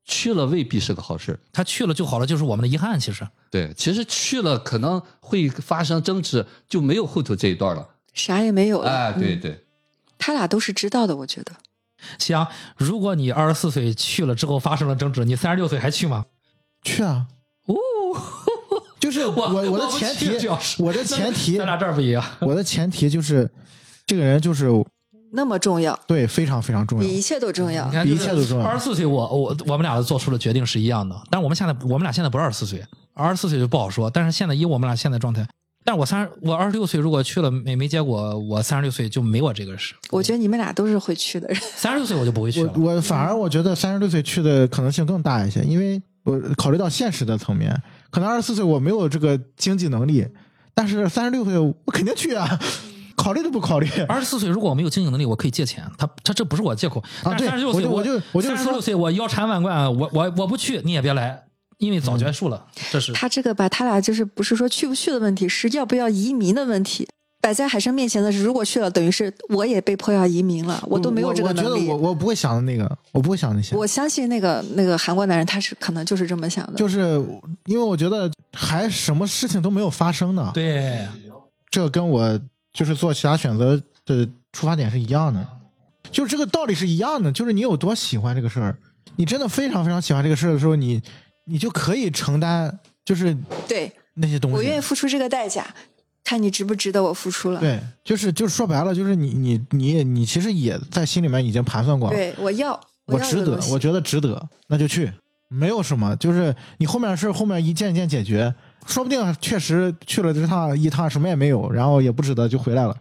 [0.05, 2.97] 去了未必是个好事儿他去了就好了，就是我们的遗憾。
[2.99, 7.89] 其实对，其实去了可能会发生争执，就没有后头这一段了。
[8.13, 8.89] 啥也没有了。
[8.89, 9.65] 哎，对嗯对，
[10.17, 11.51] 他俩都是知道的，我觉得。
[12.17, 16.25] 夕阳，如果你二十四岁去了之后发生了争执，你三十六岁还去吗？
[16.83, 17.36] 去啊，哦，
[19.07, 20.27] 就是我我我的前提
[20.79, 22.21] 我的前提咱，俩这儿不一样。
[22.41, 23.49] 我的前提就是
[24.05, 24.69] 这个人就是
[25.31, 27.07] 那么重要，对非常非常重要。
[27.07, 27.91] 比一切都重要你。
[27.93, 34.09] 看，比一切都重要二十四岁我，我我们俩做出的决定是一样的，但是我们现在我们俩现在不是二十四岁，二十四岁就不好说。
[34.09, 35.47] 但是现在以我们俩现在状态，
[35.85, 39.95] 但是我三我二十六岁如果去了没没结果，我三十六岁就没我这个事。
[40.11, 41.57] 我觉得你们俩都是会去的人。
[41.77, 42.73] 三十六岁我就不会去了。
[42.75, 47.73] 我我反而我觉得三十六岁去的可能性更大一些，因为我考虑到现实的层面，
[48.09, 50.27] 可能二十四岁我没有这个经济能力，
[50.73, 52.59] 但是三十六岁我肯定去啊，
[53.15, 53.87] 考虑都不考虑。
[54.07, 57.03] 二十四岁如果我没有经济能力，我可以借钱，他他这不是我借口。
[57.23, 61.43] 啊对三十六岁我就我就我就三十六岁我腰缠万贯，我我我不去你也别来，
[61.77, 62.65] 因为早结束了。
[62.91, 67.07] 这是他这个吧，他俩就是不是说去不去的问题，是要不要移民的问题。
[67.47, 71.69] 摆在海生面前的是，如果去了，等于是我也被迫要移民了，我都没有这个能力。
[71.69, 73.73] 我觉得我我不会想的那个，我不会想那些。
[73.73, 76.73] 我相信那个那个韩国男人，他是可能就是这么想的。
[76.73, 77.25] 就是
[77.63, 81.07] 因为我觉得还什么事情都没有发生呢，对，
[81.71, 82.37] 这个跟我
[82.73, 85.47] 就是做其他选择的出发点是一样的，
[86.11, 87.31] 就是这个道理是一样的。
[87.31, 88.77] 就是你有多喜欢这个事儿，
[89.15, 91.01] 你真的非常非常喜欢这个事儿的时候，你
[91.45, 93.33] 你就可以承担，就是
[93.69, 94.57] 对那些东西。
[94.57, 95.65] 我愿意付出这个代价，
[96.27, 97.59] 看你值不值得我付出了。
[97.61, 105.09] 对，就是就是说白了，就是你你你你其实也在心里面已经盘算过了，对，我要，要我值得我觉得值得，那就去，
[105.47, 108.53] 没有什么，就是你后面的事后面一件一件解决，
[108.85, 112.93] 说不定确实去了这趟一趟什么也没有，然后也不值得就回来了，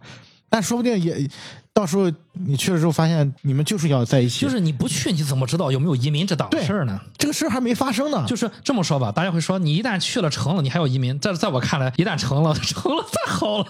[0.49, 1.29] 但说不定也
[1.77, 6.99] 到时候你去了之后发现你们就是要在一起，就是你不去，你怎么知道有没有移民这档事儿呢？
[7.19, 11.19] 这个事儿还没发生呢，就是这么说吧，大家会说，你一旦去了成了，你还要移民。
[11.19, 13.67] 在在我看来，一旦成了， 成了太好了，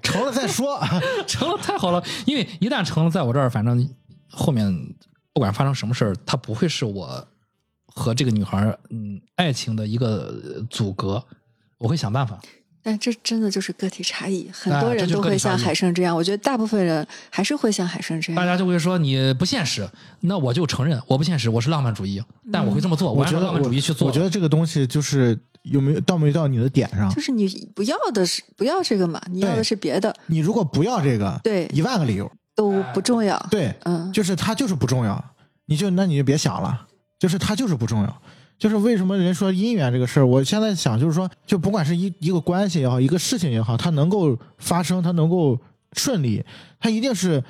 [0.00, 0.80] 成了再说，
[1.28, 2.02] 成了太好了。
[2.24, 3.86] 因为一旦成了，在我这儿，反正
[4.30, 4.74] 后面
[5.34, 7.28] 不管发生什么事儿，它不会是我
[7.88, 11.22] 和这个女孩儿嗯爱情的一个呃阻隔，
[11.76, 12.40] 我会想办法。
[12.82, 16.16] 但这真的就是个体差异，很多人都会像海生这样。
[16.16, 18.46] 我觉得大部分人还是会像海生这样大。
[18.46, 19.88] 家就会说你不现实，
[20.20, 24.08] 那我就承认我不现实，我是浪漫主义，但我会这么做，我觉得我主义去做。
[24.08, 27.20] 我觉得这个东西就是有没有到没到你的点上就。
[27.20, 33.38] 是你不要的是不要这个嘛，你要的是别的，你如果不要这个，对一万个理由，都不重要。
[33.50, 35.22] 对，嗯，就是它就是不重要，
[35.66, 36.86] 你就那你就别想了，
[37.18, 38.22] 就是它就是不重要。
[38.60, 45.58] 就是为什么人说姻缘这个事儿，我现在想就是说，就不管是一一个关系也好，一个事情也好，它能够发生，它能够
[45.94, 46.44] 顺利，
[46.78, 47.42] 它一定是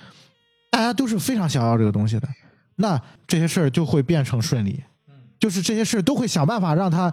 [0.70, 2.28] 大家都是非常想要这个东西的，
[2.77, 4.81] 那这些事儿就会变成顺利，
[5.41, 7.12] 就是这些事儿都会想办法让它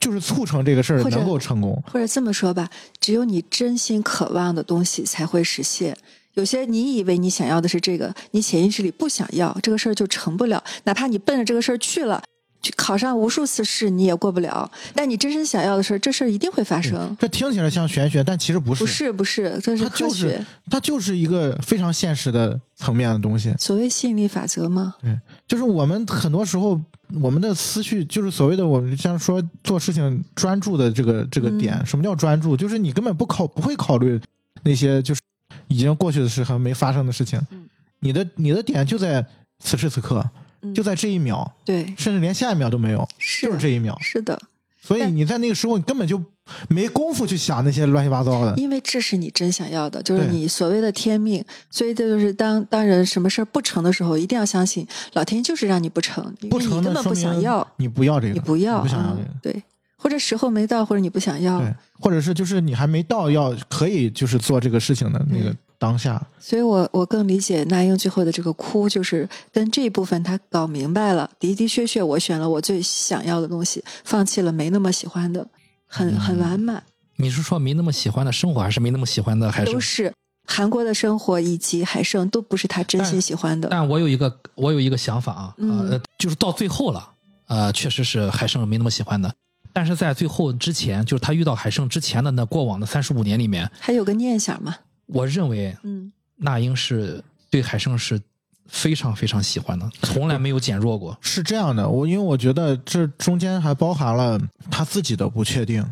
[0.00, 1.80] 就是促成这个事儿能够成功。
[1.86, 2.68] 或者这么说吧，
[3.00, 5.96] 只有你真心渴望的东西才会实现。
[6.34, 10.62] 有些你以为你想要的是这个，你潜意识里不想要，这个事儿就成不了。
[10.84, 12.26] 哪怕你奔着这个事儿去了，去
[12.76, 14.70] 考上无数次试，你也过不了。
[14.94, 17.16] 但你真正想要的事儿，这事儿一定会发生。
[17.18, 20.04] 这听起来像玄学，但其实不是，不是不是，这是它科学。
[20.08, 23.54] 就是它就是一个非常现实的层面的东西。
[23.58, 24.94] 所谓吸引力法则吗？
[25.00, 26.80] 对，就是我们很多时候，
[27.20, 31.74] 我们的思绪就是所谓的我们像说做事情专注的这个这个点。
[31.74, 32.56] 嗯什么叫专注？
[32.56, 34.20] 就是你根本不考不会考虑
[34.64, 35.20] 那些就是
[35.68, 37.40] 已经过去的事和没发生的事情。
[37.50, 37.68] 嗯
[38.00, 39.24] 你的你的点就在
[39.58, 40.30] 此时此刻，嗯
[40.74, 43.96] 就在这一秒，对，甚至连下一秒都没有，是就是这一秒。
[44.00, 44.40] 是的，
[44.80, 46.22] 所以你在那个时候，你根本就
[46.68, 48.54] 没工夫去想那些乱七八糟的。
[48.56, 51.44] 因为这是你真想要的，就是你所谓的天命。
[51.70, 59.30] 所以这就是当当人什么事儿不成的时候，一定要相信老天就是让你不成，因不为你根本不想要，你不要这个，你不要，你不想要这嗯个。
[59.42, 59.62] 对，
[59.96, 61.58] 或者时候没到，或者你不想要。
[61.60, 75.46] 对，或者是就是你还没到要可以就是做这个事情的那个嗯当下，所以我我更理解那英最后的这个哭，就是跟这一部分他搞明白了，的的确确我选了我最想要的东西，放弃了没那么喜欢的，
[75.86, 76.82] 很嗯很完满，
[77.16, 79.72] 你是说没那么喜欢的生活，还是没那么喜欢的还是？
[79.72, 80.12] 都是
[80.48, 83.68] 韩国的生活以及海胜都不是他真心喜欢的。
[83.68, 87.10] 但我有一个我有一个想法啊，嗯呃，就是到最后了，
[87.48, 89.32] 呃，确实是海胜没那么喜欢的。
[89.72, 94.74] 但是在最后之前，就是他遇到海胜之前的那过往的三十五年里面，还有个念想嘛，
[95.06, 98.20] 我认为嗯，那英是对海胜是
[98.66, 101.16] 非常非常喜欢的， 从来没有减弱过。
[101.20, 105.84] 是这样的，我因为我觉得这中间还包含了他自己的不确定。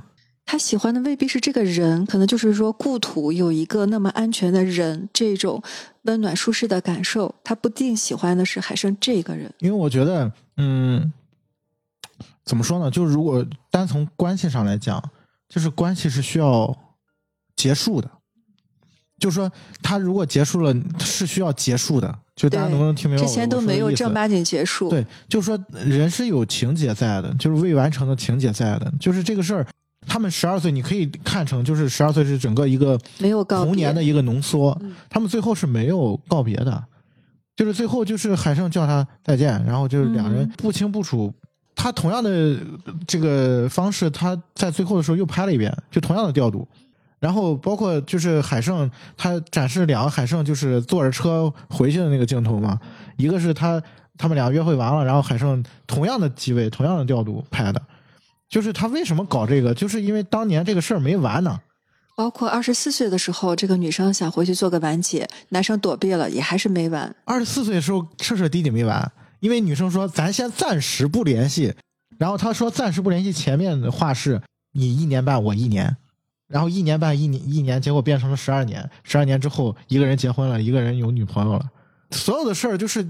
[0.47, 5.63] 他喜欢的未必是这个人，可能就是说故土有一个那么安全的人，这种
[6.03, 9.51] 温暖舒适的感受，他不定喜欢的是海生这个人。
[9.61, 11.11] 因为我觉得，嗯，
[12.45, 12.91] 怎么说呢？
[12.91, 15.03] 就是如果单从关系上来讲，
[15.49, 16.77] 就是关系是需要
[17.57, 18.11] 结束的。
[19.25, 19.51] 就是说，
[19.83, 22.15] 他如果结束了，是需要结束的。
[22.37, 23.25] 就大家能不能听明白？
[23.25, 24.91] 之前都没有正八经结束。
[24.91, 29.67] 对，就是说人是有情节在的，就是未完成的情节在的，就是这个事儿。
[30.07, 34.95] 他们十二岁，你可以看成就是十二岁是整个一个没有童年的一个浓缩嗯。
[35.09, 36.85] 他们最后是没有告别的，
[37.57, 41.33] 就是最后就是海胜叫他再见，然后就是两人嗯不清不楚。
[41.75, 42.59] 他同样的
[43.07, 46.69] 这个方式，他在最后的时候又拍了一遍，就同样的调度。
[47.25, 52.79] 然后包括就是海胜，他展示两个海胜就是坐着车回去的那个镜头嘛，
[53.17, 53.83] 一个是他
[54.19, 57.81] 他们俩约会完了，然后海胜同样的机位、同样的调度拍的，
[58.47, 61.59] 就是他为什么搞这个，就是因为当年这个事儿没完呢。
[62.15, 67.17] 包括二十四岁的时候，这个女生想回去做个完结，男生躲避了，也还是没完。
[67.25, 69.11] 二十四岁的时候彻彻底底没完，
[69.41, 71.73] 因为女生说咱先暂时不联系，
[72.19, 74.43] 然后他说暂时不联系，前面的话是
[74.75, 75.97] 你一年半我一年，
[76.49, 81.71] 然后一年半一年一年，结果变成了十二年，十二年之后一个人结婚了，一个人有女朋友了，
[82.11, 83.07] 所有的事儿就是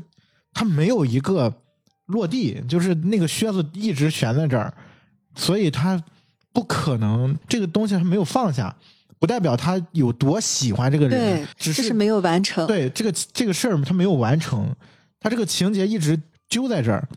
[0.52, 1.52] 他没有一个
[2.06, 4.72] 落地，就是那个靴子一直悬在这儿，
[5.34, 6.02] 所以他
[6.52, 8.74] 不可能这个东西他没有放下。
[9.20, 12.66] 不代表他有多喜欢这个人，，只是是没有完成。
[12.66, 14.70] 对这个这个事儿他没有完成，
[15.18, 17.08] 他这个情节一直揪在这儿。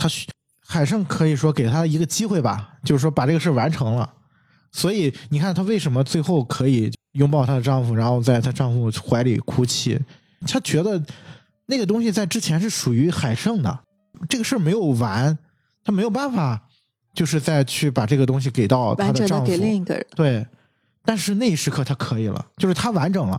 [0.00, 0.26] 他需
[0.66, 4.12] 海胜可以说给他一个机会吧，就是说把这个事儿完成了。
[4.72, 9.98] 所以你看她为什么最后可以拥抱她的丈夫，然后在她丈夫怀里哭泣？
[10.46, 11.00] 她觉得
[11.66, 13.78] 那个东西在之前是属于海胜的，
[14.28, 15.38] 这个事儿没有完，
[15.84, 16.60] 她没有办法，
[17.14, 19.46] 就是再去把这个东西给到她完整的的丈夫。
[19.46, 20.06] 给另一个人。
[20.16, 20.46] 对，
[21.04, 23.38] 但是那一时刻她可以了，就是她完整了，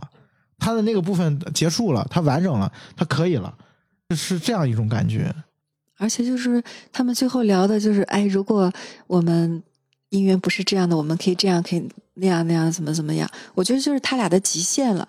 [0.58, 3.54] 她的那个部分结束了，她完整了，她可以了，
[4.10, 5.34] 是这样一种感觉。
[5.96, 6.62] 而且就是
[6.92, 8.72] 他们最后聊的就是，哎，如果
[9.06, 9.62] 我们
[10.14, 13.28] 姻缘不是这样的，我们可以这样，可以那样那样，怎么怎么样？
[13.54, 15.08] 我觉得就是他俩的极限了，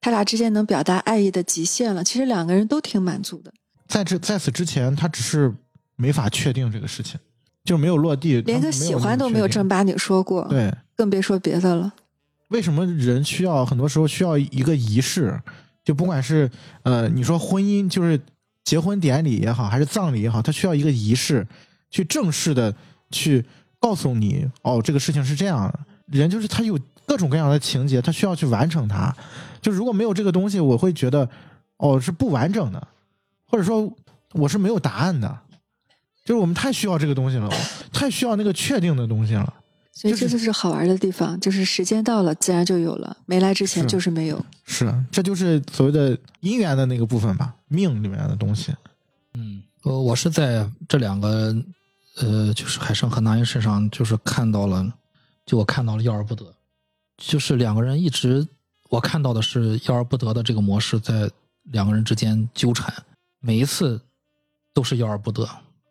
[0.00, 2.04] 他俩之间能表达爱意的极限了。
[2.04, 3.52] 其实两个人都挺满足的。
[3.88, 5.52] 在这在此之前，他只是
[5.96, 7.18] 没法确定这个事情，
[7.64, 11.92] 就没有落地，连个喜欢都没有正八经说过，对，更别说别的了。
[12.48, 15.40] 为什么人需要很多时候需要一个仪式？
[15.84, 16.50] 就不管是
[16.82, 18.20] 呃，你说婚姻就是
[18.62, 21.46] 结婚典礼也好，还是葬礼也好，它需要一个仪式，
[21.90, 22.74] 去正式的
[23.10, 23.44] 去
[23.82, 25.80] 告诉你，哦，这个事情是这样的。
[26.06, 29.14] 人就是他有各种各样的情节，他需要去完成它。
[29.60, 31.28] 就如果没有这个东西，我会觉得，
[31.78, 32.88] 哦，是不完整的，
[33.44, 33.92] 或者说
[34.34, 35.40] 我是没有答案的。
[36.24, 37.50] 就是我们太需要这个东西了，
[37.92, 39.52] 太需要那个确定的东西了。
[39.92, 44.44] 所以这就是好玩的地方，就是时间到了，自然就有了；没来之前就是没有。
[44.64, 48.72] 是，这就是所谓的姻缘的那个部分吧，命里面的东西。
[49.34, 51.54] 嗯，呃，我是在这两个，
[52.16, 54.92] 呃，就是海生和那英身上，就是看到了，
[55.46, 56.44] 就我看到了要而不得，
[57.16, 58.46] 就是两个人一直，
[58.90, 61.30] 我看到的是要而不得的这个模式在
[61.64, 62.92] 两个人之间纠缠，
[63.40, 64.00] 每一次
[64.74, 65.48] 都是要而不得，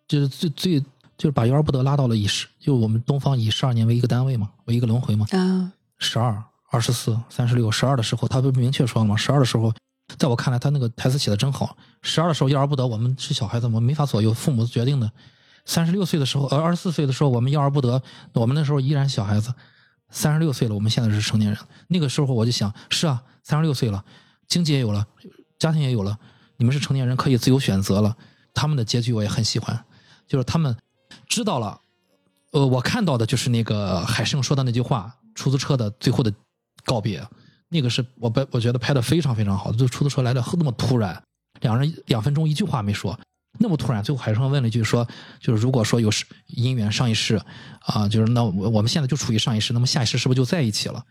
[0.07, 0.79] 就是最最
[1.17, 9.15] 就是把要而不得拉到了以十，就我们东方以十二年为一个单位嘛，为一个轮回嘛，啊，十二、二十四、三十六、十二的时候，他不明确说了吗？
[9.15, 9.73] 十二的时候，
[10.17, 11.75] 在我看来，他那个台词写的真好。
[12.01, 15.11] 十二的时候要而不得，我们是小孩子，我们没法左右，父母决定的。
[15.71, 18.03] 三十六岁的时候，呃，二十四岁的时候，我们要而不得，
[18.33, 19.53] 我们那时候依然小孩子。
[20.09, 21.57] 三十六岁了，我们现在是成年人。
[21.87, 24.03] 那个时候我就想，是啊，三十六岁了，
[24.49, 25.07] 经济也有了，
[25.57, 26.19] 家庭也有了，
[26.57, 28.17] 你们是成年人，可以自由选择了。
[28.53, 29.85] 他们的结局我也很喜欢，
[30.27, 30.75] 就是他们
[31.25, 31.79] 知道了，
[32.51, 36.33] 呃，我看到的就是那个海胜说的那句话，出租车的最后的
[36.83, 37.25] 告别，
[37.69, 41.23] 那个是我拍，我觉得拍的非常非常好，就出租车来的那么突然，
[41.61, 43.17] 两人两分钟一句话没说，
[43.61, 45.07] 那么突然，最后海生问了一句说，
[45.39, 46.25] 就是如果说有是
[46.55, 47.39] 姻缘上一世
[47.81, 51.03] 啊、就是那我我们现在就处于上一世，那么下一世是不是就在一起了？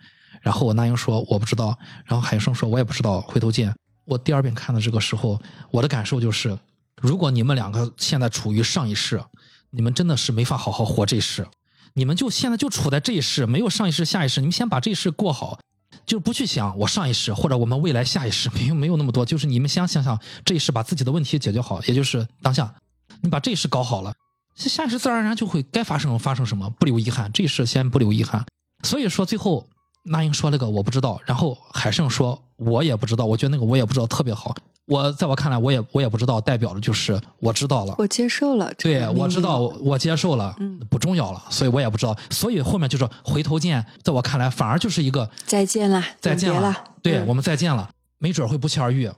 [0.42, 3.74] 然后我那英说我不知道，然后海生说我也不知道，回头见。
[4.04, 5.40] 我第二遍看的这个时候，
[5.70, 6.58] 我的感受就是，
[7.00, 9.22] 如果你们两个现在处于上一世，
[9.70, 11.46] 你们真的是没法好好活这一世。
[11.94, 15.58] 你们就现在就处在这一世，没有上一世、下一世，你们先把这一世过好，
[16.06, 22.74] 就是不去想我上一世或者我们未来下一世，没有没有那么多，就是你们先想想这一世把自己的问题解决好，也就是当下，
[23.22, 24.12] 你把这一世搞好了，
[24.56, 28.44] 下一世自然而然就会该发生发生什么，不留遗憾，这一世先不留遗憾。
[28.82, 29.68] 所以说最后
[30.04, 34.54] 那英说了个我不知道，然后海胜说我也不知道，我觉得那个我也不知道特别好。
[34.86, 37.94] 我在我看来，我也我也不知道，代表的就是我知道了。
[37.96, 46.74] 我接受了对，我知道，我接受了，嗯不重要了，所以我也不知道，所以后面就是回头见，在我看来反而就是一个再见了，再见了。
[47.02, 47.88] 对、嗯我们再见了，
[48.18, 49.08] 没准会不期而遇，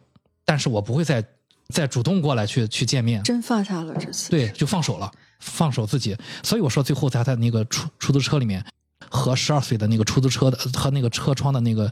[0.44, 1.24] 但是我不会再
[1.70, 4.28] 再主动过来去去见面，真放下了这次。
[4.28, 5.10] 对，就放手了，
[5.40, 8.62] 放手自己，所以我说最后在他那个出出租车里面
[9.08, 11.90] 和十二岁的那个出租车的和那个车窗的那个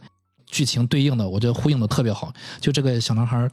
[0.51, 3.51] 剧情对应的，我觉得呼应的特别好，就这个小男孩儿，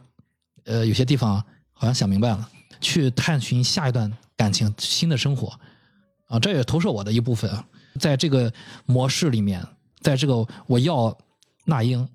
[0.65, 1.35] 呃，有些地方
[1.71, 2.49] 好像想明白了，
[2.81, 5.53] 去探寻下一段感情、新的生活，
[6.25, 7.63] 啊，这也投射我的一部分啊。
[7.99, 8.51] 在这个
[8.85, 9.65] 模式里面，
[10.01, 11.15] 在这个我要
[11.65, 12.07] 那英，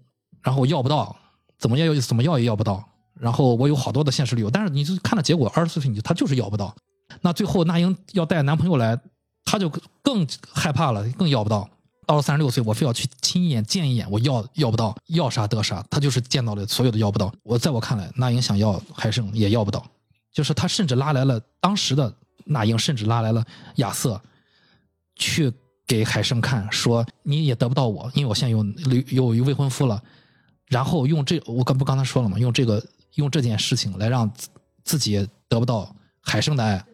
[0.42, 1.16] 然后要不到，
[1.58, 2.84] 怎么要怎么要也要不到，
[3.14, 6.74] 然后我有好多的现实理由，但是你就看了结果，二十四岁你就他就是要不到，
[7.20, 8.98] 那最后那英要带男朋友来，
[9.44, 9.68] 他就
[10.02, 11.68] 更害怕了，更要不到。
[12.06, 17.32] 到了三十六岁，我非要去亲眼见一眼，我要要不到，要啥得啥，他就是见到了所有的要不到。
[17.42, 19.86] 我在我看来，那英想要海胜也要不到，
[20.32, 22.12] 就是他甚至拉来了当时的
[22.44, 23.44] 那英，甚至拉来了
[23.76, 24.20] 亚瑟，
[25.14, 25.52] 去
[25.86, 28.64] 给海生看，说你也得不到我，因为我现在有
[29.08, 30.02] 有有未婚夫了。
[30.66, 32.38] 然后用这，我刚不刚才说了吗？
[32.38, 32.82] 用这个
[33.14, 34.48] 用这件事情来让自
[34.84, 36.84] 自己得不到海生的爱。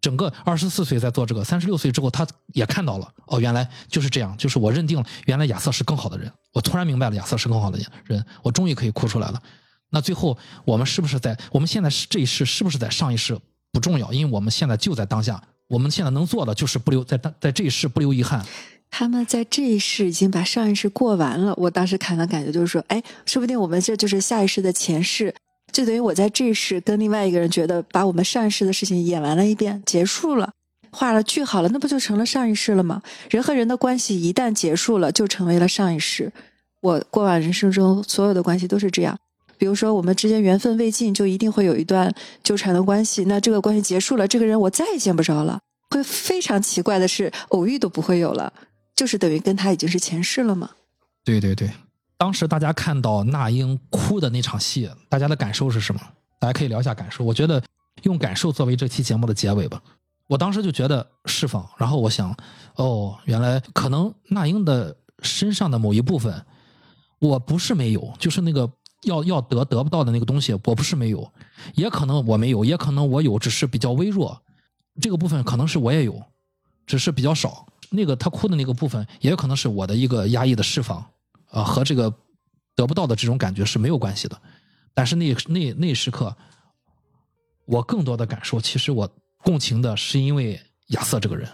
[0.00, 9.42] 整个二十四岁在做这个，三十六岁之后他也看到了，哦，原来就是这样，就是我认定了，原来亚瑟是更好的人，我突然明白了亚瑟是更好的人，我终于可以哭出来了。
[9.90, 13.36] 那最后我们是不是在我们现在是这一世是不是在上一世
[13.72, 18.44] 不重要，因为我们现在就在当下，我们现在能做的就是不留在在这一世不留遗憾。
[18.92, 21.54] 他们在这一世已经把上一世过完了。
[21.56, 25.32] 我当时看的感觉就是说，哎，说不定我们这就是下一世的前世，
[25.72, 30.52] 就等于我在这世跟另外一个人觉得把我们上一世的事情演完了一遍，结束了，
[30.90, 33.02] 画了句号了，那不就成了上一世了吗？
[33.30, 36.32] 人和人的关系一旦结束了，就成为了上一世。
[36.80, 39.18] 我过往人生中所有的关系都是这样。
[39.58, 42.10] 比如说，我们之间缘分未尽，就一定会有一段
[42.42, 43.24] 纠缠的关系。
[43.24, 45.60] 那这个关系结束了，这个人我再也见不着了。
[45.90, 48.50] 会非常奇怪的是，偶遇都不会有了。
[48.96, 50.70] 就是等于跟他已经是前世了嘛。
[51.24, 51.70] 对对对，
[52.20, 56.00] 当时大家看到那英哭的那场戏，大家的感受是什么？
[56.38, 57.24] 大家可以聊一下感受。
[57.24, 57.62] 我觉得
[58.02, 59.82] 用感受作为这期节目的结尾吧。
[60.26, 62.36] 我当时就觉得释放，然后我想，
[62.76, 66.44] 哦，原来可能那英的身上的某一部分，
[67.20, 68.70] 我不是没有，就是那个
[69.04, 71.32] 要要得得不到的那个东西，我不是没有，
[71.74, 74.38] 也可能我没有，也可能我有，只是比较微弱。
[75.00, 76.22] 这个部分可能是我也有，
[76.84, 77.66] 只是比较少。
[77.88, 81.02] 那个他哭的那个部分，也有可能是我的一个压抑的释放，
[81.50, 82.12] 啊、和这个
[82.74, 84.40] 得不到的这种感觉是没有关系的。
[84.94, 86.36] 但是那那那时刻，
[87.66, 89.08] 我更多的感受，其实我
[89.44, 91.48] 共情的是因为亚瑟这个人。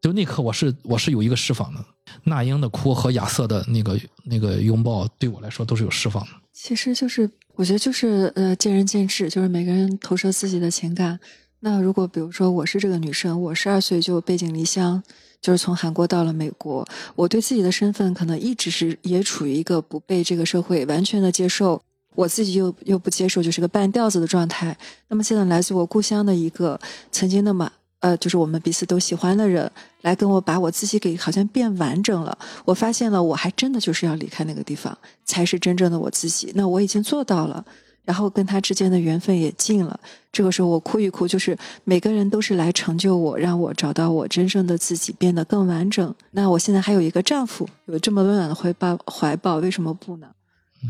[0.00, 1.84] 就那刻，我是我是有一个释放的。
[2.22, 6.30] 那英的哭和亚瑟的那个那个拥抱，对我来说都是有释放的。
[6.52, 11.18] 其实就是我觉得就是呃见仁见智，就是每个人投射自己的情感。
[11.60, 15.02] 那如果比如说我是这个女生，我十二岁就背井离乡，
[15.40, 21.80] 就是从韩国到了美国，我对自己的身份可能一直是也处于一个不被这个社会完全的接受，
[22.14, 24.76] 我自己又又不接受，就是个半吊子的状态。
[25.08, 26.78] 那么现在来自我故乡的一个
[27.12, 27.70] 曾经那么
[28.00, 29.70] 呃，就是我们彼此都喜欢的人，
[30.02, 32.36] 来跟我把我自己给好像变完整了。
[32.64, 36.52] 我发现了，我还真的就是要离开那个地方，才是真正的我自己。
[36.54, 37.64] 那我已经做到了。
[38.08, 40.00] 然后跟他之间的缘分也尽了。
[40.32, 41.54] 这个时候我哭一哭，就是
[41.84, 46.14] 每个人都是来成就我，让我找到我真正的自己，变得更完整。
[46.30, 50.26] 那我现在还有一个丈夫，有这么温暖的怀抱，怀抱为什么不呢？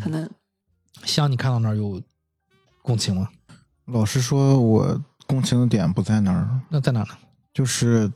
[0.00, 0.30] 可能
[1.02, 2.00] 像，你看到那儿有
[2.82, 3.28] 共情吗？
[3.86, 7.08] 老实说，我共情的点不在那儿，那在哪呢？
[7.52, 8.08] 就是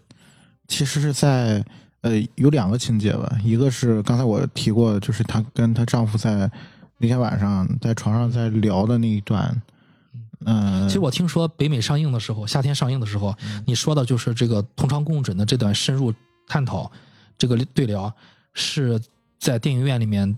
[0.69, 1.65] 其实是在
[2.03, 6.49] 呃有两个情节吧，一个是刚才我提过，就是她跟她丈夫在
[7.03, 9.61] 那天晚上在床上在聊的那一段，
[10.45, 13.35] 嗯、其实我听说北美上映的时候，夏天上映的时候，
[13.67, 16.15] 你说的就是这个同床共枕的这段深入
[16.47, 16.89] 探讨，
[17.37, 18.15] 这个对聊
[18.55, 19.01] 是
[19.41, 20.33] 在电影院里面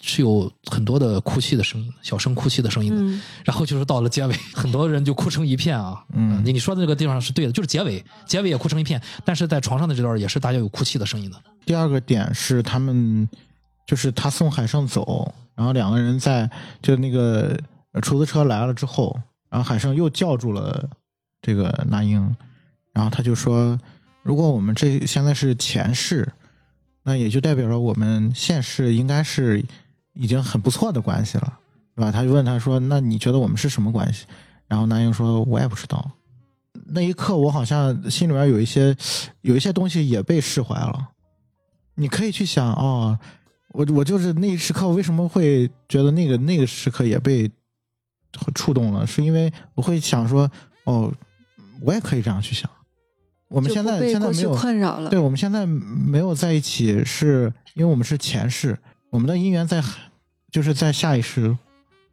[0.00, 3.00] 是有很多的哭泣的声音，小声哭泣的声音的。
[3.00, 6.04] 嗯然后就是到了结尾，很多人就哭成一片啊。
[6.12, 11.40] 嗯你你说的这个地方是对的，就是结尾，结尾也哭成一片，但是在床上的这段也是大家有哭泣的声音的。
[11.64, 13.28] 第二个点是他们
[13.86, 16.50] 就是他送海胜走，然后两个人在
[16.82, 17.58] 就那个
[18.02, 20.88] 出租车来了之后，然后海胜又叫住了
[21.42, 22.34] 这个那英，
[22.92, 23.78] 然后他就说，
[24.22, 26.32] 如果我们这现在是前世，
[27.02, 29.64] 那也就代表着我们现世应该是
[30.14, 31.58] 已经很不错的关系了，
[31.94, 32.10] 对吧？
[32.10, 34.24] 他就问他说，那你觉得我们是什么关系？
[34.66, 36.10] 然后那英说，我也不知道。
[36.86, 38.96] 那一刻，我好像心里面有一些
[39.42, 41.10] 有一些东西也被释怀了。
[41.94, 43.18] 你可以去想哦，
[43.74, 47.50] 我我就是那一时刻为什么会觉得那个那个时刻也被
[48.54, 50.48] 触动了，是因为我会想说
[50.84, 51.12] 哦，
[51.82, 52.70] 我也可以这样去想。
[53.48, 55.10] 我们现在现在没有困扰了。
[55.10, 58.78] 对，我们现在没有在一起，是因为我们是前世，
[59.10, 59.82] 我们的姻缘在，
[60.52, 61.56] 就是在下一世，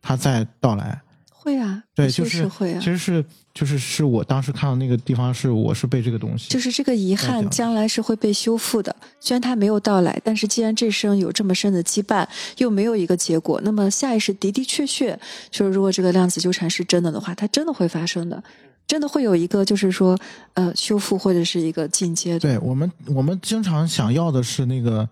[0.01, 1.01] 它在到来。
[1.43, 2.85] 会啊，对，就是会啊其。
[2.85, 8.95] 实是就是是我当时看到那个地方，是我是被这个东西，就是这个遗憾，将来是会被修复的。
[9.19, 12.27] 虽然它没有到来，但是既然这生有这么深的羁绊，
[12.57, 15.19] 又没有一个结果，那么下意识的的确确，
[15.49, 18.41] 就是如果这个量子纠缠是真的的话，它真的会发生的，
[18.85, 20.17] 真的会有一个就是说，
[20.53, 22.39] 呃，修复或者是一个进阶的。
[22.39, 25.09] 对我们，我们经常想要的是那个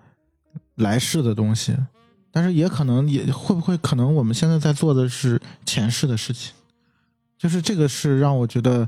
[0.76, 1.76] 来世的东西，
[2.31, 6.53] 但是也可能也会不会可能我们现在在做的是前世的事情，
[7.38, 8.88] 就是这个是让我觉得，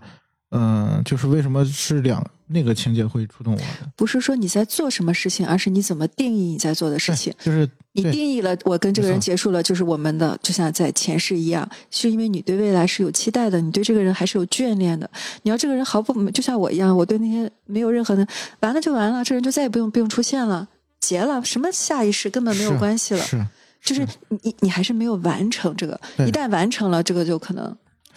[0.50, 3.66] 嗯、就是为什么是两那个情节会触动我的
[3.96, 7.34] 不是说你在做什么事情，而是你怎么定义你在做的事情。
[7.40, 15.10] 就是你定义了我跟这个人结束了，就是我们的，就像在前世一样，是因为你对未来是有期待的，你对这个人还是有眷恋的。
[15.44, 18.28] 你要这个人毫不就像我一样，我对那些没有任何的，
[18.60, 20.68] 完了就完了，这人就再也不用不用出现了，
[21.02, 23.22] 结了，什么下一世根本没有关系了。
[23.22, 23.46] 是
[23.84, 27.76] 就是你你你还是没有完成这个，一旦完成了，这个就可能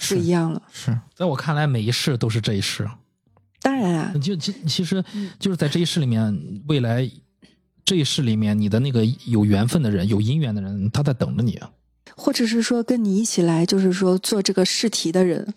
[0.09, 0.63] 不一样了。
[0.71, 2.87] 是在我看来，每一世都是这一世。
[3.63, 7.11] 当然啊，就其其实嗯就是在这一世里面，未来
[7.83, 11.59] 这一世里面，你的那个有缘分的人、有姻缘的人，他在等着你。
[12.15, 15.55] 或者是说跟你一起来，就是说做这个试题的人，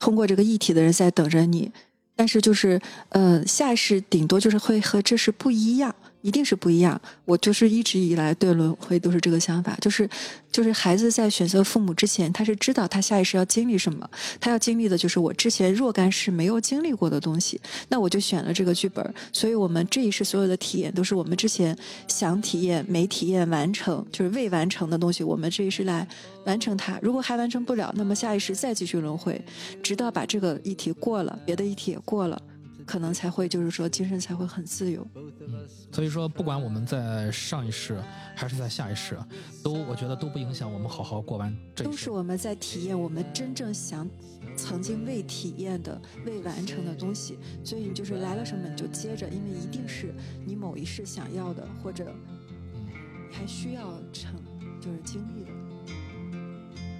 [0.00, 1.70] 通过这个议题的人在等着你。
[2.16, 2.80] 但是就是，
[3.10, 5.94] 呃，下一世顶多就是会和这是不一样，
[6.24, 6.98] 一定是不一样。
[7.26, 10.08] 我就是一直以来对轮回都是这个想法，就是
[10.50, 14.08] 就是孩子在选择父母之前，他是知道他下意识要经历什么，
[14.40, 17.60] 他要经历的就是我之前若干世没有经历过的东西，
[17.90, 19.14] 那我就选了这个剧本。
[19.32, 21.76] 所以我们这一世所有的体验都是我们之前
[22.08, 26.08] 想体验没体验完成，就是未完成的东西，我们这一世来
[26.46, 26.98] 完成它。
[27.02, 29.38] 如果还完成不了，那么下意识再继续轮回，
[29.82, 32.40] 直到把这个议题过了，别的议题也过了，
[32.86, 35.06] 可能才会就是说精神才会很自由。
[35.92, 38.00] 所以说，不管我们在上一世
[38.34, 39.16] 还是在下一世，
[39.62, 42.10] 都我觉得都不影响我们好好过完这一世都是。
[42.10, 44.08] 我们在体验我们真正想、
[44.56, 47.38] 曾经未体验的、未完成的东西。
[47.64, 52.12] 所以你就是来了什么你就接着，因为一定是你某一世想要的，或者
[53.30, 54.34] 你还需要成
[54.80, 55.50] 就是经历的。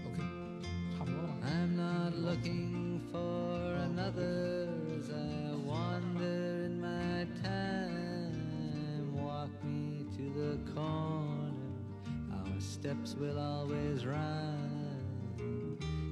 [0.06, 0.18] OK，
[0.96, 1.34] 差不多了吧。
[1.46, 4.53] I'm not looking for another
[7.44, 11.52] time, walk me to the corner.
[12.32, 14.74] Our steps will always rhyme.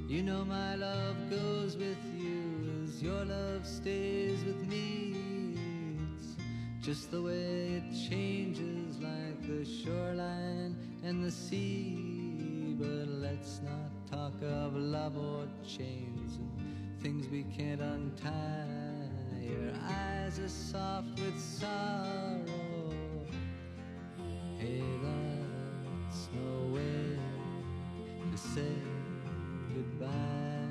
[0.09, 5.15] You know my love goes with you as your love stays with me.
[6.15, 6.37] It's
[6.85, 12.77] just the way it changes like the shoreline and the sea.
[12.79, 18.92] But let's not talk of love or chains and things we can't untie.
[19.53, 22.95] Your eyes are soft with sorrow.
[24.59, 27.19] Hey, that's no way
[28.31, 28.73] to say
[29.75, 30.62] goodbye.